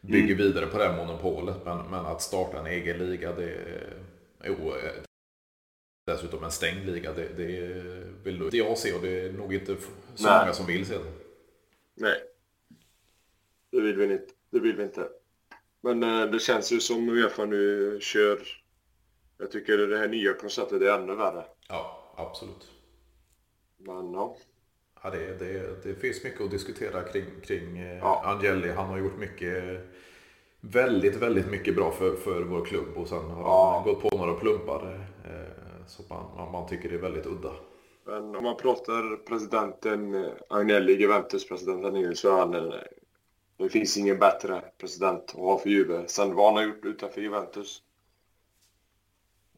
bygger 0.00 0.34
mm. 0.34 0.36
vidare 0.36 0.66
på 0.66 0.78
det 0.78 0.96
monopolet. 0.96 1.56
Men, 1.64 1.90
men 1.90 2.06
att 2.06 2.22
starta 2.22 2.58
en 2.58 2.66
egen 2.66 2.98
liga, 2.98 3.32
det 3.32 3.50
är 3.50 3.96
jo, 4.44 4.74
dessutom 6.06 6.44
en 6.44 6.50
stängd 6.50 6.86
liga, 6.86 7.12
det, 7.12 7.28
det 7.36 7.82
vill 8.24 8.42
inte 8.42 8.56
jag 8.56 8.78
se 8.78 8.92
och 8.92 9.02
det 9.02 9.20
är 9.20 9.32
nog 9.32 9.54
inte 9.54 9.76
så 10.14 10.28
Nej. 10.28 10.40
många 10.40 10.52
som 10.52 10.66
vill 10.66 10.86
se 10.86 10.94
det. 10.94 11.12
Nej, 11.94 12.22
det 13.70 13.80
vill 13.80 13.96
vi 13.96 14.04
inte. 14.04 14.34
Det 14.50 14.60
vill 14.60 14.76
vi 14.76 14.82
inte. 14.82 15.08
Men 15.80 16.02
eh, 16.02 16.30
det 16.30 16.38
känns 16.38 16.72
ju 16.72 16.80
som 16.80 17.08
Uefa 17.08 17.44
nu 17.44 17.98
kör. 18.00 18.38
Jag 19.38 19.50
tycker 19.50 19.78
det 19.78 19.98
här 19.98 20.08
nya 20.08 20.34
konceptet 20.34 20.82
är 20.82 20.98
ännu 20.98 21.14
värre. 21.14 21.44
Ja, 21.68 22.14
absolut. 22.16 22.71
Men 23.86 24.12
ja. 24.12 24.36
Ja, 25.02 25.10
det, 25.10 25.38
det, 25.38 25.82
det 25.82 25.94
finns 25.94 26.24
mycket 26.24 26.40
att 26.40 26.50
diskutera 26.50 27.02
kring, 27.02 27.24
kring 27.42 27.78
eh, 27.78 27.98
ja. 27.98 28.22
Angeli. 28.24 28.70
Han 28.70 28.86
har 28.86 28.98
gjort 28.98 29.18
mycket, 29.18 29.80
väldigt, 30.60 31.16
väldigt 31.16 31.50
mycket 31.50 31.76
bra 31.76 31.90
för, 31.90 32.16
för 32.16 32.42
vår 32.42 32.64
klubb 32.64 32.96
och 32.96 33.08
sen 33.08 33.30
har 33.30 33.42
ja. 33.42 33.72
han 33.74 33.94
gått 33.94 34.02
på 34.02 34.16
några 34.16 34.34
plumpar 34.34 35.08
eh, 35.24 35.86
så 35.86 36.02
man, 36.08 36.52
man 36.52 36.68
tycker 36.68 36.88
det 36.88 36.94
är 36.94 37.00
väldigt 37.00 37.26
udda. 37.26 37.52
Men 38.04 38.36
om 38.36 38.44
man 38.44 38.56
pratar 38.56 39.16
presidenten 39.16 40.30
Agnelli, 40.48 40.92
Juventus-presidenten 40.92 41.94
nu, 41.94 42.14
så 42.14 42.36
är 42.36 42.38
han 42.38 42.54
en 42.54 42.72
Det 43.56 43.68
finns 43.68 43.96
ingen 43.96 44.18
bättre 44.18 44.62
president 44.78 45.24
att 45.24 45.34
ha 45.34 45.58
för 45.58 45.70
Juve. 45.70 46.02
Sen 46.06 46.34
vad 46.34 46.46
han 46.46 46.56
har 46.56 46.62
gjort 46.62 46.84
utanför 46.84 47.20
Juventus. 47.20 47.82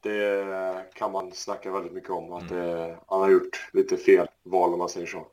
Det 0.05 0.87
kan 0.95 1.13
man 1.13 1.33
snacka 1.33 1.73
väldigt 1.73 1.93
mycket 1.93 2.11
om. 2.11 2.33
Att 2.33 2.49
det, 2.49 2.99
han 3.07 3.21
har 3.21 3.31
gjort 3.31 3.69
lite 3.73 3.97
fel 3.97 4.29
val 4.43 4.73
om 4.73 4.79
man 4.79 4.89
säger 4.89 5.07
så. 5.07 5.27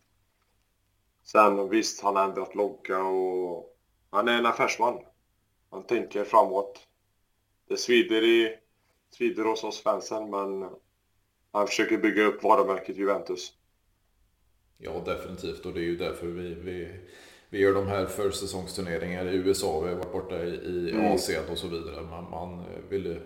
Sen 1.24 1.70
visst, 1.70 2.02
han 2.02 2.16
har 2.16 2.24
ändrat 2.24 2.56
logga 2.56 3.04
och 3.04 3.78
han 4.10 4.28
är 4.28 4.38
en 4.38 4.46
affärsman. 4.46 5.00
Han 5.70 5.84
tänker 5.84 6.24
framåt. 6.24 6.88
Det 7.68 7.78
svider, 7.78 8.24
i, 8.24 8.58
svider 9.10 9.44
hos 9.44 9.64
oss 9.64 9.82
fansen 9.82 10.30
men 10.30 10.70
han 11.52 11.68
försöker 11.68 11.98
bygga 11.98 12.24
upp 12.24 12.44
varumärket 12.44 12.98
Juventus. 12.98 13.54
Ja, 14.78 15.02
definitivt. 15.06 15.66
Och 15.66 15.74
det 15.74 15.80
är 15.80 15.86
ju 15.86 15.98
därför 15.98 16.28
vi, 16.28 16.54
vi, 16.54 17.00
vi 17.52 17.60
gör 17.60 17.74
de 17.74 17.88
här 17.88 18.06
försäsongsturneringar 18.06 19.26
i 19.26 19.36
USA. 19.36 19.82
Vi 19.82 19.90
har 19.90 19.96
varit 19.96 20.12
borta 20.12 20.44
i, 20.44 20.92
Mm. 20.92 21.12
Asien 21.12 21.44
och 21.52 21.58
så 21.58 21.68
vidare. 21.68 22.02
Man, 22.02 22.30
man 22.32 22.64
vill 22.90 23.20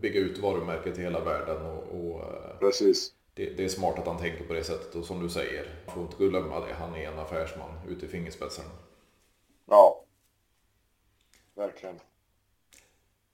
bygga 0.00 0.20
ut 0.20 0.38
varumärket 0.38 0.98
i 0.98 1.02
hela 1.02 1.24
världen. 1.24 1.66
Och, 1.66 1.82
och 1.82 2.20
eh, 2.20 2.58
Precis. 2.60 3.12
det, 3.34 3.50
det 3.50 3.64
är 3.64 3.68
smart 3.68 3.98
att 3.98 4.06
han 4.06 4.18
tänker 4.18 4.44
på 4.44 4.52
det 4.52 4.64
sättet. 4.64 4.94
Och 4.94 5.04
som 5.04 5.22
du 5.22 5.28
säger, 5.28 5.66
får 5.94 6.02
inte 6.02 6.16
glömma 6.16 6.60
det. 6.66 6.74
Han 6.74 6.94
är 6.94 7.08
en 7.12 7.18
affärsman 7.18 7.70
ute 7.88 8.06
i 8.06 8.08
fingerspetsarna. 8.08 8.70
Ja. 9.66 10.04
Verkligen. 11.54 12.00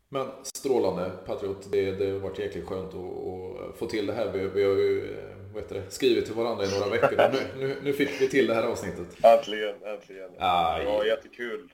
Men 0.08 0.26
strålande 0.42 1.10
Patriot. 1.26 1.72
Det, 1.72 1.90
det 1.90 2.10
har 2.10 2.18
varit 2.18 2.38
jäkligt 2.38 2.66
skönt 2.66 2.94
att, 2.94 3.70
att 3.70 3.76
få 3.78 3.86
till 3.86 4.06
det 4.06 4.12
här. 4.12 4.32
Vi, 4.32 4.46
vi 4.46 4.64
har 4.64 4.72
ju 4.72 5.18
eh, 5.18 5.43
det, 5.68 5.90
skrivit 5.90 6.26
till 6.26 6.34
varandra 6.34 6.64
i 6.64 6.68
några 6.78 6.90
veckor. 6.90 7.16
Nu, 7.32 7.66
nu, 7.66 7.76
nu 7.82 7.92
fick 7.92 8.20
vi 8.20 8.28
till 8.28 8.46
det 8.46 8.54
här 8.54 8.62
avsnittet. 8.62 9.24
Äntligen, 9.24 9.82
äntligen. 9.84 10.30
Aj. 10.38 10.84
Det 10.84 10.90
var 10.90 11.04
jättekul. 11.04 11.72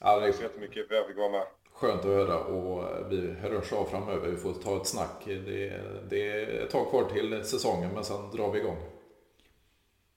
Är 0.00 0.20
Tack 0.20 0.32
så 0.32 0.42
jättemycket 0.42 0.88
för 0.88 0.94
att 0.94 0.98
jag 1.00 1.06
fick 1.08 1.16
vara 1.16 1.28
med. 1.30 1.46
skönt 1.72 2.00
att 2.00 2.06
höra 2.06 2.38
och 2.38 3.12
vi 3.12 3.32
hörs 3.32 3.72
av 3.72 3.84
framöver. 3.84 4.28
Vi 4.28 4.36
får 4.36 4.52
ta 4.52 4.76
ett 4.80 4.86
snack. 4.86 5.22
Det, 5.26 5.80
det 6.10 6.30
är 6.30 6.64
ett 6.64 6.70
tag 6.70 6.90
kvar 6.90 7.04
till 7.04 7.44
säsongen 7.44 7.90
men 7.94 8.04
sen 8.04 8.30
drar 8.30 8.50
vi 8.50 8.58
igång. 8.58 8.76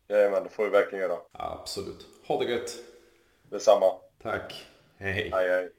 Jajamän, 0.08 0.44
det 0.44 0.50
får 0.50 0.64
vi 0.64 0.70
verkligen 0.70 1.10
göra. 1.10 1.18
Absolut. 1.32 2.06
Ha 2.28 2.44
det 2.44 2.52
gött. 2.52 2.76
Detsamma. 3.50 3.92
Tack. 4.24 4.66
Hej. 4.98 5.30
Hej, 5.34 5.50
hej. 5.50 5.70